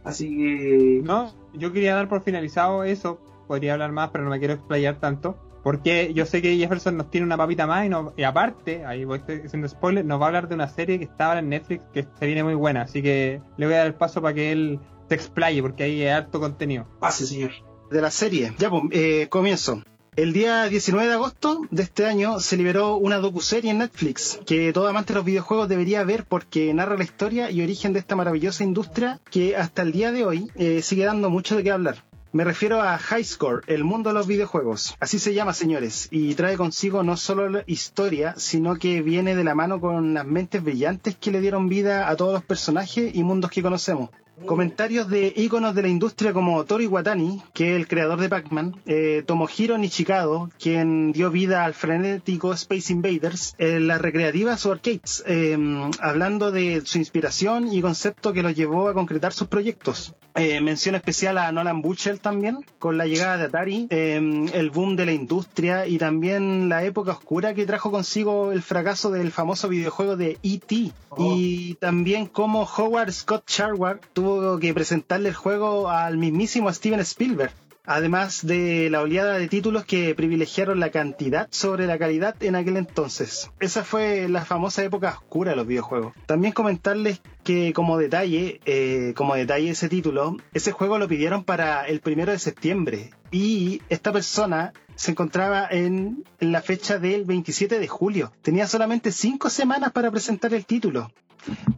Así 0.04 0.30
que... 0.36 1.02
No, 1.04 1.34
yo 1.54 1.72
quería 1.74 1.96
dar 1.96 2.08
por 2.08 2.22
finalizado 2.22 2.84
eso. 2.84 3.20
Podría 3.48 3.74
hablar 3.74 3.92
más, 3.92 4.10
pero 4.12 4.24
no 4.24 4.30
me 4.30 4.40
quiero 4.40 4.54
explayar 4.56 5.00
tanto. 5.00 5.38
Porque 5.64 6.14
yo 6.14 6.26
sé 6.26 6.42
que 6.42 6.56
Jefferson 6.58 6.96
nos 6.96 7.10
tiene 7.12 7.26
una 7.26 7.36
papita 7.36 7.68
más 7.68 7.86
y, 7.86 7.90
no- 7.90 8.14
y 8.16 8.24
aparte, 8.24 8.86
ahí 8.86 9.04
voy 9.04 9.20
haciendo 9.46 9.68
spoiler, 9.68 10.06
nos 10.06 10.20
va 10.22 10.26
a 10.26 10.28
hablar 10.28 10.48
de 10.48 10.56
una 10.56 10.68
serie 10.70 10.98
que 10.98 11.06
está 11.06 11.28
ahora 11.28 11.40
en 11.40 11.50
Netflix 11.50 11.84
que 11.94 12.08
se 12.18 12.26
viene 12.26 12.44
muy 12.44 12.54
buena. 12.56 12.84
Así 12.84 13.02
que 13.02 13.42
le 13.58 13.66
voy 13.66 13.76
a 13.76 13.80
dar 13.80 13.88
el 13.88 13.96
paso 13.96 14.22
para 14.22 14.34
que 14.34 14.52
él 14.54 14.80
se 15.10 15.16
explaye 15.16 15.62
porque 15.62 15.84
ahí 15.84 16.02
hay 16.04 16.08
harto 16.10 16.40
contenido. 16.40 16.86
Pase, 17.00 17.26
señor. 17.26 17.52
de 17.92 18.02
la 18.02 18.12
serie. 18.12 18.54
Ya, 18.60 18.70
pues, 18.70 18.84
eh, 18.92 19.28
comienzo. 19.30 19.82
El 20.18 20.34
día 20.34 20.64
19 20.64 21.08
de 21.08 21.14
agosto 21.14 21.62
de 21.70 21.84
este 21.84 22.08
año 22.08 22.40
se 22.40 22.58
liberó 22.58 22.96
una 22.96 23.18
docuserie 23.18 23.70
en 23.70 23.78
Netflix 23.78 24.40
que 24.48 24.74
todo 24.74 24.88
amante 24.88 25.14
de 25.14 25.18
los 25.20 25.26
videojuegos 25.26 25.70
debería 25.70 26.04
ver 26.04 26.26
porque 26.26 26.74
narra 26.74 26.98
la 26.98 27.04
historia 27.04 27.52
y 27.52 27.62
origen 27.62 27.94
de 27.94 28.00
esta 28.00 28.16
maravillosa 28.16 28.64
industria 28.64 29.20
que 29.30 29.56
hasta 29.56 29.84
el 29.84 29.92
día 29.92 30.12
de 30.12 30.26
hoy 30.26 30.52
eh, 30.56 30.82
sigue 30.82 31.06
dando 31.06 31.30
mucho 31.30 31.56
de 31.56 31.64
qué 31.64 31.70
hablar. 31.70 32.04
Me 32.32 32.44
refiero 32.44 32.82
a 32.82 32.98
High 32.98 33.24
Score, 33.24 33.62
el 33.68 33.84
mundo 33.84 34.10
de 34.10 34.16
los 34.16 34.26
videojuegos. 34.26 34.96
Así 35.00 35.20
se 35.20 35.36
llama, 35.36 35.54
señores, 35.54 36.08
y 36.10 36.34
trae 36.34 36.58
consigo 36.58 37.04
no 37.04 37.16
solo 37.16 37.62
historia, 37.68 38.34
sino 38.38 38.76
que 38.78 39.04
viene 39.04 39.36
de 39.36 39.44
la 39.44 39.54
mano 39.54 39.80
con 39.80 40.16
las 40.16 40.26
mentes 40.26 40.64
brillantes 40.64 41.16
que 41.16 41.30
le 41.30 41.42
dieron 41.42 41.70
vida 41.70 42.10
a 42.10 42.16
todos 42.16 42.34
los 42.34 42.44
personajes 42.44 43.14
y 43.14 43.24
mundos 43.24 43.52
que 43.52 43.62
conocemos. 43.62 44.10
Comentarios 44.46 45.10
de 45.10 45.34
íconos 45.36 45.74
de 45.74 45.82
la 45.82 45.88
industria 45.88 46.32
como 46.32 46.64
Toru 46.66 46.84
Iwatani, 46.84 47.42
que 47.54 47.72
es 47.72 47.76
el 47.76 47.88
creador 47.88 48.20
de 48.20 48.30
Pac-Man, 48.30 48.76
eh, 48.86 49.24
Tomohiro 49.26 49.78
Nichikado, 49.78 50.50
quien 50.60 51.12
dio 51.12 51.32
vida 51.32 51.66
al 51.66 51.74
frenético 51.74 52.54
Space 52.54 52.94
Invaders, 52.94 53.56
eh, 53.58 53.80
las 53.80 54.00
recreativas 54.00 54.66
o 54.66 54.72
arcades, 54.72 55.24
eh, 55.26 55.58
hablando 56.00 56.52
de 56.52 56.82
su 56.86 57.00
inspiración 57.00 57.74
y 57.74 57.82
concepto 57.82 58.32
que 58.32 58.44
los 58.44 58.56
llevó 58.56 58.88
a 58.90 58.94
concretar 58.94 59.34
sus 59.34 59.48
proyectos. 59.48 60.14
Eh, 60.40 60.62
mención 60.62 60.94
especial 60.94 61.40
a 61.40 61.52
Nolan 61.52 61.82
Buchel 61.82 62.20
también, 62.20 62.64
con 62.78 62.96
la 62.96 63.08
llegada 63.08 63.38
de 63.38 63.46
Atari, 63.46 63.88
eh, 63.90 64.22
el 64.54 64.70
boom 64.70 64.96
de 64.96 65.08
la 65.08 65.12
industria 65.12 65.88
y 65.88 65.98
también 65.98 66.70
la 66.70 66.84
época 66.84 67.14
oscura 67.14 67.56
que 67.56 67.66
trajo 67.66 67.90
consigo 67.90 68.52
el 68.52 68.62
fracaso 68.62 69.10
del 69.10 69.32
famoso 69.32 69.68
videojuego 69.68 70.16
de 70.16 70.38
E.T. 70.44 70.92
Y 71.18 71.74
también 71.76 72.28
cómo 72.28 72.68
Howard 72.78 73.12
Scott 73.12 73.50
Sharward 73.50 74.02
tuvo 74.14 74.27
que 74.60 74.74
presentarle 74.74 75.30
el 75.30 75.36
juego 75.36 75.90
al 75.90 76.18
mismísimo 76.18 76.72
Steven 76.74 77.00
Spielberg. 77.00 77.54
Además 77.86 78.46
de 78.46 78.90
la 78.90 79.02
oleada 79.02 79.38
de 79.38 79.48
títulos 79.48 79.86
que 79.86 80.14
privilegiaron 80.14 80.82
la 80.82 80.92
cantidad 80.92 81.48
sobre 81.52 81.88
la 81.88 81.98
calidad 81.98 82.36
en 82.44 82.56
aquel 82.56 82.76
entonces. 82.76 83.50
Esa 83.62 83.86
fue 83.86 84.28
la 84.28 84.44
famosa 84.44 84.84
época 84.84 85.12
oscura 85.18 85.52
de 85.52 85.56
los 85.56 85.66
videojuegos. 85.66 86.14
También 86.26 86.52
comentarles 86.52 87.22
que 87.46 87.72
como 87.72 87.98
detalle, 87.98 88.60
eh, 88.66 89.14
como 89.16 89.36
detalle 89.36 89.70
ese 89.70 89.88
título, 89.88 90.36
ese 90.54 90.74
juego 90.74 90.98
lo 90.98 91.08
pidieron 91.08 91.46
para 91.46 91.88
el 91.88 92.02
primero 92.02 92.34
de 92.34 92.40
septiembre 92.40 93.12
y 93.32 93.82
esta 93.88 94.12
persona 94.12 94.74
se 94.96 95.12
encontraba 95.12 95.70
en, 95.72 96.26
en 96.42 96.52
la 96.52 96.62
fecha 96.62 97.00
del 97.00 97.24
27 97.24 97.80
de 97.80 97.88
julio. 97.88 98.34
Tenía 98.42 98.68
solamente 98.68 99.14
cinco 99.14 99.50
semanas 99.50 99.94
para 99.94 100.12
presentar 100.12 100.54
el 100.54 100.66
título 100.66 101.10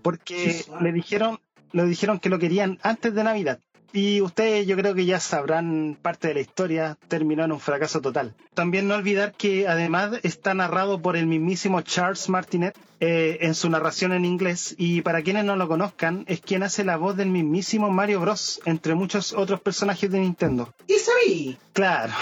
porque 0.01 0.65
le 0.81 0.91
dijeron, 0.91 1.39
le 1.71 1.85
dijeron 1.85 2.19
que 2.19 2.29
lo 2.29 2.39
querían 2.39 2.79
antes 2.81 3.13
de 3.13 3.23
Navidad. 3.23 3.59
Y 3.91 4.21
ustedes 4.21 4.67
yo 4.67 4.75
creo 4.75 4.93
que 4.93 5.05
ya 5.05 5.19
sabrán 5.19 5.97
parte 5.99 6.27
de 6.27 6.35
la 6.35 6.41
historia, 6.41 6.97
terminó 7.07 7.43
en 7.43 7.51
un 7.51 7.59
fracaso 7.59 8.01
total. 8.01 8.35
También 8.53 8.87
no 8.87 8.95
olvidar 8.95 9.33
que 9.33 9.67
además 9.67 10.19
está 10.21 10.53
narrado 10.53 11.01
por 11.01 11.17
el 11.17 11.25
mismísimo 11.25 11.81
Charles 11.81 12.29
Martinet 12.29 12.77
eh, 12.99 13.39
en 13.41 13.55
su 13.55 13.69
narración 13.69 14.11
en 14.13 14.25
inglés 14.25 14.75
y 14.77 15.01
para 15.01 15.23
quienes 15.23 15.45
no 15.45 15.55
lo 15.55 15.67
conozcan 15.67 16.23
es 16.27 16.41
quien 16.41 16.63
hace 16.63 16.83
la 16.83 16.97
voz 16.97 17.17
del 17.17 17.29
mismísimo 17.29 17.89
Mario 17.89 18.19
Bros, 18.19 18.61
entre 18.65 18.93
muchos 18.93 19.33
otros 19.33 19.61
personajes 19.61 20.11
de 20.11 20.19
Nintendo. 20.19 20.71
Y 20.85 20.93
sabí. 20.93 21.57
Claro. 21.73 22.13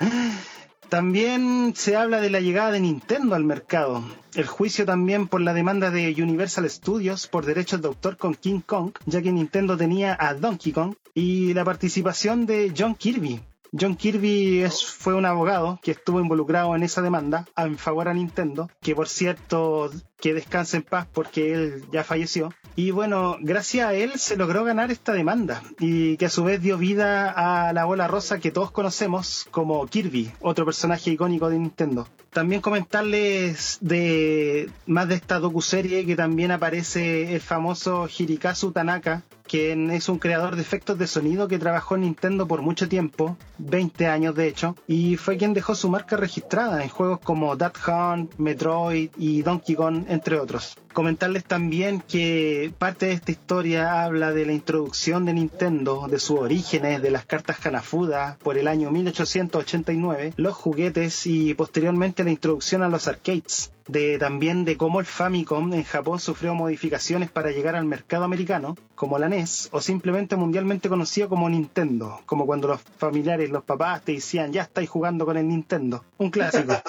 También 0.88 1.74
se 1.74 1.96
habla 1.96 2.20
de 2.20 2.30
la 2.30 2.40
llegada 2.40 2.70
de 2.70 2.80
Nintendo 2.80 3.34
al 3.34 3.42
mercado, 3.42 4.04
el 4.34 4.46
juicio 4.46 4.86
también 4.86 5.26
por 5.26 5.40
la 5.40 5.52
demanda 5.52 5.90
de 5.90 6.14
Universal 6.22 6.70
Studios 6.70 7.26
por 7.26 7.44
derechos 7.44 7.82
de 7.82 7.88
autor 7.88 8.16
con 8.16 8.34
King 8.34 8.60
Kong, 8.64 8.92
ya 9.04 9.20
que 9.20 9.32
Nintendo 9.32 9.76
tenía 9.76 10.16
a 10.18 10.34
Donkey 10.34 10.72
Kong, 10.72 10.94
y 11.12 11.54
la 11.54 11.64
participación 11.64 12.46
de 12.46 12.72
John 12.76 12.94
Kirby. 12.94 13.40
John 13.78 13.96
Kirby 13.96 14.64
fue 14.70 15.14
un 15.14 15.26
abogado 15.26 15.80
que 15.82 15.90
estuvo 15.90 16.20
involucrado 16.20 16.76
en 16.76 16.84
esa 16.84 17.02
demanda 17.02 17.46
en 17.56 17.78
favor 17.78 18.08
a 18.08 18.14
Nintendo, 18.14 18.70
que 18.80 18.94
por 18.94 19.08
cierto 19.08 19.90
que 20.20 20.34
descanse 20.34 20.78
en 20.78 20.82
paz 20.82 21.06
porque 21.12 21.52
él 21.52 21.84
ya 21.92 22.04
falleció. 22.04 22.52
Y 22.74 22.90
bueno, 22.90 23.36
gracias 23.40 23.88
a 23.88 23.94
él 23.94 24.12
se 24.16 24.36
logró 24.36 24.64
ganar 24.64 24.90
esta 24.90 25.12
demanda 25.12 25.62
y 25.78 26.16
que 26.16 26.26
a 26.26 26.30
su 26.30 26.44
vez 26.44 26.60
dio 26.60 26.78
vida 26.78 27.30
a 27.30 27.72
la 27.72 27.84
bola 27.84 28.06
rosa 28.06 28.38
que 28.38 28.50
todos 28.50 28.70
conocemos 28.70 29.46
como 29.50 29.86
Kirby, 29.86 30.32
otro 30.40 30.64
personaje 30.64 31.10
icónico 31.10 31.48
de 31.48 31.58
Nintendo. 31.58 32.06
También 32.30 32.60
comentarles 32.60 33.78
de 33.80 34.68
más 34.84 35.08
de 35.08 35.14
esta 35.14 35.38
docuserie 35.38 36.04
que 36.04 36.16
también 36.16 36.50
aparece 36.50 37.34
el 37.34 37.40
famoso 37.40 38.08
Hirikazu 38.14 38.72
Tanaka, 38.72 39.22
quien 39.46 39.90
es 39.90 40.08
un 40.08 40.18
creador 40.18 40.56
de 40.56 40.62
efectos 40.62 40.98
de 40.98 41.06
sonido 41.06 41.48
que 41.48 41.58
trabajó 41.58 41.94
en 41.94 42.02
Nintendo 42.02 42.46
por 42.46 42.62
mucho 42.62 42.88
tiempo, 42.88 43.36
20 43.58 44.06
años 44.08 44.34
de 44.34 44.48
hecho, 44.48 44.76
y 44.86 45.16
fue 45.16 45.36
quien 45.36 45.54
dejó 45.54 45.74
su 45.74 45.88
marca 45.88 46.16
registrada 46.16 46.82
en 46.82 46.88
juegos 46.88 47.20
como 47.20 47.56
Duck 47.56 47.78
Hunt, 47.88 48.34
Metroid 48.36 49.10
y 49.16 49.42
Donkey 49.42 49.74
Kong, 49.74 50.04
entre 50.08 50.38
otros. 50.38 50.76
Comentarles 50.92 51.44
también 51.44 52.00
que 52.00 52.72
parte 52.78 53.06
de 53.06 53.12
esta 53.12 53.30
historia 53.30 54.04
habla 54.04 54.32
de 54.32 54.46
la 54.46 54.52
introducción 54.52 55.24
de 55.24 55.34
Nintendo, 55.34 56.08
de 56.08 56.18
sus 56.18 56.38
orígenes, 56.40 57.02
de 57.02 57.10
las 57.10 57.26
cartas 57.26 57.64
Hanafuda 57.64 58.38
por 58.42 58.56
el 58.56 58.68
año 58.68 58.90
1889, 58.90 60.34
los 60.36 60.54
juguetes 60.54 61.26
y 61.26 61.54
posteriormente 61.54 62.24
la 62.24 62.30
introducción 62.30 62.82
a 62.82 62.88
los 62.88 63.08
arcades 63.08 63.72
de 63.88 64.18
también 64.18 64.64
de 64.64 64.76
cómo 64.76 65.00
el 65.00 65.06
Famicom 65.06 65.72
en 65.72 65.84
Japón 65.84 66.18
sufrió 66.18 66.54
modificaciones 66.54 67.30
para 67.30 67.50
llegar 67.50 67.76
al 67.76 67.84
mercado 67.84 68.24
americano, 68.24 68.76
como 68.94 69.18
la 69.18 69.28
NES, 69.28 69.68
o 69.72 69.80
simplemente 69.80 70.36
mundialmente 70.36 70.88
conocido 70.88 71.28
como 71.28 71.48
Nintendo, 71.48 72.20
como 72.26 72.46
cuando 72.46 72.68
los 72.68 72.80
familiares, 72.80 73.50
los 73.50 73.64
papás 73.64 74.02
te 74.02 74.12
decían, 74.12 74.52
ya 74.52 74.62
estáis 74.62 74.88
jugando 74.90 75.24
con 75.24 75.36
el 75.36 75.48
Nintendo. 75.48 76.04
Un 76.18 76.30
clásico. 76.30 76.74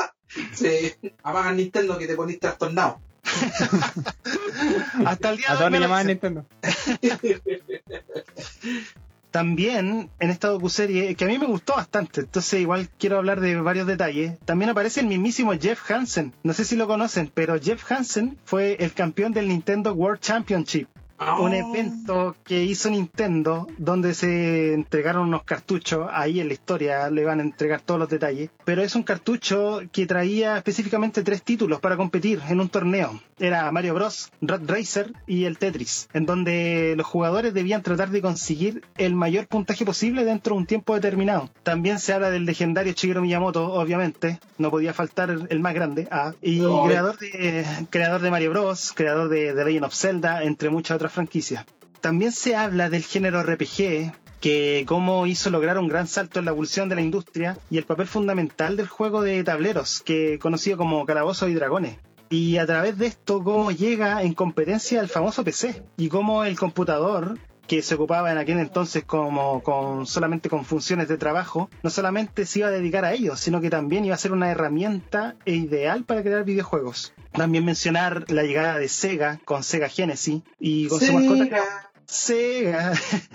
Sí. 0.53 0.91
El 1.01 1.55
Nintendo 1.55 1.97
que 1.97 2.05
te 2.05 2.15
ponís 2.15 2.41
trastornado. 2.41 2.99
Hasta 5.05 5.30
el 5.30 5.38
día 5.38 5.55
de 5.55 5.63
hoy 5.63 5.71
me 5.71 5.80
llamaban. 5.80 6.07
Nintendo. 6.07 6.45
También 9.32 10.09
en 10.19 10.30
esta 10.30 10.47
docuserie, 10.47 11.13
que 11.15 11.25
a 11.25 11.28
mí 11.28 11.38
me 11.38 11.45
gustó 11.45 11.75
bastante, 11.75 12.21
entonces 12.21 12.61
igual 12.61 12.89
quiero 12.97 13.17
hablar 13.17 13.41
de 13.41 13.59
varios 13.61 13.86
detalles, 13.86 14.39
también 14.45 14.71
aparece 14.71 15.01
el 15.01 15.07
mismísimo 15.07 15.53
Jeff 15.53 15.91
Hansen. 15.91 16.34
No 16.43 16.53
sé 16.53 16.65
si 16.65 16.75
lo 16.75 16.88
conocen, 16.88 17.30
pero 17.34 17.59
Jeff 17.61 17.91
Hansen 17.91 18.38
fue 18.45 18.78
el 18.80 18.93
campeón 18.93 19.34
del 19.34 19.49
Nintendo 19.49 19.93
World 19.93 20.21
Championship. 20.21 20.88
Oh. 21.20 21.43
Un 21.43 21.53
evento 21.53 22.36
que 22.43 22.63
hizo 22.63 22.89
Nintendo 22.91 23.68
donde 23.78 24.13
se 24.13 24.74
entregaron 24.74 25.28
unos 25.28 25.43
cartuchos, 25.43 26.07
ahí 26.11 26.39
en 26.39 26.47
la 26.47 26.53
historia 26.53 27.09
le 27.09 27.26
van 27.26 27.39
a 27.39 27.43
entregar 27.43 27.82
todos 27.82 27.99
los 27.99 28.09
detalles, 28.09 28.51
pero 28.65 28.84
es 28.84 28.95
un 28.95 29.03
cartucho 29.03 29.82
que 29.91 30.05
traía 30.05 30.57
específicamente 30.57 31.24
tres 31.24 31.41
títulos 31.41 31.80
para 31.80 31.97
competir 31.97 32.39
en 32.47 32.59
un 32.59 32.70
torneo. 32.70 33.20
Era 33.39 33.72
Mario 33.72 33.93
Bros, 33.95 34.32
Rat 34.41 34.70
Racer 34.70 35.13
y 35.26 35.45
el 35.45 35.57
Tetris, 35.57 36.09
en 36.13 36.26
donde 36.26 36.93
los 36.97 37.05
jugadores 37.05 37.53
debían 37.53 37.84
tratar 37.84 38.09
de 38.09 38.22
conseguir 38.22 38.84
el 38.97 39.15
mayor 39.15 39.47
puntaje 39.47 39.86
posible 39.86 40.24
dentro 40.24 40.53
de 40.53 40.59
un 40.59 40.65
tiempo 40.65 40.95
determinado. 40.95 41.49
También 41.63 41.99
se 41.99 42.13
habla 42.13 42.30
del 42.30 42.45
legendario 42.45 42.93
Shigeru 42.93 43.22
Miyamoto, 43.22 43.74
obviamente, 43.74 44.39
no 44.57 44.72
podía 44.72 44.93
faltar 44.93 45.30
el 45.49 45.59
más 45.59 45.74
grande, 45.74 46.07
ah, 46.11 46.34
y 46.41 46.59
creador, 46.59 47.18
de, 47.18 47.65
creador 47.89 48.22
de 48.22 48.32
Mario 48.32 48.51
Bros, 48.51 48.93
creador 48.95 49.30
de 49.30 49.53
The 49.53 49.65
Legend 49.65 49.86
of 49.86 49.95
Zelda, 49.95 50.43
entre 50.43 50.70
muchas 50.70 50.95
otras 50.95 51.07
franquicias. 51.12 51.66
También 52.01 52.32
se 52.32 52.55
habla 52.55 52.89
del 52.89 53.03
género 53.03 53.43
RPG, 53.43 54.12
que 54.39 54.86
cómo 54.88 55.26
hizo 55.26 55.49
lograr 55.49 55.78
un 55.80 55.88
gran 55.88 56.08
salto 56.08 56.39
en 56.39 56.45
la 56.45 56.51
evolución 56.51 56.89
de 56.89 56.95
la 56.95 57.01
industria 57.01 57.58
y 57.70 57.78
el 57.78 57.86
papel 57.86 58.08
fundamental 58.08 58.78
del 58.78 58.88
juego 58.88 59.22
de 59.22 59.43
tableros, 59.43 60.01
que 60.05 60.39
conocido 60.39 60.78
como 60.78 61.05
Calabozos 61.05 61.49
y 61.49 61.53
Dragones. 61.53 61.97
Y 62.30 62.58
a 62.58 62.66
través 62.66 62.97
de 62.97 63.08
esto, 63.08 63.41
cómo 63.43 63.72
llega 63.72 64.22
en 64.22 64.34
competencia 64.34 64.99
el 64.99 65.08
famoso 65.08 65.43
PC 65.43 65.84
y 65.95 66.10
cómo 66.10 66.43
el 66.43 66.60
computador 66.60 67.39
que 67.68 67.82
se 67.82 67.95
ocupaba 67.95 68.32
en 68.32 68.38
aquel 68.38 68.59
entonces 68.59 69.03
como 69.03 69.61
con 69.61 70.05
solamente 70.05 70.49
con 70.49 70.65
funciones 70.65 71.07
de 71.07 71.18
trabajo, 71.18 71.70
no 71.84 71.89
solamente 71.89 72.45
se 72.45 72.59
iba 72.59 72.70
a 72.70 72.72
dedicar 72.72 73.05
a 73.05 73.13
ello, 73.13 73.36
sino 73.36 73.61
que 73.61 73.70
también 73.70 74.05
iba 74.05 74.15
a 74.15 74.20
ser 74.20 74.32
una 74.32 74.49
herramienta 74.49 75.36
ideal 75.45 76.03
para 76.05 76.24
crear 76.24 76.43
videojuegos. 76.43 77.13
También 77.34 77.65
mencionar 77.65 78.32
la 78.32 78.43
llegada 78.43 78.80
de 78.80 78.88
Sega 78.88 79.39
con 79.45 79.63
Sega 79.63 79.89
Genesis 79.89 80.41
y 80.59 80.88
con 80.88 80.99
su 80.99 81.13
mascota 81.13 81.91
Sega 82.05 82.93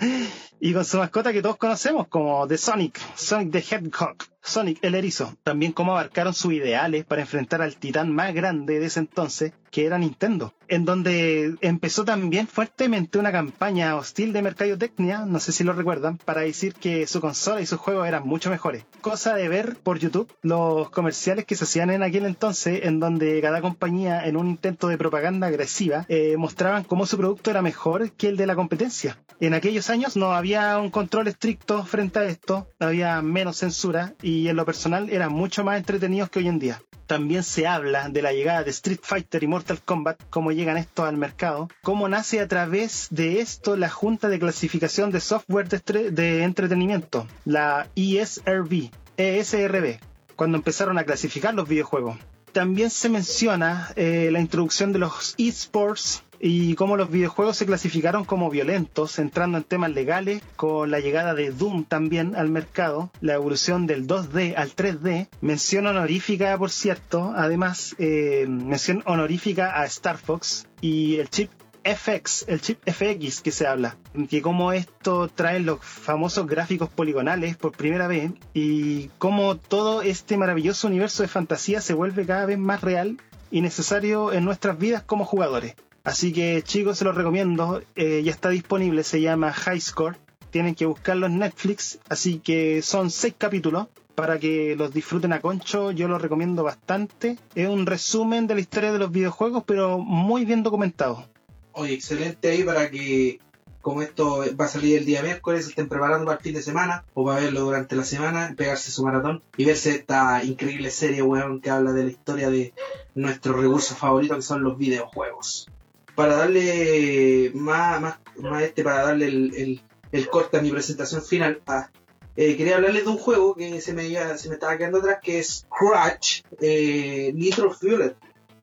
y 0.59 0.73
con 0.73 0.83
su 0.83 0.97
mascota 0.97 1.31
que 1.31 1.43
todos 1.43 1.57
conocemos 1.57 2.07
como 2.07 2.47
The 2.47 2.57
Sonic, 2.57 2.99
Sonic 3.15 3.51
the 3.51 3.59
Hedgehog. 3.59 4.15
Sonic 4.41 4.79
el 4.81 4.95
erizo. 4.95 5.37
También 5.43 5.71
cómo 5.71 5.93
abarcaron 5.93 6.33
sus 6.33 6.53
ideales 6.53 7.05
para 7.05 7.21
enfrentar 7.21 7.61
al 7.61 7.77
titán 7.77 8.11
más 8.11 8.33
grande 8.33 8.79
de 8.79 8.87
ese 8.87 8.99
entonces, 8.99 9.53
que 9.73 9.87
era 9.87 9.97
Nintendo, 9.97 10.53
en 10.67 10.85
donde 10.85 11.55
empezó 11.61 12.05
también 12.05 12.47
fuertemente 12.47 13.17
una 13.17 13.31
campaña 13.31 13.95
hostil 13.95 14.31
de 14.31 14.43
mercadotecnia, 14.43 15.25
no 15.25 15.39
sé 15.39 15.51
si 15.51 15.63
lo 15.63 15.73
recuerdan, 15.73 16.19
para 16.19 16.41
decir 16.41 16.75
que 16.75 17.07
su 17.07 17.19
consola 17.19 17.59
y 17.59 17.65
sus 17.65 17.79
juegos 17.79 18.07
eran 18.07 18.27
mucho 18.27 18.51
mejores. 18.51 18.85
Cosa 19.01 19.33
de 19.33 19.49
ver 19.49 19.75
por 19.77 19.97
YouTube 19.97 20.31
los 20.43 20.91
comerciales 20.91 21.45
que 21.45 21.55
se 21.55 21.63
hacían 21.63 21.89
en 21.89 22.03
aquel 22.03 22.27
entonces, 22.27 22.81
en 22.83 22.99
donde 22.99 23.41
cada 23.41 23.61
compañía, 23.61 24.27
en 24.27 24.37
un 24.37 24.47
intento 24.47 24.89
de 24.89 24.99
propaganda 24.99 25.47
agresiva, 25.47 26.05
eh, 26.07 26.35
mostraban 26.37 26.83
cómo 26.83 27.07
su 27.07 27.17
producto 27.17 27.49
era 27.49 27.63
mejor 27.63 28.11
que 28.11 28.27
el 28.27 28.37
de 28.37 28.45
la 28.45 28.55
competencia. 28.55 29.17
En 29.39 29.55
aquellos 29.55 29.89
años 29.89 30.15
no 30.15 30.33
había 30.33 30.77
un 30.77 30.91
control 30.91 31.29
estricto 31.29 31.83
frente 31.83 32.19
a 32.19 32.25
esto, 32.25 32.67
había 32.79 33.23
menos 33.23 33.57
censura 33.57 34.13
y 34.21 34.49
en 34.49 34.55
lo 34.55 34.65
personal 34.65 35.09
eran 35.09 35.33
mucho 35.33 35.63
más 35.63 35.79
entretenidos 35.79 36.29
que 36.29 36.39
hoy 36.39 36.47
en 36.47 36.59
día. 36.59 36.79
También 37.07 37.43
se 37.43 37.67
habla 37.67 38.09
de 38.09 38.21
la 38.21 38.31
llegada 38.31 38.63
de 38.63 38.71
Street 38.71 38.99
Fighter 39.01 39.43
y 39.43 39.47
Mortal 39.47 39.62
Kombat, 39.85 40.21
cómo 40.29 40.51
llegan 40.51 40.77
estos 40.77 41.07
al 41.07 41.17
mercado, 41.17 41.69
cómo 41.81 42.07
nace 42.09 42.39
a 42.39 42.47
través 42.47 43.07
de 43.09 43.39
esto 43.39 43.75
la 43.75 43.89
Junta 43.89 44.29
de 44.29 44.39
Clasificación 44.39 45.11
de 45.11 45.19
Software 45.19 45.67
de, 45.67 46.43
Entretenimiento, 46.43 47.27
la 47.45 47.87
ESRB, 47.95 48.91
ESRB, 49.17 49.99
cuando 50.35 50.57
empezaron 50.57 50.97
a 50.97 51.03
clasificar 51.03 51.53
los 51.53 51.67
videojuegos. 51.67 52.17
También 52.53 52.91
se 52.91 53.09
menciona 53.09 53.91
eh, 53.95 54.29
la 54.31 54.39
introducción 54.39 54.93
de 54.93 54.99
los 54.99 55.33
esports 55.39 56.23
y 56.39 56.75
cómo 56.75 56.97
los 56.97 57.09
videojuegos 57.09 57.57
se 57.57 57.65
clasificaron 57.65 58.25
como 58.25 58.51
violentos, 58.51 59.17
entrando 59.17 59.57
en 59.57 59.63
temas 59.63 59.91
legales, 59.91 60.43
con 60.55 60.91
la 60.91 60.99
llegada 60.99 61.33
de 61.33 61.49
Doom 61.49 61.85
también 61.85 62.35
al 62.35 62.49
mercado, 62.49 63.11
la 63.21 63.33
evolución 63.33 63.87
del 63.87 64.05
2D 64.05 64.53
al 64.55 64.75
3D, 64.75 65.29
mención 65.41 65.87
honorífica, 65.87 66.55
por 66.59 66.69
cierto, 66.69 67.33
además, 67.35 67.95
eh, 67.97 68.45
mención 68.47 69.01
honorífica 69.07 69.79
a 69.79 69.85
Star 69.85 70.17
Fox 70.17 70.67
y 70.79 71.15
el 71.15 71.29
chip 71.29 71.49
FX, 71.83 72.45
el 72.47 72.61
chip 72.61 72.79
FX 72.85 73.41
que 73.41 73.51
se 73.51 73.67
habla, 73.67 73.97
que 74.29 74.41
cómo 74.41 74.71
esto 74.71 75.27
trae 75.27 75.59
los 75.59 75.79
famosos 75.81 76.47
gráficos 76.47 76.89
poligonales 76.89 77.57
por 77.57 77.71
primera 77.73 78.07
vez 78.07 78.31
y 78.53 79.09
cómo 79.17 79.57
todo 79.57 80.01
este 80.01 80.37
maravilloso 80.37 80.87
universo 80.87 81.23
de 81.23 81.29
fantasía 81.29 81.81
se 81.81 81.93
vuelve 81.93 82.25
cada 82.25 82.45
vez 82.45 82.57
más 82.57 82.81
real 82.81 83.17
y 83.51 83.61
necesario 83.61 84.33
en 84.33 84.45
nuestras 84.45 84.77
vidas 84.79 85.03
como 85.03 85.25
jugadores. 85.25 85.75
Así 86.03 86.33
que 86.33 86.61
chicos, 86.63 86.97
se 86.97 87.05
los 87.05 87.15
recomiendo. 87.15 87.81
Eh, 87.95 88.23
ya 88.23 88.31
está 88.31 88.49
disponible, 88.49 89.03
se 89.03 89.21
llama 89.21 89.53
High 89.53 89.79
Score. 89.79 90.17
Tienen 90.49 90.75
que 90.75 90.85
buscarlo 90.85 91.27
en 91.27 91.39
Netflix. 91.39 91.99
Así 92.09 92.39
que 92.39 92.81
son 92.81 93.09
seis 93.09 93.35
capítulos 93.37 93.87
para 94.15 94.37
que 94.37 94.75
los 94.75 94.93
disfruten 94.93 95.33
a 95.33 95.39
concho. 95.39 95.91
Yo 95.91 96.07
lo 96.07 96.17
recomiendo 96.17 96.63
bastante. 96.63 97.37
Es 97.55 97.69
un 97.69 97.85
resumen 97.85 98.47
de 98.47 98.55
la 98.55 98.61
historia 98.61 98.91
de 98.91 98.99
los 98.99 99.11
videojuegos, 99.11 99.63
pero 99.65 99.97
muy 99.97 100.43
bien 100.45 100.61
documentado. 100.61 101.25
Oye, 101.73 101.93
excelente 101.93 102.49
ahí 102.49 102.63
para 102.63 102.89
que, 102.89 103.39
como 103.81 104.01
esto 104.01 104.43
va 104.59 104.65
a 104.65 104.69
salir 104.69 104.97
el 104.97 105.05
día 105.05 105.21
miércoles, 105.21 105.67
estén 105.67 105.89
preparando 105.89 106.25
para 106.25 106.37
el 106.37 106.43
fin 106.43 106.53
de 106.53 106.61
semana 106.61 107.03
o 107.13 107.25
para 107.25 107.41
verlo 107.41 107.61
durante 107.61 107.95
la 107.95 108.03
semana, 108.03 108.53
pegarse 108.55 108.91
su 108.91 109.03
maratón 109.03 109.43
y 109.57 109.65
verse 109.65 109.91
esta 109.91 110.43
increíble 110.43 110.89
serie, 110.91 111.21
weón, 111.21 111.61
que 111.61 111.69
habla 111.69 111.91
de 111.93 112.03
la 112.05 112.11
historia 112.11 112.49
de 112.49 112.73
nuestro 113.15 113.53
recurso 113.53 113.95
favorito 113.95 114.35
que 114.35 114.41
son 114.41 114.63
los 114.63 114.77
videojuegos 114.77 115.67
para 116.15 116.35
darle 116.35 117.51
más, 117.53 118.01
más, 118.01 118.19
más 118.37 118.63
este, 118.63 118.83
para 118.83 119.03
darle 119.03 119.27
el, 119.27 119.81
el, 120.11 120.29
corte 120.29 120.57
a 120.57 120.61
mi 120.61 120.69
presentación 120.69 121.23
final, 121.23 121.61
ah, 121.67 121.89
eh, 122.35 122.55
quería 122.55 122.75
hablarles 122.75 123.05
de 123.05 123.09
un 123.09 123.17
juego 123.17 123.55
que 123.55 123.81
se 123.81 123.93
me, 123.93 124.03
se 124.37 124.49
me 124.49 124.55
estaba 124.55 124.77
quedando 124.77 124.99
atrás, 124.99 125.19
que 125.21 125.39
es 125.39 125.65
Crash 125.69 126.41
eh, 126.61 127.31
Nitro 127.33 127.71
Fueled. 127.71 128.13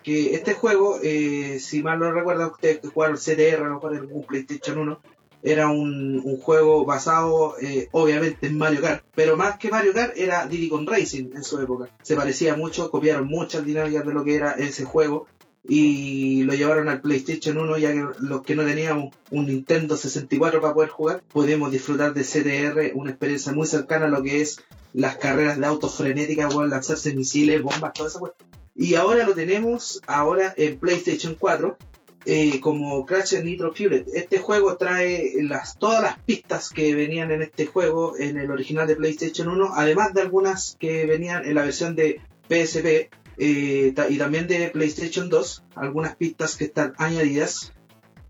Que 0.03 0.34
este 0.34 0.55
juego, 0.55 0.98
eh, 1.03 1.59
si 1.61 1.82
mal 1.82 1.98
no 1.98 2.11
recuerdan 2.12 2.51
ustedes 2.51 2.80
que 2.80 2.88
jugaron 2.88 3.16
CTR, 3.16 3.68
no 3.68 3.80
jugaron 3.80 4.09
un 4.11 4.24
PlayStation 4.24 4.78
1, 4.78 5.01
era 5.42 5.68
un, 5.68 6.20
un 6.22 6.36
juego 6.38 6.84
basado 6.84 7.55
obviamente 7.92 8.46
en 8.46 8.59
Mario 8.59 8.82
Kart, 8.82 9.05
pero 9.14 9.36
más 9.36 9.59
que 9.59 9.70
Mario 9.70 9.94
Kart 9.94 10.12
era 10.16 10.46
Diddy 10.46 10.68
Kong 10.68 10.88
Racing 10.88 11.30
en 11.34 11.42
su 11.42 11.59
época. 11.61 11.88
Se 12.03 12.14
parecía 12.16 12.57
mucho, 12.57 12.90
copiaron 12.90 13.26
muchas 13.26 13.64
dinámicas 13.64 14.05
de 14.05 14.12
lo 14.12 14.22
que 14.22 14.34
era 14.34 14.53
ese 14.53 14.84
juego 14.84 15.26
y 15.66 16.42
lo 16.44 16.55
llevaron 16.55 16.88
al 16.88 17.01
PlayStation 17.01 17.59
1 17.59 17.78
ya 17.78 17.92
que 17.92 18.05
los 18.20 18.42
que 18.42 18.55
no 18.55 18.64
teníamos 18.64 19.14
un 19.30 19.46
Nintendo 19.46 19.96
64 19.96 20.61
para 20.61 20.74
poder 20.74 20.90
jugar 20.90 21.22
podemos 21.32 21.70
disfrutar 21.70 22.14
de 22.14 22.22
CTR, 22.22 22.96
una 22.98 23.11
experiencia 23.11 23.53
muy 23.53 23.66
cercana 23.66 24.07
a 24.07 24.09
lo 24.09 24.22
que 24.22 24.40
es 24.40 24.62
las 24.92 25.16
carreras 25.16 25.59
de 25.59 25.66
autos 25.66 25.94
frenéticas, 25.94 26.55
lanzarse 26.55 27.14
misiles, 27.14 27.62
bombas, 27.62 27.92
todo 27.92 28.09
eso. 28.09 28.34
Y 28.80 28.94
ahora 28.94 29.26
lo 29.26 29.34
tenemos 29.34 30.00
ahora 30.06 30.54
en 30.56 30.78
PlayStation 30.78 31.36
4 31.38 31.76
eh, 32.24 32.60
como 32.60 33.04
Crash 33.04 33.38
Nitro 33.42 33.74
Fueled. 33.74 34.06
Este 34.14 34.38
juego 34.38 34.78
trae 34.78 35.34
todas 35.78 36.02
las 36.02 36.18
pistas 36.20 36.70
que 36.70 36.94
venían 36.94 37.30
en 37.30 37.42
este 37.42 37.66
juego 37.66 38.16
en 38.18 38.38
el 38.38 38.50
original 38.50 38.86
de 38.86 38.96
PlayStation 38.96 39.48
1, 39.48 39.72
además 39.74 40.14
de 40.14 40.22
algunas 40.22 40.78
que 40.80 41.04
venían 41.04 41.44
en 41.44 41.56
la 41.56 41.64
versión 41.64 41.94
de 41.94 42.22
PSP 42.48 43.10
eh, 43.36 43.92
y 44.08 44.16
también 44.16 44.46
de 44.46 44.70
PlayStation 44.70 45.28
2, 45.28 45.62
algunas 45.74 46.16
pistas 46.16 46.56
que 46.56 46.64
están 46.64 46.94
añadidas. 46.96 47.74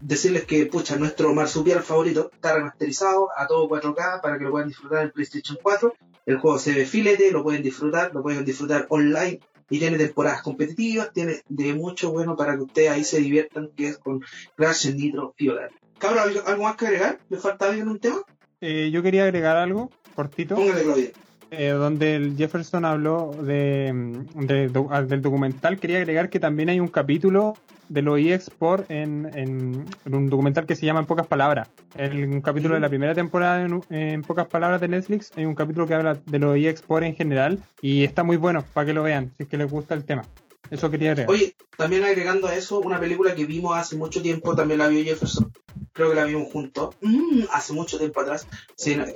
Decirles 0.00 0.46
que, 0.46 0.66
pucha, 0.66 0.96
nuestro 0.96 1.32
marsupial 1.32 1.84
favorito 1.84 2.28
está 2.34 2.56
remasterizado 2.56 3.28
a 3.36 3.46
todo 3.46 3.68
4K 3.68 4.20
para 4.20 4.36
que 4.36 4.42
lo 4.42 4.50
puedan 4.50 4.66
disfrutar 4.66 5.04
en 5.04 5.12
PlayStation 5.12 5.58
4. 5.62 5.94
El 6.26 6.38
juego 6.38 6.58
se 6.58 6.72
ve 6.72 6.86
filete, 6.86 7.30
lo 7.30 7.44
pueden 7.44 7.62
disfrutar, 7.62 8.12
lo 8.12 8.20
pueden 8.20 8.44
disfrutar 8.44 8.86
online 8.88 9.38
y 9.70 9.78
tiene 9.78 9.96
temporadas 9.96 10.42
competitivas, 10.42 11.12
tiene 11.12 11.42
de 11.48 11.72
mucho 11.74 12.10
bueno 12.10 12.36
para 12.36 12.56
que 12.56 12.62
ustedes 12.62 12.90
ahí 12.90 13.04
se 13.04 13.20
diviertan, 13.20 13.70
que 13.76 13.88
es 13.88 13.98
con 13.98 14.22
Crash 14.56 14.92
Nitro 14.92 15.32
Fuel. 15.38 15.70
Cabrón, 15.98 16.32
¿algo 16.44 16.64
más 16.64 16.76
que 16.76 16.86
agregar? 16.86 17.18
¿Me 17.28 17.38
falta 17.38 17.68
alguien 17.68 17.88
un 17.88 18.00
tema? 18.00 18.22
Eh, 18.60 18.90
yo 18.92 19.02
quería 19.02 19.24
agregar 19.24 19.56
algo 19.56 19.90
cortito. 20.14 20.56
Póngale, 20.56 20.82
Claudia. 20.82 21.10
Eh, 21.50 21.70
donde 21.70 22.14
el 22.14 22.36
Jefferson 22.36 22.84
habló 22.84 23.32
de, 23.42 23.92
del 24.34 25.22
documental, 25.22 25.78
quería 25.78 25.98
agregar 25.98 26.30
que 26.30 26.38
también 26.38 26.68
hay 26.68 26.78
un 26.78 26.88
capítulo 26.88 27.54
de 27.88 28.02
los 28.02 28.18
eXport 28.20 28.88
en, 28.88 29.28
en, 29.34 29.84
un 30.14 30.30
documental 30.30 30.64
que 30.64 30.76
se 30.76 30.86
llama 30.86 31.00
En 31.00 31.06
pocas 31.06 31.26
palabras. 31.26 31.68
En 31.96 32.32
un 32.32 32.40
capítulo 32.40 32.74
de 32.74 32.80
la 32.80 32.88
primera 32.88 33.14
temporada 33.14 33.66
en, 33.90 34.22
pocas 34.22 34.46
palabras 34.46 34.80
de 34.80 34.88
Netflix 34.88 35.32
hay 35.36 35.44
un 35.44 35.56
capítulo 35.56 35.88
que 35.88 35.94
habla 35.94 36.14
de 36.14 36.38
los 36.38 36.56
eXport 36.56 37.04
en 37.04 37.16
general 37.16 37.58
y 37.82 38.04
está 38.04 38.22
muy 38.22 38.36
bueno 38.36 38.64
para 38.72 38.86
que 38.86 38.94
lo 38.94 39.02
vean, 39.02 39.32
si 39.36 39.42
es 39.42 39.48
que 39.48 39.56
les 39.56 39.70
gusta 39.70 39.94
el 39.94 40.04
tema. 40.04 40.22
Eso 40.70 40.90
quería 40.90 41.12
agregar. 41.12 41.30
Oye, 41.30 41.54
también 41.76 42.04
agregando 42.04 42.46
a 42.46 42.54
eso, 42.54 42.78
una 42.80 43.00
película 43.00 43.34
que 43.34 43.44
vimos 43.44 43.76
hace 43.76 43.96
mucho 43.96 44.22
tiempo, 44.22 44.54
también 44.54 44.78
la 44.78 44.88
vio 44.88 45.02
Jefferson, 45.04 45.52
creo 45.92 46.10
que 46.10 46.16
la 46.16 46.24
vimos 46.24 46.52
juntos, 46.52 46.94
mm, 47.00 47.44
hace 47.52 47.72
mucho 47.72 47.98
tiempo 47.98 48.20
atrás, 48.20 48.46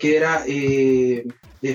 que 0.00 0.16
era 0.16 0.44
eh, 0.46 1.26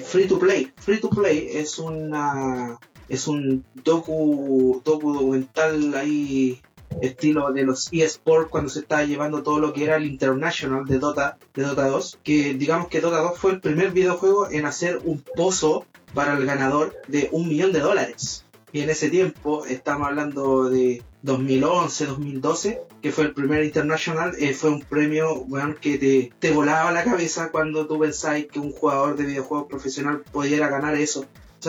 Free 0.04 0.28
to 0.28 0.38
Play. 0.38 0.72
Free 0.78 1.00
to 1.00 1.10
Play 1.10 1.50
es 1.54 1.80
una 1.80 2.78
es 3.08 3.28
un 3.28 3.66
docu, 3.84 4.82
documental 4.86 5.96
ahí 5.96 6.62
estilo 7.02 7.52
de 7.52 7.64
los 7.64 7.90
eSports 7.92 8.50
cuando 8.50 8.70
se 8.70 8.80
estaba 8.80 9.04
llevando 9.04 9.44
todo 9.44 9.60
lo 9.60 9.74
que 9.74 9.84
era 9.84 9.96
el 9.96 10.06
International 10.06 10.86
de 10.86 11.00
Dota, 11.00 11.38
de 11.54 11.64
Dota 11.64 11.88
2, 11.88 12.20
que 12.24 12.54
digamos 12.54 12.88
que 12.88 13.02
Dota 13.02 13.20
2 13.20 13.38
fue 13.38 13.52
el 13.52 13.62
primer 13.62 13.92
videojuego 13.92 14.50
en 14.50 14.66
hacer 14.66 15.00
un 15.04 15.24
pozo 15.36 15.86
para 16.14 16.38
el 16.38 16.46
ganador 16.46 16.96
de 17.08 17.30
un 17.32 17.48
millón 17.48 17.72
de 17.72 17.80
dólares. 17.80 18.46
Y 18.72 18.82
en 18.82 18.90
ese 18.90 19.10
tiempo, 19.10 19.66
estamos 19.66 20.08
hablando 20.08 20.70
de 20.70 21.04
2011, 21.24 22.06
2012, 22.06 22.82
que 23.02 23.12
fue 23.12 23.26
el 23.26 23.34
primer 23.34 23.64
International, 23.64 24.34
eh, 24.40 24.54
fue 24.54 24.70
un 24.70 24.82
premio 24.82 25.46
que 25.82 25.98
te, 25.98 26.32
te 26.40 26.52
volaba 26.52 26.92
la 26.92 27.04
cabeza 27.04 27.52
cuando 27.52 27.88
tú 27.88 28.00
pensáis 28.00 28.48
que 28.48 28.60
un 28.60 28.72
jugador 28.72 29.16
de 29.16 29.26
videojuegos 29.26 29.68
profesional 29.68 30.24
pudiera 30.32 30.70
ganar 30.70 30.96
eso. 30.96 31.26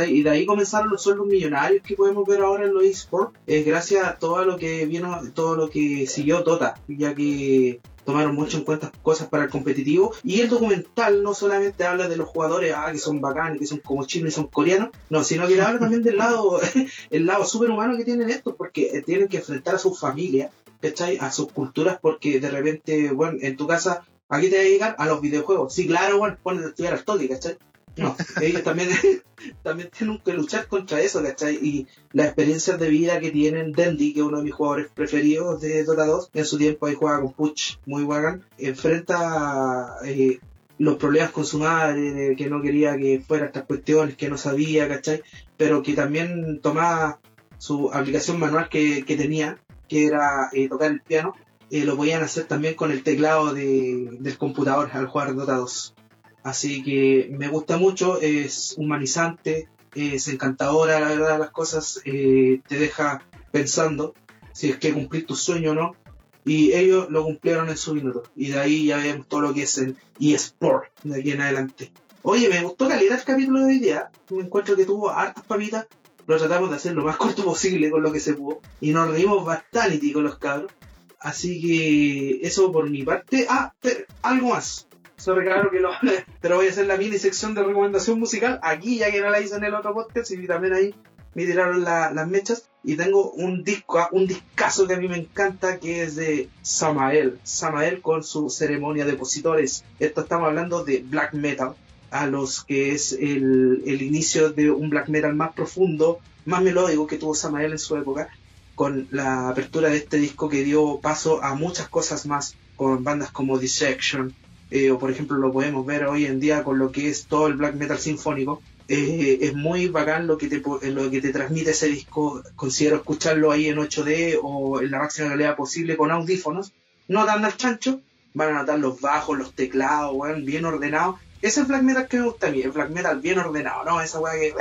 Y 0.07 0.23
de 0.23 0.31
ahí 0.31 0.47
comenzaron 0.47 0.91
los 0.91 1.03
sueldos 1.03 1.27
millonarios 1.27 1.83
que 1.83 1.97
podemos 1.97 2.25
ver 2.25 2.43
ahora 2.43 2.65
en 2.65 2.75
los 2.75 2.85
esports, 2.85 3.37
es 3.47 3.67
gracias 3.67 4.07
a 4.07 4.17
todo 4.17 4.45
lo 4.45 4.57
que 4.57 4.87
vino, 4.87 5.21
todo 5.35 5.57
lo 5.57 5.69
que 5.69 6.07
siguió 6.07 6.45
Tota, 6.45 6.75
ya 6.87 7.15
que 7.15 7.81
tomaron 8.05 8.35
mucho 8.35 8.59
en 8.59 8.65
cuenta 8.65 8.93
cosas 9.03 9.29
para 9.29 9.45
el 9.45 9.51
competitivo. 9.51 10.13
Y 10.23 10.41
el 10.41 10.49
documental 10.49 11.23
no 11.23 11.35
solamente 11.35 11.85
habla 11.85 12.09
de 12.09 12.17
los 12.17 12.29
jugadores 12.29 12.75
ah, 12.77 12.91
que 12.93 12.99
son 12.99 13.21
bacanes, 13.21 13.59
que 13.59 13.67
son 13.67 13.79
como 13.79 14.05
chinos 14.05 14.35
son 14.35 14.47
coreanos, 14.47 14.91
no, 15.09 15.25
sino 15.25 15.47
que 15.47 15.61
habla 15.61 15.81
también 15.81 16.03
del 16.03 16.17
lado, 16.17 16.61
el 17.11 17.27
lado 17.27 17.45
superhumano 17.45 17.97
que 17.97 18.05
tienen 18.05 18.31
estos, 18.31 18.55
porque 18.55 18.91
eh, 18.93 19.03
tienen 19.03 19.29
que 19.29 19.39
enfrentar 19.39 19.75
a 19.75 19.79
sus 19.79 19.99
familias, 19.99 20.53
¿cachai? 20.81 21.19
A 21.19 21.31
sus 21.31 21.53
culturas, 21.53 21.99
porque 22.01 22.41
de 22.41 22.51
repente, 22.51 23.11
bueno, 23.13 23.39
en 23.41 23.57
tu 23.57 23.67
casa, 23.67 24.05
aquí 24.29 24.49
te 24.49 24.57
va 24.57 24.63
a 24.63 24.67
llegar 24.67 24.97
a 24.99 25.07
los 25.07 25.21
videojuegos. 25.21 25.75
Sí, 25.75 25.87
claro, 25.87 26.19
bueno, 26.19 26.37
ponen 26.43 26.65
a 26.65 26.69
estudiar 26.69 26.95
al 26.95 27.05
toque, 27.05 27.29
¿cachai? 27.29 27.59
No, 27.97 28.17
ellos 28.41 28.63
también, 28.63 28.89
también 29.63 29.91
tienen 29.91 30.21
que 30.25 30.33
luchar 30.33 30.69
contra 30.69 31.01
eso, 31.01 31.23
¿cachai? 31.23 31.57
Y 31.57 31.87
las 32.13 32.27
experiencias 32.27 32.79
de 32.79 32.89
vida 32.89 33.21
que 33.21 33.31
tienen 33.31 33.73
Dendy, 33.73 34.13
que 34.13 34.21
es 34.21 34.27
uno 34.27 34.39
de 34.39 34.45
mis 34.45 34.55
jugadores 34.55 34.89
preferidos 34.95 35.61
de 35.61 35.85
Dota 35.85 36.07
2, 36.07 36.31
en 36.35 36.45
su 36.45 36.59
tiempo 36.59 36.87
ahí 36.87 36.95
juega 36.95 37.21
con 37.21 37.33
Puch, 37.33 37.79
muy 37.87 38.05
bacán, 38.05 38.45
enfrenta 38.59 39.97
eh, 40.05 40.39
los 40.79 40.97
problemas 40.97 41.31
con 41.31 41.45
su 41.45 41.59
madre, 41.59 42.35
que 42.37 42.49
no 42.49 42.63
quería 42.63 42.97
que 42.97 43.23
fuera 43.27 43.47
estas 43.47 43.65
cuestiones, 43.65 44.17
que 44.17 44.31
no 44.31 44.39
sabía, 44.39 44.89
¿cachai? 44.89 45.23
Pero 45.57 45.83
que 45.83 45.95
también 45.95 46.61
tomaba 46.63 47.21
su 47.59 47.93
aplicación 47.93 48.39
manual 48.39 48.71
que, 48.71 49.05
tenía, 49.07 49.59
que 49.89 50.07
era 50.07 50.49
eh, 50.53 50.69
tocar 50.69 50.91
el 50.91 51.03
piano, 51.03 51.35
eh, 51.71 51.85
lo 51.85 51.97
podían 51.97 52.23
hacer 52.23 52.45
también 52.45 52.75
con 52.75 52.91
el 52.91 53.03
teclado 53.03 53.53
del 53.53 54.37
computador 54.39 54.91
al 54.93 55.07
jugar 55.07 55.35
Dota 55.35 55.57
2. 55.57 55.95
Así 56.43 56.83
que 56.83 57.29
me 57.37 57.49
gusta 57.49 57.77
mucho, 57.77 58.21
es 58.21 58.75
humanizante, 58.79 59.69
es 59.95 60.29
encantadora, 60.29 61.01
la 61.01 61.09
verdad, 61.09 61.39
las 61.39 61.51
cosas, 61.51 62.01
eh, 62.05 62.61
te 62.67 62.79
deja 62.79 63.23
pensando 63.51 64.15
si 64.53 64.71
es 64.71 64.79
que 64.79 64.93
cumplir 64.93 65.27
tu 65.27 65.37
sueño 65.37 65.73
o 65.73 65.75
no. 65.75 65.97
Y 66.45 66.73
ellos 66.73 67.11
lo 67.11 67.23
cumplieron 67.25 67.69
en 67.69 67.77
su 67.77 67.95
minuto. 67.95 68.23
Y 68.35 68.49
de 68.49 68.59
ahí 68.59 68.87
ya 68.87 68.97
vemos 68.97 69.29
todo 69.29 69.41
lo 69.43 69.55
que 69.55 69.63
es 69.63 69.77
el 69.79 69.97
eSport 70.19 70.89
de 71.03 71.21
aquí 71.21 71.33
en 71.33 71.43
adelante. 71.43 71.93
Oye, 72.23 72.49
me 72.49 72.63
gustó 72.63 72.89
calidad 72.89 73.19
el 73.19 73.25
capítulo 73.25 73.61
de 73.61 73.67
hoy 73.67 73.79
día. 73.79 74.11
Me 74.31 74.43
encuentro 74.43 74.77
que 74.77 74.87
tuvo 74.87 75.11
hartas 75.11 75.45
papitas. 75.45 75.87
Lo 76.27 76.39
tratamos 76.39 76.71
de 76.71 76.77
hacer 76.77 76.95
lo 76.95 77.05
más 77.05 77.17
corto 77.19 77.45
posible 77.45 77.91
con 77.91 78.03
lo 78.03 78.13
que 78.13 78.21
se 78.21 78.35
pudo. 78.35 78.61
Y 78.81 78.93
nos 78.93 79.11
reímos 79.11 79.45
bastante 79.45 80.13
con 80.13 80.25
los 80.25 80.39
cabros. 80.39 80.73
Así 81.19 81.61
que 81.61 82.47
eso 82.47 82.73
por 82.73 82.89
mi 82.89 83.03
parte. 83.03 83.47
Ah, 83.49 83.75
pero 83.81 84.05
algo 84.23 84.51
más. 84.51 84.87
Claro 85.25 85.71
que 85.71 85.81
lo. 85.81 85.91
Pero 86.41 86.57
voy 86.57 86.67
a 86.67 86.71
hacer 86.71 86.87
la 86.87 86.97
mini 86.97 87.19
sección 87.19 87.55
de 87.55 87.63
recomendación 87.63 88.19
musical 88.19 88.59
aquí, 88.63 88.99
ya 88.99 89.11
que 89.11 89.21
no 89.21 89.31
la 89.31 89.41
hice 89.41 89.57
en 89.57 89.65
el 89.65 89.75
otro 89.75 89.95
podcast 89.95 90.31
y 90.31 90.47
también 90.47 90.75
ahí 90.75 90.95
me 91.35 91.47
tiraron 91.47 91.85
las 91.85 92.29
mechas. 92.29 92.67
Y 92.83 92.97
tengo 92.97 93.31
un 93.33 93.63
disco, 93.63 93.99
ah, 93.99 94.09
un 94.11 94.27
discazo 94.27 94.87
que 94.87 94.95
a 94.95 94.97
mí 94.97 95.07
me 95.07 95.19
encanta, 95.19 95.79
que 95.79 96.03
es 96.03 96.17
de 96.17 96.49
Samael. 96.63 97.39
Samael 97.43 98.01
con 98.01 98.25
su 98.25 98.49
ceremonia 98.49 99.05
de 99.05 99.13
opositores. 99.13 99.85
Esto 99.99 100.23
estamos 100.23 100.49
hablando 100.49 100.83
de 100.83 101.05
black 101.07 101.35
metal, 101.35 101.75
a 102.11 102.27
los 102.27 102.65
que 102.65 102.93
es 102.93 103.13
el, 103.13 103.83
el 103.87 104.01
inicio 104.01 104.51
de 104.51 104.71
un 104.71 104.89
black 104.89 105.09
metal 105.09 105.35
más 105.35 105.53
profundo, 105.53 106.21
más 106.47 106.63
melódico 106.63 107.07
que 107.07 107.19
tuvo 107.19 107.35
Samael 107.35 107.73
en 107.73 107.79
su 107.79 107.97
época, 107.97 108.31
con 108.75 109.09
la 109.11 109.51
apertura 109.51 109.91
de 109.91 109.99
este 109.99 110.17
disco 110.17 110.49
que 110.49 110.65
dio 110.65 111.01
paso 111.01 111.45
a 111.45 111.55
muchas 111.55 111.89
cosas 111.91 112.25
más, 112.25 112.57
con 112.77 113.05
bandas 113.05 113.31
como 113.31 113.59
Dissection, 113.59 114.35
eh, 114.71 114.91
o 114.91 114.99
por 114.99 115.11
ejemplo 115.11 115.37
lo 115.37 115.53
podemos 115.53 115.85
ver 115.85 116.05
hoy 116.05 116.27
en 116.27 116.41
día 116.41 116.63
con 116.63 116.79
lo 116.79 116.93
que 116.93 117.09
es 117.09 117.27
todo 117.27 117.47
el 117.49 117.55
black 117.55 117.75
metal 117.75 117.99
sinfónico. 117.99 118.63
Eh, 118.89 119.39
es 119.43 119.55
muy 119.55 119.89
bacán 119.89 120.27
lo 120.27 120.37
que, 120.37 120.49
te, 120.49 120.61
lo 120.91 121.11
que 121.11 121.21
te 121.21 121.33
transmite 121.33 121.71
ese 121.71 121.89
disco. 121.89 122.43
Considero 122.57 122.97
escucharlo 122.97 123.53
ahí 123.53 123.67
en 123.67 123.79
8D 123.79 124.39
o 124.43 124.81
en 124.81 124.91
la 124.91 124.99
máxima 124.99 125.29
calidad 125.29 125.57
posible 125.57 125.97
con 125.97 126.11
audífonos. 126.11 126.73
No 127.09 127.25
dan 127.25 127.45
al 127.45 127.57
chancho, 127.57 128.01
van 128.35 128.55
a 128.55 128.61
notar 128.61 128.79
los 128.79 129.01
bajos, 129.01 129.39
los 129.39 129.55
teclados, 129.55 130.17
bien 130.45 130.65
ordenados. 130.65 131.17
Ese 131.43 131.49
es 131.49 131.57
el 131.59 131.65
black 131.67 131.83
metal 131.83 132.09
que 132.09 132.19
me 132.19 132.25
gusta 132.25 132.49
a 132.49 132.51
mí, 132.51 132.61
el 132.61 132.71
black 132.71 132.91
metal 132.91 133.21
bien 133.21 133.39
ordenado, 133.39 133.85
no 133.85 134.01
esa 134.01 134.21
weá 134.21 134.35
que. 134.35 134.53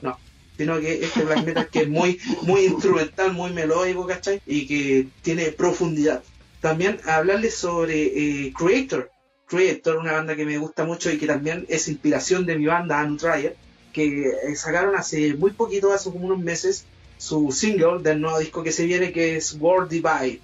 No, 0.00 0.16
sino 0.56 0.80
que 0.80 1.04
este 1.04 1.24
black 1.24 1.44
metal 1.44 1.68
que 1.68 1.80
es 1.80 1.88
muy, 1.88 2.20
muy 2.42 2.66
instrumental, 2.66 3.32
muy 3.32 3.50
melódico, 3.52 4.06
¿cachai? 4.06 4.40
Y 4.46 4.66
que 4.66 5.08
tiene 5.22 5.46
profundidad. 5.52 6.22
También 6.62 7.00
hablarles 7.06 7.56
sobre 7.56 8.04
eh, 8.04 8.52
Creator. 8.56 9.10
Creator, 9.46 9.96
una 9.96 10.12
banda 10.12 10.36
que 10.36 10.46
me 10.46 10.58
gusta 10.58 10.84
mucho 10.84 11.10
y 11.10 11.18
que 11.18 11.26
también 11.26 11.66
es 11.68 11.88
inspiración 11.88 12.46
de 12.46 12.56
mi 12.56 12.66
banda, 12.66 13.00
Anutryer, 13.00 13.56
que 13.92 14.28
eh, 14.28 14.54
sacaron 14.54 14.94
hace 14.94 15.34
muy 15.34 15.50
poquito, 15.50 15.92
hace 15.92 16.12
como 16.12 16.26
unos 16.26 16.38
meses, 16.38 16.84
su 17.18 17.50
single 17.50 18.00
del 18.00 18.20
nuevo 18.20 18.38
disco 18.38 18.62
que 18.62 18.70
se 18.70 18.86
viene, 18.86 19.12
que 19.12 19.36
es 19.36 19.56
World 19.58 19.90
Divide. 19.90 20.40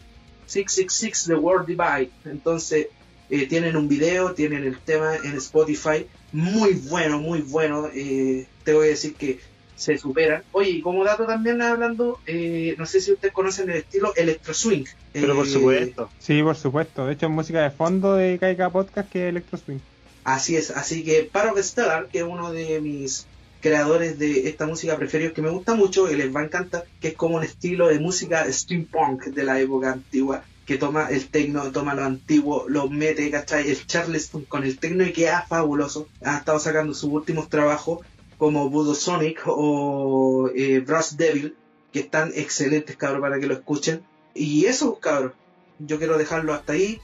666 0.46 1.26
The 1.28 1.34
World 1.36 1.68
Divide. 1.68 2.10
Entonces, 2.24 2.88
eh, 3.30 3.46
tienen 3.46 3.76
un 3.76 3.88
video, 3.88 4.34
tienen 4.34 4.64
el 4.64 4.80
tema 4.80 5.14
en 5.14 5.36
Spotify. 5.36 6.04
Muy 6.32 6.72
bueno, 6.72 7.20
muy 7.20 7.42
bueno. 7.42 7.88
te 7.92 8.72
voy 8.74 8.86
a 8.88 8.90
decir 8.90 9.14
que 9.14 9.38
se 9.78 9.96
superan. 9.96 10.42
Oye, 10.52 10.70
y 10.70 10.82
como 10.82 11.04
dato 11.04 11.24
también 11.24 11.62
hablando, 11.62 12.18
eh, 12.26 12.74
no 12.78 12.84
sé 12.84 13.00
si 13.00 13.12
ustedes 13.12 13.32
conocen 13.32 13.70
el 13.70 13.76
estilo 13.76 14.12
electro 14.16 14.52
swing. 14.52 14.84
Pero 15.12 15.36
por 15.36 15.46
eh, 15.46 15.50
supuesto. 15.50 16.10
Sí, 16.18 16.42
por 16.42 16.56
supuesto. 16.56 17.06
De 17.06 17.12
hecho, 17.14 17.26
es 17.26 17.32
música 17.32 17.62
de 17.62 17.70
fondo 17.70 18.14
de 18.14 18.38
KK 18.38 18.72
Podcast 18.72 19.08
que 19.08 19.26
es 19.26 19.30
electro 19.30 19.56
swing. 19.56 19.78
Así 20.24 20.56
es, 20.56 20.70
así 20.72 21.04
que 21.04 21.28
Paro 21.30 21.54
Stellar, 21.62 22.08
que 22.08 22.18
es 22.18 22.24
uno 22.24 22.52
de 22.52 22.80
mis 22.80 23.26
creadores 23.60 24.18
de 24.18 24.48
esta 24.48 24.66
música 24.66 24.96
preferidos 24.96 25.32
que 25.32 25.42
me 25.42 25.50
gusta 25.50 25.74
mucho 25.74 26.10
y 26.10 26.16
les 26.16 26.34
va 26.34 26.40
a 26.40 26.44
encantar, 26.44 26.84
que 27.00 27.08
es 27.08 27.14
como 27.14 27.36
un 27.36 27.44
estilo 27.44 27.88
de 27.88 27.98
música 27.98 28.44
steampunk 28.52 29.26
de 29.26 29.44
la 29.44 29.60
época 29.60 29.92
antigua, 29.92 30.44
que 30.66 30.76
toma 30.76 31.08
el 31.08 31.28
tecno, 31.28 31.70
toma 31.72 31.94
lo 31.94 32.04
antiguo, 32.04 32.66
lo 32.68 32.90
mete, 32.90 33.30
¿cachai? 33.30 33.70
El 33.70 33.86
Charleston 33.86 34.42
con 34.42 34.64
el 34.64 34.78
tecno 34.78 35.04
y 35.04 35.12
queda 35.12 35.46
fabuloso. 35.48 36.08
Ha 36.22 36.38
estado 36.38 36.58
sacando 36.58 36.92
sus 36.92 37.10
últimos 37.10 37.48
trabajos 37.48 38.00
como 38.38 38.70
Voodoo 38.70 38.94
Sonic 38.94 39.42
o 39.46 40.48
eh, 40.54 40.80
Brass 40.80 41.16
Devil, 41.16 41.56
que 41.92 42.00
están 42.00 42.32
excelentes, 42.34 42.96
cabros, 42.96 43.20
para 43.20 43.38
que 43.40 43.46
lo 43.46 43.54
escuchen. 43.54 44.04
Y 44.34 44.66
eso, 44.66 44.98
cabros, 45.00 45.32
yo 45.78 45.98
quiero 45.98 46.16
dejarlo 46.16 46.54
hasta 46.54 46.74
ahí. 46.74 47.00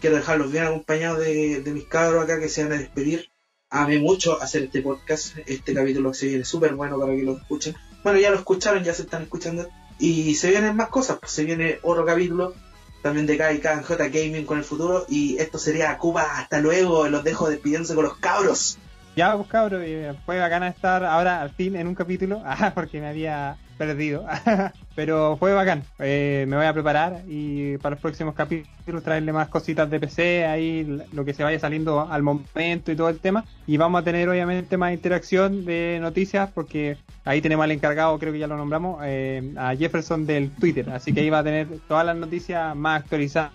Quiero 0.00 0.16
dejarlos 0.16 0.50
bien 0.50 0.64
acompañados 0.64 1.20
de, 1.20 1.62
mis 1.66 1.84
cabros 1.84 2.24
acá 2.24 2.40
que 2.40 2.48
se 2.48 2.64
van 2.64 2.72
a 2.72 2.78
despedir. 2.78 3.30
Amé 3.68 3.98
mucho 3.98 4.40
hacer 4.40 4.62
este 4.62 4.80
podcast. 4.80 5.36
Este 5.46 5.74
capítulo 5.74 6.14
se 6.14 6.28
viene 6.28 6.44
súper 6.44 6.74
bueno 6.74 6.98
para 6.98 7.14
que 7.14 7.22
lo 7.22 7.36
escuchen. 7.36 7.76
Bueno, 8.02 8.18
ya 8.18 8.30
lo 8.30 8.36
escucharon, 8.36 8.82
ya 8.82 8.94
se 8.94 9.02
están 9.02 9.22
escuchando. 9.22 9.68
Y 9.98 10.36
se 10.36 10.50
vienen 10.50 10.76
más 10.76 10.88
cosas, 10.88 11.18
pues 11.18 11.32
se 11.32 11.44
viene 11.44 11.80
otro 11.82 12.06
capítulo 12.06 12.54
también 13.02 13.26
de 13.26 13.36
KK 13.36 13.84
J 13.84 14.08
Gaming 14.08 14.46
con 14.46 14.58
el 14.58 14.64
futuro. 14.64 15.04
Y 15.08 15.36
esto 15.38 15.58
sería 15.58 15.98
Cuba. 15.98 16.38
Hasta 16.38 16.60
luego. 16.60 17.08
Los 17.08 17.24
dejo 17.24 17.50
despidiéndose 17.50 17.94
con 17.94 18.04
los 18.04 18.16
cabros. 18.16 18.78
Ya, 19.18 19.34
pues 19.34 19.48
cabros, 19.48 19.82
fue 20.24 20.38
bacana 20.38 20.68
estar 20.68 21.04
ahora 21.04 21.42
al 21.42 21.50
fin 21.50 21.74
en 21.74 21.88
un 21.88 21.96
capítulo, 21.96 22.40
porque 22.76 23.00
me 23.00 23.08
había 23.08 23.56
perdido. 23.76 24.24
Pero 24.94 25.36
fue 25.38 25.52
bacán. 25.52 25.82
Eh, 25.98 26.46
me 26.46 26.56
voy 26.56 26.66
a 26.66 26.72
preparar 26.72 27.22
y 27.26 27.78
para 27.78 27.96
los 27.96 28.00
próximos 28.00 28.36
capítulos 28.36 29.02
traerle 29.02 29.32
más 29.32 29.48
cositas 29.48 29.90
de 29.90 29.98
PC, 29.98 30.46
ahí 30.46 31.02
lo 31.12 31.24
que 31.24 31.34
se 31.34 31.42
vaya 31.42 31.58
saliendo 31.58 32.08
al 32.08 32.22
momento 32.22 32.92
y 32.92 32.94
todo 32.94 33.08
el 33.08 33.18
tema. 33.18 33.44
Y 33.66 33.76
vamos 33.76 34.02
a 34.02 34.04
tener 34.04 34.28
obviamente 34.28 34.76
más 34.76 34.92
interacción 34.92 35.64
de 35.64 35.98
noticias 36.00 36.52
porque 36.54 36.96
ahí 37.24 37.40
tenemos 37.40 37.64
al 37.64 37.72
encargado, 37.72 38.16
creo 38.20 38.32
que 38.32 38.38
ya 38.38 38.46
lo 38.46 38.56
nombramos, 38.56 39.00
eh, 39.02 39.52
a 39.56 39.74
Jefferson 39.74 40.26
del 40.26 40.52
Twitter. 40.52 40.90
Así 40.90 41.12
que 41.12 41.22
ahí 41.22 41.30
va 41.30 41.40
a 41.40 41.44
tener 41.44 41.66
todas 41.88 42.06
las 42.06 42.16
noticias 42.16 42.76
más 42.76 43.02
actualizadas 43.02 43.50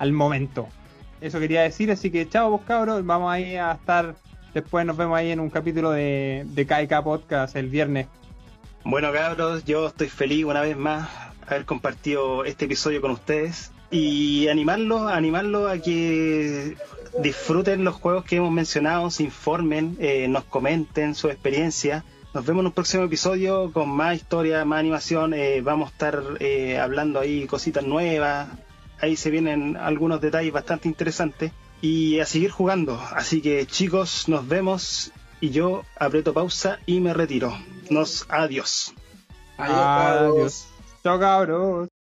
al 0.00 0.12
momento. 0.12 0.66
Eso 1.20 1.38
quería 1.38 1.62
decir, 1.62 1.88
así 1.92 2.10
que 2.10 2.28
chao 2.28 2.50
vos 2.50 2.62
cabros, 2.62 3.06
vamos 3.06 3.32
ahí 3.32 3.54
a 3.54 3.70
estar 3.70 4.16
Después 4.54 4.84
nos 4.84 4.96
vemos 4.96 5.18
ahí 5.18 5.30
en 5.30 5.40
un 5.40 5.50
capítulo 5.50 5.90
de, 5.90 6.44
de 6.46 6.66
KK 6.66 7.02
Podcast 7.02 7.56
el 7.56 7.68
viernes. 7.68 8.06
Bueno, 8.84 9.12
cabros, 9.12 9.64
yo 9.64 9.86
estoy 9.86 10.08
feliz 10.08 10.44
una 10.44 10.60
vez 10.60 10.76
más 10.76 11.08
haber 11.46 11.64
compartido 11.64 12.44
este 12.44 12.64
episodio 12.64 13.00
con 13.00 13.12
ustedes 13.12 13.72
y 13.90 14.48
animarlos, 14.48 15.10
animarlos 15.10 15.70
a 15.70 15.78
que 15.78 16.76
disfruten 17.20 17.84
los 17.84 17.94
juegos 17.94 18.24
que 18.24 18.36
hemos 18.36 18.50
mencionado, 18.50 19.10
se 19.10 19.22
informen, 19.22 19.96
eh, 20.00 20.28
nos 20.28 20.44
comenten 20.44 21.14
su 21.14 21.28
experiencia 21.28 22.04
Nos 22.32 22.46
vemos 22.46 22.62
en 22.62 22.66
un 22.66 22.72
próximo 22.72 23.04
episodio 23.04 23.70
con 23.72 23.90
más 23.90 24.16
historia, 24.16 24.64
más 24.64 24.80
animación. 24.80 25.34
Eh, 25.34 25.60
vamos 25.60 25.90
a 25.90 25.92
estar 25.92 26.22
eh, 26.40 26.78
hablando 26.78 27.20
ahí 27.20 27.46
cositas 27.46 27.84
nuevas. 27.84 28.48
Ahí 29.00 29.16
se 29.16 29.30
vienen 29.30 29.76
algunos 29.76 30.20
detalles 30.22 30.52
bastante 30.52 30.88
interesantes. 30.88 31.52
Y 31.82 32.20
a 32.20 32.26
seguir 32.26 32.50
jugando. 32.50 32.98
Así 33.12 33.42
que 33.42 33.66
chicos, 33.66 34.28
nos 34.28 34.48
vemos. 34.48 35.12
Y 35.40 35.50
yo 35.50 35.82
aprieto 35.98 36.32
pausa 36.32 36.78
y 36.86 37.00
me 37.00 37.12
retiro. 37.12 37.52
Nos 37.90 38.24
adiós. 38.30 38.94
Adiós. 39.58 40.68
Chao 41.02 41.18
cabros. 41.18 41.91